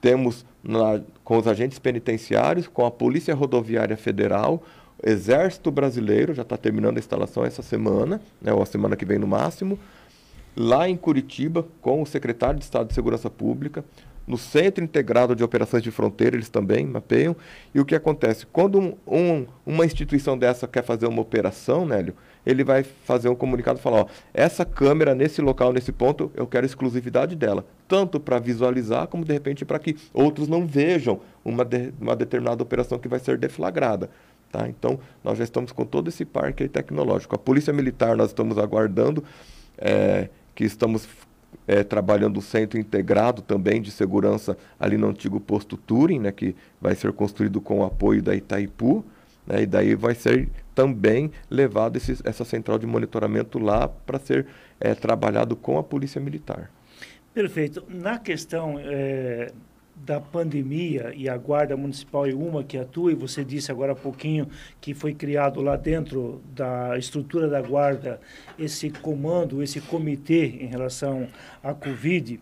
Temos 0.00 0.44
na, 0.62 1.00
com 1.24 1.38
os 1.38 1.46
agentes 1.46 1.78
penitenciários, 1.78 2.68
com 2.68 2.86
a 2.86 2.90
Polícia 2.90 3.34
Rodoviária 3.34 3.96
Federal, 3.96 4.62
Exército 5.02 5.70
Brasileiro, 5.70 6.32
já 6.34 6.42
está 6.42 6.56
terminando 6.56 6.96
a 6.96 7.00
instalação 7.00 7.44
essa 7.44 7.62
semana, 7.62 8.20
né, 8.40 8.52
ou 8.52 8.62
a 8.62 8.66
semana 8.66 8.96
que 8.96 9.04
vem 9.04 9.18
no 9.18 9.26
máximo, 9.26 9.78
lá 10.56 10.88
em 10.88 10.96
Curitiba, 10.96 11.66
com 11.80 12.02
o 12.02 12.06
secretário 12.06 12.58
de 12.58 12.64
Estado 12.64 12.88
de 12.88 12.94
Segurança 12.94 13.28
Pública, 13.28 13.84
no 14.26 14.36
Centro 14.36 14.82
Integrado 14.82 15.36
de 15.36 15.44
Operações 15.44 15.82
de 15.82 15.90
Fronteira, 15.90 16.34
eles 16.34 16.48
também 16.48 16.84
mapeiam. 16.84 17.36
E 17.72 17.78
o 17.78 17.84
que 17.84 17.94
acontece? 17.94 18.44
Quando 18.46 18.80
um, 18.80 18.96
um, 19.06 19.46
uma 19.64 19.84
instituição 19.84 20.36
dessa 20.36 20.66
quer 20.66 20.82
fazer 20.82 21.06
uma 21.06 21.22
operação, 21.22 21.86
Nélio, 21.86 22.14
ele 22.44 22.64
vai 22.64 22.82
fazer 22.82 23.28
um 23.28 23.36
comunicado 23.36 23.78
e 23.78 23.82
falar: 23.82 24.02
ó, 24.02 24.06
essa 24.34 24.64
câmera 24.64 25.14
nesse 25.14 25.40
local, 25.40 25.72
nesse 25.72 25.92
ponto, 25.92 26.32
eu 26.34 26.46
quero 26.46 26.66
exclusividade 26.66 27.36
dela. 27.36 27.64
Tanto 27.86 28.18
para 28.18 28.40
visualizar, 28.40 29.06
como 29.06 29.24
de 29.24 29.32
repente 29.32 29.64
para 29.64 29.78
que 29.78 29.96
outros 30.12 30.48
não 30.48 30.66
vejam 30.66 31.20
uma, 31.44 31.64
de, 31.64 31.92
uma 32.00 32.16
determinada 32.16 32.60
operação 32.62 32.98
que 32.98 33.06
vai 33.06 33.20
ser 33.20 33.38
deflagrada. 33.38 34.10
Tá? 34.50 34.68
Então, 34.68 34.98
nós 35.22 35.38
já 35.38 35.44
estamos 35.44 35.70
com 35.70 35.84
todo 35.84 36.08
esse 36.08 36.24
parque 36.24 36.68
tecnológico. 36.68 37.34
A 37.36 37.38
Polícia 37.38 37.72
Militar, 37.72 38.16
nós 38.16 38.28
estamos 38.28 38.58
aguardando. 38.58 39.22
É, 39.78 40.28
que 40.56 40.64
estamos 40.64 41.06
é, 41.68 41.84
trabalhando 41.84 42.38
o 42.38 42.42
centro 42.42 42.80
integrado 42.80 43.42
também 43.42 43.80
de 43.80 43.90
segurança 43.90 44.56
ali 44.80 44.96
no 44.96 45.08
antigo 45.08 45.38
posto 45.38 45.76
Turing, 45.76 46.18
né, 46.18 46.32
que 46.32 46.56
vai 46.80 46.94
ser 46.94 47.12
construído 47.12 47.60
com 47.60 47.80
o 47.80 47.84
apoio 47.84 48.22
da 48.22 48.34
Itaipu, 48.34 49.04
né, 49.46 49.62
e 49.62 49.66
daí 49.66 49.94
vai 49.94 50.14
ser 50.14 50.48
também 50.74 51.30
levado 51.48 51.96
esse, 51.96 52.18
essa 52.24 52.44
central 52.44 52.78
de 52.78 52.86
monitoramento 52.86 53.58
lá 53.58 53.86
para 53.86 54.18
ser 54.18 54.46
é, 54.80 54.94
trabalhado 54.94 55.54
com 55.54 55.78
a 55.78 55.82
Polícia 55.82 56.20
Militar. 56.20 56.70
Perfeito. 57.32 57.84
Na 57.88 58.18
questão 58.18 58.76
é, 58.78 59.52
da 59.96 60.20
pandemia 60.20 61.12
e 61.16 61.28
a 61.28 61.36
Guarda 61.36 61.76
Municipal 61.76 62.26
é 62.26 62.34
uma 62.34 62.62
que 62.62 62.76
atua, 62.76 63.12
e 63.12 63.14
você 63.14 63.44
disse 63.44 63.72
agora 63.72 63.92
há 63.92 63.96
pouquinho 63.96 64.48
que 64.80 64.92
foi 64.92 65.14
criado 65.14 65.60
lá 65.62 65.76
dentro 65.76 66.42
da 66.54 66.98
estrutura 66.98 67.48
da 67.48 67.62
Guarda 67.62 68.20
esse 68.58 68.90
comando, 68.90 69.62
esse 69.62 69.80
comitê 69.80 70.46
em 70.60 70.66
relação 70.66 71.26
à 71.62 71.72
Covid. 71.72 72.38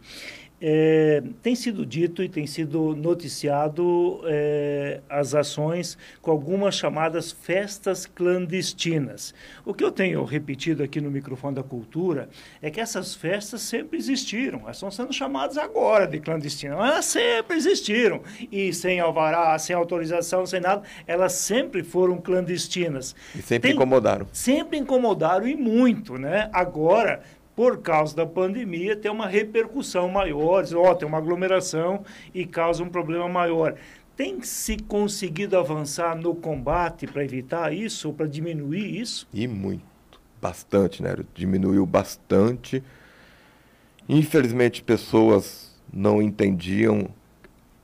É, 0.66 1.22
tem 1.42 1.54
sido 1.54 1.84
dito 1.84 2.22
e 2.22 2.28
tem 2.28 2.46
sido 2.46 2.96
noticiado 2.96 4.22
é, 4.24 5.02
as 5.10 5.34
ações 5.34 5.98
com 6.22 6.30
algumas 6.30 6.74
chamadas 6.74 7.30
festas 7.30 8.06
clandestinas. 8.06 9.34
O 9.62 9.74
que 9.74 9.84
eu 9.84 9.92
tenho 9.92 10.24
repetido 10.24 10.82
aqui 10.82 11.02
no 11.02 11.10
microfone 11.10 11.54
da 11.54 11.62
cultura 11.62 12.30
é 12.62 12.70
que 12.70 12.80
essas 12.80 13.14
festas 13.14 13.60
sempre 13.60 13.98
existiram, 13.98 14.60
elas 14.60 14.76
estão 14.76 14.90
sendo 14.90 15.12
chamadas 15.12 15.58
agora 15.58 16.06
de 16.06 16.18
clandestinas, 16.18 16.78
elas 16.78 17.04
sempre 17.04 17.58
existiram 17.58 18.22
e 18.50 18.72
sem 18.72 19.00
alvará, 19.00 19.58
sem 19.58 19.76
autorização, 19.76 20.46
sem 20.46 20.62
nada, 20.62 20.82
elas 21.06 21.34
sempre 21.34 21.82
foram 21.82 22.16
clandestinas. 22.16 23.14
E 23.34 23.42
sempre 23.42 23.68
tem, 23.68 23.76
incomodaram. 23.76 24.26
Sempre 24.32 24.78
incomodaram 24.78 25.46
e 25.46 25.54
muito, 25.56 26.16
né? 26.16 26.48
Agora 26.54 27.20
por 27.56 27.78
causa 27.78 28.16
da 28.16 28.26
pandemia, 28.26 28.96
tem 28.96 29.10
uma 29.10 29.26
repercussão 29.26 30.08
maior, 30.08 30.64
ó, 30.74 30.94
tem 30.94 31.06
uma 31.06 31.18
aglomeração 31.18 32.04
e 32.34 32.44
causa 32.44 32.82
um 32.82 32.88
problema 32.88 33.28
maior. 33.28 33.76
Tem 34.16 34.40
se 34.42 34.76
conseguido 34.76 35.56
avançar 35.56 36.16
no 36.16 36.34
combate 36.34 37.06
para 37.06 37.24
evitar 37.24 37.72
isso 37.72 38.12
para 38.12 38.26
diminuir 38.26 39.00
isso? 39.00 39.26
E 39.32 39.46
muito, 39.46 39.82
bastante, 40.40 41.02
né? 41.02 41.14
Diminuiu 41.34 41.84
bastante. 41.84 42.82
Infelizmente, 44.08 44.82
pessoas 44.82 45.74
não 45.92 46.20
entendiam 46.20 47.08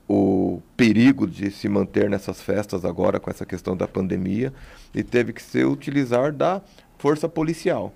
o 0.08 0.60
perigo 0.76 1.26
de 1.26 1.50
se 1.50 1.68
manter 1.68 2.10
nessas 2.10 2.42
festas 2.42 2.84
agora 2.84 3.20
com 3.20 3.30
essa 3.30 3.46
questão 3.46 3.76
da 3.76 3.86
pandemia 3.86 4.52
e 4.92 5.04
teve 5.04 5.32
que 5.32 5.40
se 5.40 5.64
utilizar 5.64 6.32
da 6.32 6.60
força 6.98 7.28
policial. 7.28 7.94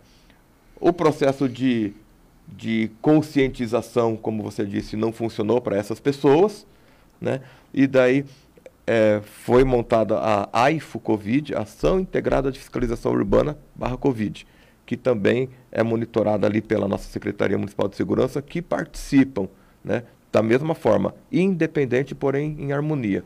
O 0.84 0.92
processo 0.92 1.48
de, 1.48 1.94
de 2.46 2.90
conscientização, 3.00 4.18
como 4.18 4.42
você 4.42 4.66
disse, 4.66 4.98
não 4.98 5.14
funcionou 5.14 5.58
para 5.58 5.78
essas 5.78 5.98
pessoas, 5.98 6.66
né? 7.18 7.40
E 7.72 7.86
daí 7.86 8.26
é, 8.86 9.22
foi 9.24 9.64
montada 9.64 10.18
a 10.18 10.46
AIFO 10.52 11.00
Covid, 11.00 11.54
Ação 11.54 11.98
Integrada 11.98 12.52
de 12.52 12.58
Fiscalização 12.58 13.12
Urbana 13.12 13.56
barra 13.74 13.96
Covid, 13.96 14.46
que 14.84 14.94
também 14.94 15.48
é 15.72 15.82
monitorada 15.82 16.46
ali 16.46 16.60
pela 16.60 16.86
nossa 16.86 17.10
Secretaria 17.10 17.56
Municipal 17.56 17.88
de 17.88 17.96
Segurança, 17.96 18.42
que 18.42 18.60
participam, 18.60 19.48
né? 19.82 20.02
Da 20.30 20.42
mesma 20.42 20.74
forma, 20.74 21.14
independente, 21.32 22.14
porém 22.14 22.56
em 22.58 22.74
harmonia. 22.74 23.24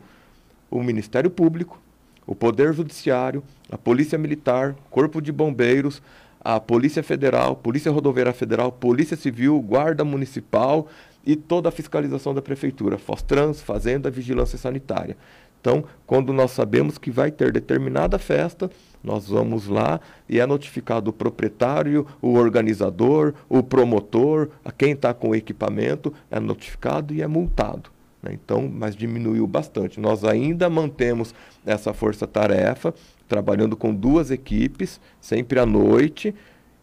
O 0.71 0.81
Ministério 0.81 1.29
Público, 1.29 1.77
o 2.25 2.33
Poder 2.33 2.71
Judiciário, 2.71 3.43
a 3.69 3.77
Polícia 3.77 4.17
Militar, 4.17 4.77
Corpo 4.89 5.21
de 5.21 5.33
Bombeiros, 5.33 6.01
a 6.39 6.59
Polícia 6.59 7.03
Federal, 7.03 7.55
Polícia 7.55 7.91
Rodoviária 7.91 8.33
Federal, 8.33 8.71
Polícia 8.71 9.17
Civil, 9.17 9.59
Guarda 9.61 10.03
Municipal 10.03 10.87
e 11.25 11.35
toda 11.35 11.69
a 11.69 11.71
fiscalização 11.71 12.33
da 12.33 12.41
Prefeitura, 12.41 12.97
Fostrans, 12.97 13.61
Fazenda, 13.61 14.09
Vigilância 14.09 14.57
Sanitária. 14.57 15.17
Então, 15.61 15.83
quando 16.07 16.31
nós 16.31 16.51
sabemos 16.51 16.97
que 16.97 17.11
vai 17.11 17.31
ter 17.31 17.51
determinada 17.51 18.17
festa, 18.17 18.71
nós 19.03 19.27
vamos 19.27 19.67
lá 19.67 19.99
e 20.27 20.39
é 20.39 20.45
notificado 20.45 21.09
o 21.09 21.13
proprietário, 21.13 22.07
o 22.21 22.35
organizador, 22.35 23.33
o 23.49 23.61
promotor, 23.61 24.49
a 24.63 24.71
quem 24.71 24.93
está 24.93 25.13
com 25.13 25.29
o 25.29 25.35
equipamento, 25.35 26.13
é 26.31 26.39
notificado 26.39 27.13
e 27.13 27.21
é 27.21 27.27
multado. 27.27 27.89
Né? 28.23 28.31
Então, 28.33 28.69
mas 28.73 28.95
diminuiu 28.95 29.45
bastante. 29.45 29.99
Nós 29.99 30.23
ainda 30.23 30.69
mantemos 30.69 31.33
essa 31.65 31.93
força-tarefa, 31.93 32.93
trabalhando 33.29 33.77
com 33.77 33.93
duas 33.93 34.31
equipes, 34.31 34.99
sempre 35.21 35.59
à 35.59 35.65
noite, 35.65 36.35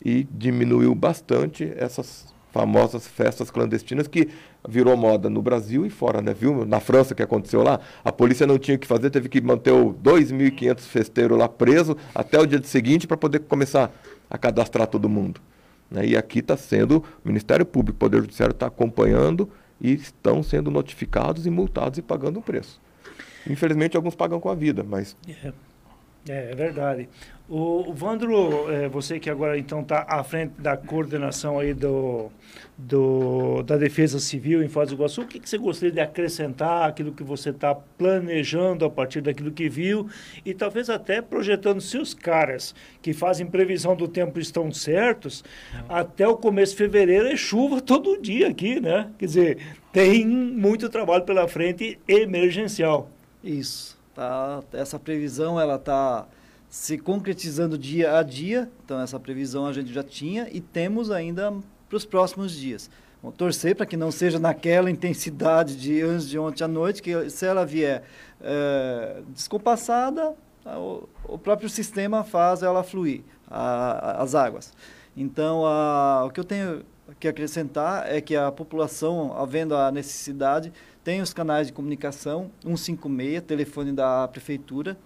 e 0.02 0.26
diminuiu 0.30 0.94
bastante 0.94 1.70
essas 1.76 2.32
famosas 2.52 3.06
festas 3.06 3.50
clandestinas 3.50 4.08
que 4.08 4.28
virou 4.66 4.96
moda 4.96 5.28
no 5.28 5.42
Brasil 5.42 5.84
e 5.84 5.90
fora, 5.90 6.22
né? 6.22 6.32
Viu? 6.32 6.64
Na 6.64 6.80
França 6.80 7.14
que 7.14 7.22
aconteceu 7.22 7.62
lá, 7.62 7.80
a 8.02 8.10
polícia 8.10 8.46
não 8.46 8.58
tinha 8.58 8.76
o 8.76 8.80
que 8.80 8.86
fazer, 8.86 9.10
teve 9.10 9.28
que 9.28 9.40
manter 9.40 9.72
o 9.72 9.92
2.500 9.92 10.80
festeiros 10.80 11.36
lá 11.36 11.48
preso 11.48 11.96
até 12.14 12.38
o 12.38 12.46
dia 12.46 12.62
seguinte 12.62 13.06
para 13.06 13.16
poder 13.16 13.40
começar 13.40 13.92
a 14.30 14.38
cadastrar 14.38 14.86
todo 14.86 15.08
mundo. 15.08 15.40
Né? 15.90 16.06
E 16.06 16.16
aqui 16.16 16.38
está 16.38 16.56
sendo, 16.56 17.04
o 17.22 17.28
Ministério 17.28 17.66
Público, 17.66 17.96
o 17.96 18.00
Poder 18.00 18.20
Judiciário 18.22 18.52
está 18.52 18.68
acompanhando 18.68 19.50
e 19.80 19.92
estão 19.92 20.42
sendo 20.42 20.70
notificados 20.70 21.44
e 21.46 21.50
multados 21.50 21.98
e 21.98 22.02
pagando 22.02 22.38
o 22.38 22.42
preço. 22.42 22.80
Infelizmente, 23.48 23.96
alguns 23.96 24.14
pagam 24.14 24.40
com 24.40 24.48
a 24.48 24.54
vida, 24.54 24.82
mas 24.82 25.16
é. 25.28 25.52
É, 26.28 26.50
é 26.50 26.54
verdade. 26.54 27.08
O, 27.48 27.90
o 27.90 27.94
Vandro, 27.94 28.70
é, 28.72 28.88
você 28.88 29.20
que 29.20 29.30
agora 29.30 29.56
então 29.56 29.80
está 29.80 30.04
à 30.08 30.24
frente 30.24 30.60
da 30.60 30.76
coordenação 30.76 31.60
aí 31.60 31.72
do, 31.72 32.28
do, 32.76 33.62
da 33.62 33.76
Defesa 33.76 34.18
Civil 34.18 34.64
em 34.64 34.68
Foz 34.68 34.88
do 34.88 34.96
Iguaçu, 34.96 35.22
o 35.22 35.26
que, 35.26 35.38
que 35.38 35.48
você 35.48 35.56
gostaria 35.56 35.92
de 35.92 36.00
acrescentar, 36.00 36.88
aquilo 36.88 37.12
que 37.12 37.22
você 37.22 37.50
está 37.50 37.72
planejando 37.72 38.84
a 38.84 38.90
partir 38.90 39.20
daquilo 39.20 39.52
que 39.52 39.68
viu 39.68 40.08
e 40.44 40.52
talvez 40.52 40.90
até 40.90 41.22
projetando 41.22 41.80
se 41.80 41.96
os 41.96 42.12
caras 42.12 42.74
que 43.00 43.12
fazem 43.12 43.46
previsão 43.46 43.94
do 43.94 44.08
tempo 44.08 44.40
estão 44.40 44.72
certos, 44.72 45.44
até 45.88 46.26
o 46.26 46.36
começo 46.36 46.72
de 46.72 46.78
fevereiro 46.78 47.28
é 47.28 47.36
chuva 47.36 47.80
todo 47.80 48.20
dia 48.20 48.48
aqui, 48.48 48.80
né? 48.80 49.08
Quer 49.16 49.26
dizer, 49.26 49.58
tem 49.92 50.26
muito 50.26 50.88
trabalho 50.88 51.22
pela 51.22 51.46
frente 51.46 51.96
emergencial. 52.08 53.08
Isso. 53.44 53.95
Tá, 54.16 54.62
essa 54.72 54.98
previsão 54.98 55.60
ela 55.60 55.74
está 55.74 56.26
se 56.70 56.96
concretizando 56.96 57.76
dia 57.76 58.16
a 58.16 58.22
dia. 58.22 58.66
Então 58.82 58.98
essa 58.98 59.20
previsão 59.20 59.66
a 59.66 59.74
gente 59.74 59.92
já 59.92 60.02
tinha 60.02 60.48
e 60.50 60.58
temos 60.58 61.10
ainda 61.10 61.52
para 61.86 61.96
os 61.98 62.06
próximos 62.06 62.52
dias. 62.52 62.90
torcer 63.36 63.76
para 63.76 63.84
que 63.84 63.94
não 63.94 64.10
seja 64.10 64.38
naquela 64.38 64.90
intensidade 64.90 65.76
de 65.76 66.00
antes 66.00 66.26
de 66.30 66.38
ontem 66.38 66.64
à 66.64 66.68
noite, 66.68 67.02
que 67.02 67.28
se 67.28 67.44
ela 67.44 67.66
vier 67.66 68.04
é, 68.40 69.20
descompassada, 69.34 70.34
o, 70.64 71.06
o, 71.24 71.36
próprio 71.36 71.68
sistema 71.68 72.24
faz 72.24 72.62
ela 72.62 72.82
fluir, 72.82 73.22
a, 73.50 74.22
as 74.22 74.34
águas. 74.34 74.72
Então, 75.14 75.66
a, 75.66 76.24
o 76.24 76.30
que 76.30 76.40
eu 76.40 76.44
tenho 76.44 76.82
que 77.20 77.28
acrescentar 77.28 78.10
é 78.10 78.20
que 78.20 78.34
a 78.34 78.50
população, 78.50 79.36
havendo 79.38 79.76
a 79.76 79.92
necessidade, 79.92 80.72
tem 81.06 81.22
os 81.22 81.32
canais 81.32 81.68
de 81.68 81.72
comunicação, 81.72 82.50
156, 82.64 83.40
telefone 83.42 83.92
da 83.92 84.26
prefeitura, 84.26 84.98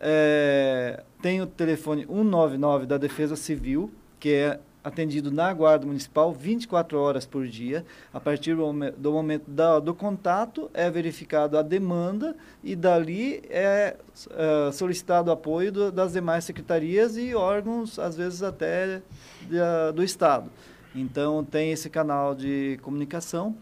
é, 0.00 1.04
tem 1.20 1.42
o 1.42 1.46
telefone 1.46 2.06
199 2.06 2.86
da 2.86 2.96
Defesa 2.96 3.36
Civil, 3.36 3.92
que 4.18 4.30
é 4.30 4.60
atendido 4.82 5.30
na 5.30 5.52
Guarda 5.52 5.84
Municipal 5.84 6.32
24 6.32 6.98
horas 6.98 7.26
por 7.26 7.46
dia. 7.46 7.84
A 8.14 8.18
partir 8.18 8.56
do, 8.56 9.12
momento, 9.12 9.44
da, 9.46 9.78
do 9.78 9.92
contato, 9.92 10.70
é 10.72 10.90
verificado 10.90 11.58
a 11.58 11.62
demanda 11.62 12.34
e 12.64 12.74
dali 12.74 13.42
é, 13.50 13.94
é 14.30 14.72
solicitado 14.72 15.30
apoio 15.30 15.70
do, 15.70 15.92
das 15.92 16.14
demais 16.14 16.44
secretarias 16.44 17.18
e 17.18 17.34
órgãos, 17.34 17.98
às 17.98 18.16
vezes 18.16 18.42
até 18.42 19.02
de, 19.42 19.92
do 19.94 20.02
Estado. 20.02 20.50
Então, 20.94 21.44
tem 21.44 21.72
esse 21.72 21.90
canal 21.90 22.34
de 22.34 22.78
comunicação. 22.80 23.54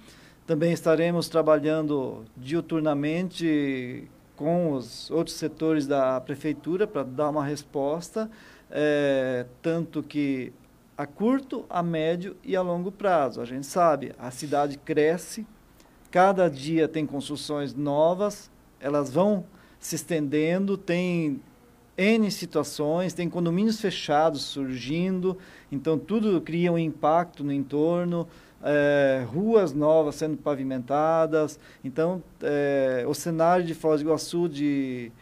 Também 0.50 0.72
estaremos 0.72 1.28
trabalhando 1.28 2.24
diuturnamente 2.36 4.10
com 4.34 4.72
os 4.72 5.08
outros 5.08 5.36
setores 5.36 5.86
da 5.86 6.20
prefeitura 6.20 6.88
para 6.88 7.04
dar 7.04 7.30
uma 7.30 7.44
resposta, 7.44 8.28
é, 8.68 9.46
tanto 9.62 10.02
que 10.02 10.52
a 10.98 11.06
curto, 11.06 11.64
a 11.70 11.84
médio 11.84 12.36
e 12.42 12.56
a 12.56 12.62
longo 12.62 12.90
prazo. 12.90 13.40
A 13.40 13.44
gente 13.44 13.64
sabe, 13.64 14.12
a 14.18 14.32
cidade 14.32 14.76
cresce, 14.76 15.46
cada 16.10 16.50
dia 16.50 16.88
tem 16.88 17.06
construções 17.06 17.72
novas, 17.72 18.50
elas 18.80 19.08
vão 19.08 19.44
se 19.78 19.94
estendendo, 19.94 20.76
tem 20.76 21.40
N 21.96 22.28
situações, 22.28 23.14
tem 23.14 23.30
condomínios 23.30 23.80
fechados 23.80 24.42
surgindo, 24.42 25.38
então 25.70 25.96
tudo 25.96 26.40
cria 26.40 26.72
um 26.72 26.78
impacto 26.78 27.44
no 27.44 27.52
entorno, 27.52 28.26
é, 28.62 29.24
ruas 29.26 29.72
novas 29.72 30.16
sendo 30.16 30.36
pavimentadas. 30.36 31.58
Então, 31.84 32.22
é, 32.42 33.04
o 33.06 33.14
cenário 33.14 33.64
de 33.64 33.74
Foz 33.74 34.00
do 34.00 34.06
Iguaçu 34.08 34.48
de 34.48 35.12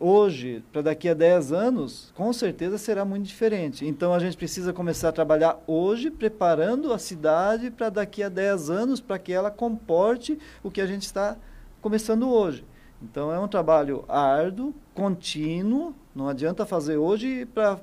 hoje 0.00 0.62
para 0.72 0.82
daqui 0.82 1.08
a 1.08 1.14
10 1.14 1.52
anos, 1.52 2.12
com 2.14 2.32
certeza 2.32 2.78
será 2.78 3.04
muito 3.04 3.26
diferente. 3.26 3.86
Então 3.86 4.14
a 4.14 4.18
gente 4.18 4.36
precisa 4.36 4.72
começar 4.72 5.08
a 5.08 5.12
trabalhar 5.12 5.58
hoje, 5.66 6.10
preparando 6.10 6.92
a 6.92 6.98
cidade 6.98 7.70
para 7.70 7.90
daqui 7.90 8.22
a 8.22 8.28
10 8.28 8.70
anos, 8.70 9.00
para 9.00 9.18
que 9.18 9.32
ela 9.32 9.50
comporte 9.50 10.38
o 10.62 10.70
que 10.70 10.80
a 10.80 10.86
gente 10.86 11.02
está 11.02 11.36
começando 11.80 12.30
hoje. 12.30 12.64
Então 13.02 13.32
é 13.32 13.38
um 13.38 13.48
trabalho 13.48 14.04
árduo, 14.08 14.74
contínuo, 14.94 15.94
não 16.14 16.28
adianta 16.28 16.66
fazer 16.66 16.96
hoje 16.96 17.46
para 17.46 17.78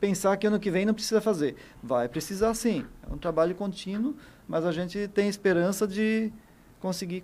pensar 0.00 0.36
que 0.36 0.46
ano 0.46 0.58
que 0.58 0.70
vem 0.70 0.86
não 0.86 0.94
precisa 0.94 1.20
fazer. 1.20 1.54
Vai 1.82 2.08
precisar 2.08 2.54
sim. 2.54 2.84
É 3.08 3.12
um 3.12 3.18
trabalho 3.18 3.54
contínuo, 3.54 4.16
mas 4.48 4.64
a 4.64 4.72
gente 4.72 5.06
tem 5.08 5.28
esperança 5.28 5.86
de 5.86 6.32
conseguir 6.80 7.22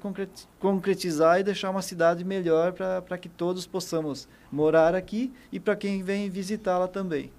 concretizar 0.60 1.40
e 1.40 1.42
deixar 1.42 1.70
uma 1.70 1.80
cidade 1.80 2.22
melhor 2.22 2.74
para 2.74 3.18
que 3.18 3.28
todos 3.28 3.66
possamos 3.66 4.28
morar 4.52 4.94
aqui 4.94 5.32
e 5.50 5.58
para 5.58 5.74
quem 5.74 6.02
vem 6.02 6.28
visitá-la 6.28 6.86
também. 6.86 7.32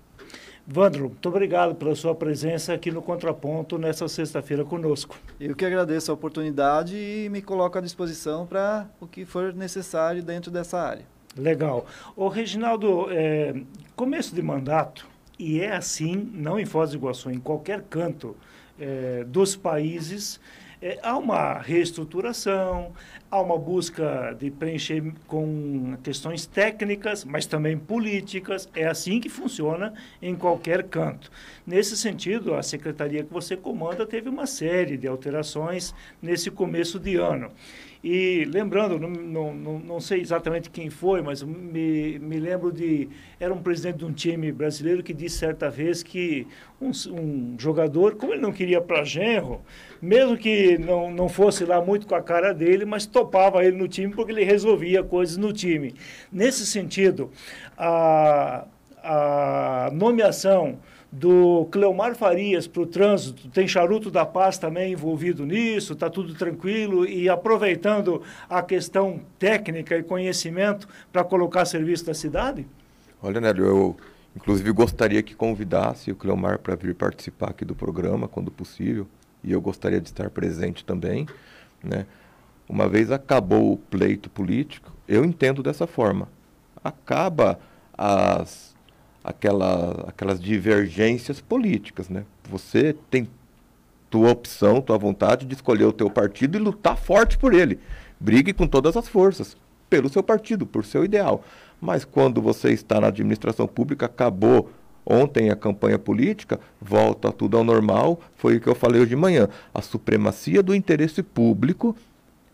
Vandro, 0.69 1.03
muito 1.09 1.29
obrigado 1.29 1.75
pela 1.75 1.95
sua 1.95 2.13
presença 2.13 2.73
aqui 2.73 2.91
no 2.91 3.01
Contraponto 3.01 3.77
nessa 3.77 4.05
sexta-feira 4.09 4.65
conosco. 4.65 5.17
Eu 5.39 5.55
que 5.55 5.63
agradeço 5.63 6.11
a 6.11 6.13
oportunidade 6.13 6.97
e 6.97 7.29
me 7.29 7.41
coloco 7.41 7.77
à 7.77 7.81
disposição 7.81 8.45
para 8.45 8.85
o 8.99 9.07
que 9.07 9.23
for 9.23 9.53
necessário 9.53 10.21
dentro 10.21 10.51
dessa 10.51 10.77
área. 10.77 11.05
Legal. 11.37 11.85
O 12.15 12.27
Reginaldo, 12.27 13.07
é, 13.11 13.55
começo 13.95 14.35
de 14.35 14.41
mandato, 14.41 15.07
e 15.37 15.59
é 15.61 15.75
assim, 15.75 16.29
não 16.33 16.59
em 16.59 16.65
Foz 16.65 16.91
do 16.91 16.97
Iguaçu, 16.97 17.29
em 17.29 17.39
qualquer 17.39 17.83
canto 17.83 18.35
é, 18.79 19.23
dos 19.23 19.55
países, 19.55 20.39
é, 20.79 20.99
há 21.01 21.17
uma 21.17 21.57
reestruturação, 21.57 22.93
há 23.31 23.41
uma 23.41 23.57
busca 23.57 24.35
de 24.39 24.51
preencher 24.51 25.03
com 25.25 25.97
questões 26.03 26.45
técnicas, 26.45 27.25
mas 27.25 27.47
também 27.47 27.75
políticas. 27.77 28.69
É 28.75 28.85
assim 28.85 29.19
que 29.19 29.27
funciona 29.27 29.93
em 30.21 30.35
qualquer 30.35 30.83
canto. 30.83 31.31
Nesse 31.65 31.97
sentido, 31.97 32.53
a 32.53 32.61
secretaria 32.61 33.23
que 33.23 33.33
você 33.33 33.57
comanda 33.57 34.05
teve 34.05 34.29
uma 34.29 34.45
série 34.45 34.97
de 34.97 35.07
alterações 35.07 35.95
nesse 36.21 36.51
começo 36.51 36.99
de 36.99 37.15
ano. 37.15 37.51
E 38.09 38.45
lembrando, 38.45 38.97
não, 38.97 39.53
não, 39.53 39.79
não 39.79 39.99
sei 39.99 40.21
exatamente 40.21 40.69
quem 40.69 40.89
foi, 40.89 41.21
mas 41.21 41.43
me, 41.43 42.17
me 42.19 42.39
lembro 42.39 42.71
de. 42.71 43.09
Era 43.37 43.53
um 43.53 43.61
presidente 43.61 43.97
de 43.97 44.05
um 44.05 44.13
time 44.13 44.49
brasileiro 44.49 45.03
que 45.03 45.13
disse 45.13 45.39
certa 45.39 45.69
vez 45.69 46.03
que 46.03 46.47
um, 46.79 46.91
um 47.11 47.57
jogador, 47.59 48.15
como 48.15 48.31
ele 48.31 48.41
não 48.41 48.53
queria 48.53 48.79
para 48.79 49.03
genro, 49.03 49.61
mesmo 50.01 50.37
que 50.37 50.77
não, 50.77 51.11
não 51.11 51.27
fosse 51.27 51.65
lá 51.65 51.81
muito 51.81 52.07
com 52.07 52.15
a 52.15 52.21
cara 52.21 52.53
dele, 52.53 52.85
mas 52.85 53.05
topava 53.05 53.65
ele 53.65 53.75
no 53.75 53.89
time 53.89 54.13
porque 54.13 54.31
ele 54.31 54.45
resolvia 54.45 55.03
coisas 55.03 55.35
no 55.35 55.51
time. 55.51 55.93
Nesse 56.31 56.65
sentido, 56.65 57.29
a, 57.77 58.67
a 59.03 59.89
nomeação 59.91 60.79
do 61.11 61.65
Cleomar 61.71 62.15
Farias 62.15 62.67
para 62.67 62.81
o 62.81 62.85
trânsito, 62.85 63.47
tem 63.49 63.67
Charuto 63.67 64.11
da 64.11 64.25
Paz 64.25 64.57
também 64.57 64.91
envolvido 64.91 65.45
nisso, 65.45 65.93
está 65.93 66.09
tudo 66.09 66.33
tranquilo 66.35 67.05
e 67.05 67.29
aproveitando 67.29 68.21
a 68.49 68.61
questão 68.61 69.21
técnica 69.39 69.97
e 69.97 70.03
conhecimento 70.03 70.87
para 71.11 71.23
colocar 71.23 71.65
serviço 71.65 72.05
da 72.05 72.13
cidade? 72.13 72.67
Olha, 73.21 73.39
Nélio, 73.39 73.65
eu 73.65 73.97
inclusive 74.35 74.71
gostaria 74.71 75.23
que 75.23 75.33
convidasse 75.33 76.11
o 76.11 76.15
Cleomar 76.15 76.59
para 76.59 76.75
vir 76.75 76.93
participar 76.93 77.49
aqui 77.49 77.65
do 77.65 77.73
programa, 77.73 78.27
quando 78.27 78.51
possível, 78.51 79.07
e 79.43 79.51
eu 79.51 79.61
gostaria 79.61 80.01
de 80.01 80.09
estar 80.09 80.29
presente 80.29 80.83
também, 80.85 81.25
né? 81.83 82.05
Uma 82.69 82.87
vez 82.87 83.11
acabou 83.11 83.71
o 83.71 83.77
pleito 83.77 84.29
político, 84.29 84.91
eu 85.07 85.23
entendo 85.23 85.63
dessa 85.63 85.87
forma. 85.87 86.27
Acaba 86.83 87.57
as 87.97 88.75
aquela, 89.27 90.05
aquelas 90.07 90.39
divergências 90.39 91.41
políticas, 91.41 92.07
né? 92.07 92.23
Você 92.49 92.95
tem 93.11 93.27
tua 94.09 94.31
opção, 94.31 94.79
tua 94.79 94.97
vontade 94.97 95.45
de 95.45 95.53
escolher 95.53 95.83
o 95.83 95.91
teu 95.91 96.09
partido 96.09 96.57
e 96.57 96.61
lutar 96.61 96.95
forte 96.95 97.37
por 97.37 97.53
ele. 97.53 97.77
Brigue 98.17 98.53
com 98.53 98.65
todas 98.65 98.95
as 98.95 99.09
forças 99.09 99.57
pelo 99.89 100.07
seu 100.07 100.23
partido, 100.23 100.65
por 100.65 100.85
seu 100.85 101.03
ideal. 101.03 101.43
Mas 101.81 102.05
quando 102.05 102.41
você 102.41 102.71
está 102.71 103.01
na 103.01 103.07
administração 103.07 103.67
pública, 103.67 104.05
acabou 104.05 104.71
ontem 105.05 105.49
a 105.49 105.57
campanha 105.57 105.99
política, 105.99 106.57
volta 106.81 107.29
tudo 107.29 107.57
ao 107.57 107.65
normal, 107.65 108.21
foi 108.37 108.57
o 108.57 108.61
que 108.61 108.67
eu 108.67 108.75
falei 108.75 109.01
hoje 109.01 109.09
de 109.09 109.15
manhã. 109.17 109.49
A 109.73 109.81
supremacia 109.81 110.63
do 110.63 110.73
interesse 110.73 111.21
público, 111.21 111.95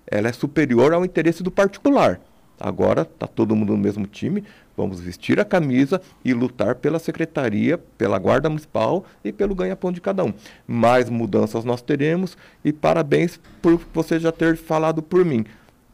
ela 0.08 0.28
é 0.28 0.34
superior 0.34 0.92
ao 0.92 1.06
interesse 1.06 1.44
do 1.44 1.52
particular. 1.52 2.20
Agora 2.60 3.02
está 3.02 3.28
todo 3.28 3.56
mundo 3.56 3.74
no 3.74 3.78
mesmo 3.78 4.06
time, 4.06 4.44
vamos 4.78 5.00
vestir 5.00 5.40
a 5.40 5.46
camisa 5.46 6.02
e 6.24 6.34
lutar 6.34 6.76
pela 6.76 7.00
secretaria, 7.00 7.78
pela 7.98 8.18
guarda 8.20 8.50
municipal 8.50 9.06
e 9.24 9.32
pelo 9.32 9.56
ganha-pão 9.56 9.92
de 9.92 10.00
cada 10.00 10.24
um. 10.24 10.34
Mais 10.68 11.10
mudanças 11.10 11.66
nós 11.66 11.82
teremos 11.82 12.38
e 12.64 12.72
parabéns 12.72 13.40
por 13.62 13.80
você 13.94 14.20
já 14.20 14.32
ter 14.32 14.56
falado 14.56 15.02
por 15.02 15.26
mim. 15.26 15.46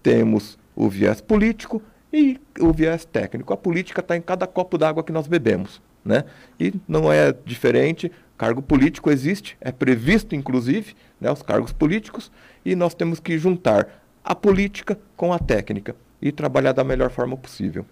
Temos 0.03 0.57
o 0.75 0.89
viés 0.89 1.21
político 1.21 1.81
e 2.11 2.39
o 2.59 2.71
viés 2.71 3.05
técnico. 3.05 3.53
A 3.53 3.57
política 3.57 4.01
está 4.01 4.15
em 4.15 4.21
cada 4.21 4.45
copo 4.45 4.77
d'água 4.77 5.03
que 5.03 5.11
nós 5.11 5.27
bebemos. 5.27 5.81
Né? 6.03 6.23
E 6.59 6.73
não 6.87 7.11
é 7.11 7.33
diferente. 7.45 8.11
Cargo 8.37 8.61
político 8.61 9.11
existe, 9.11 9.57
é 9.59 9.71
previsto 9.71 10.33
inclusive 10.33 10.95
né, 11.19 11.29
os 11.29 11.41
cargos 11.41 11.73
políticos, 11.73 12.31
e 12.63 12.73
nós 12.73 12.93
temos 12.93 13.19
que 13.19 13.37
juntar 13.37 14.01
a 14.23 14.33
política 14.33 14.97
com 15.17 15.33
a 15.33 15.39
técnica 15.39 15.93
e 16.21 16.31
trabalhar 16.31 16.73
da 16.73 16.83
melhor 16.83 17.09
forma 17.09 17.37
possível. 17.37 17.85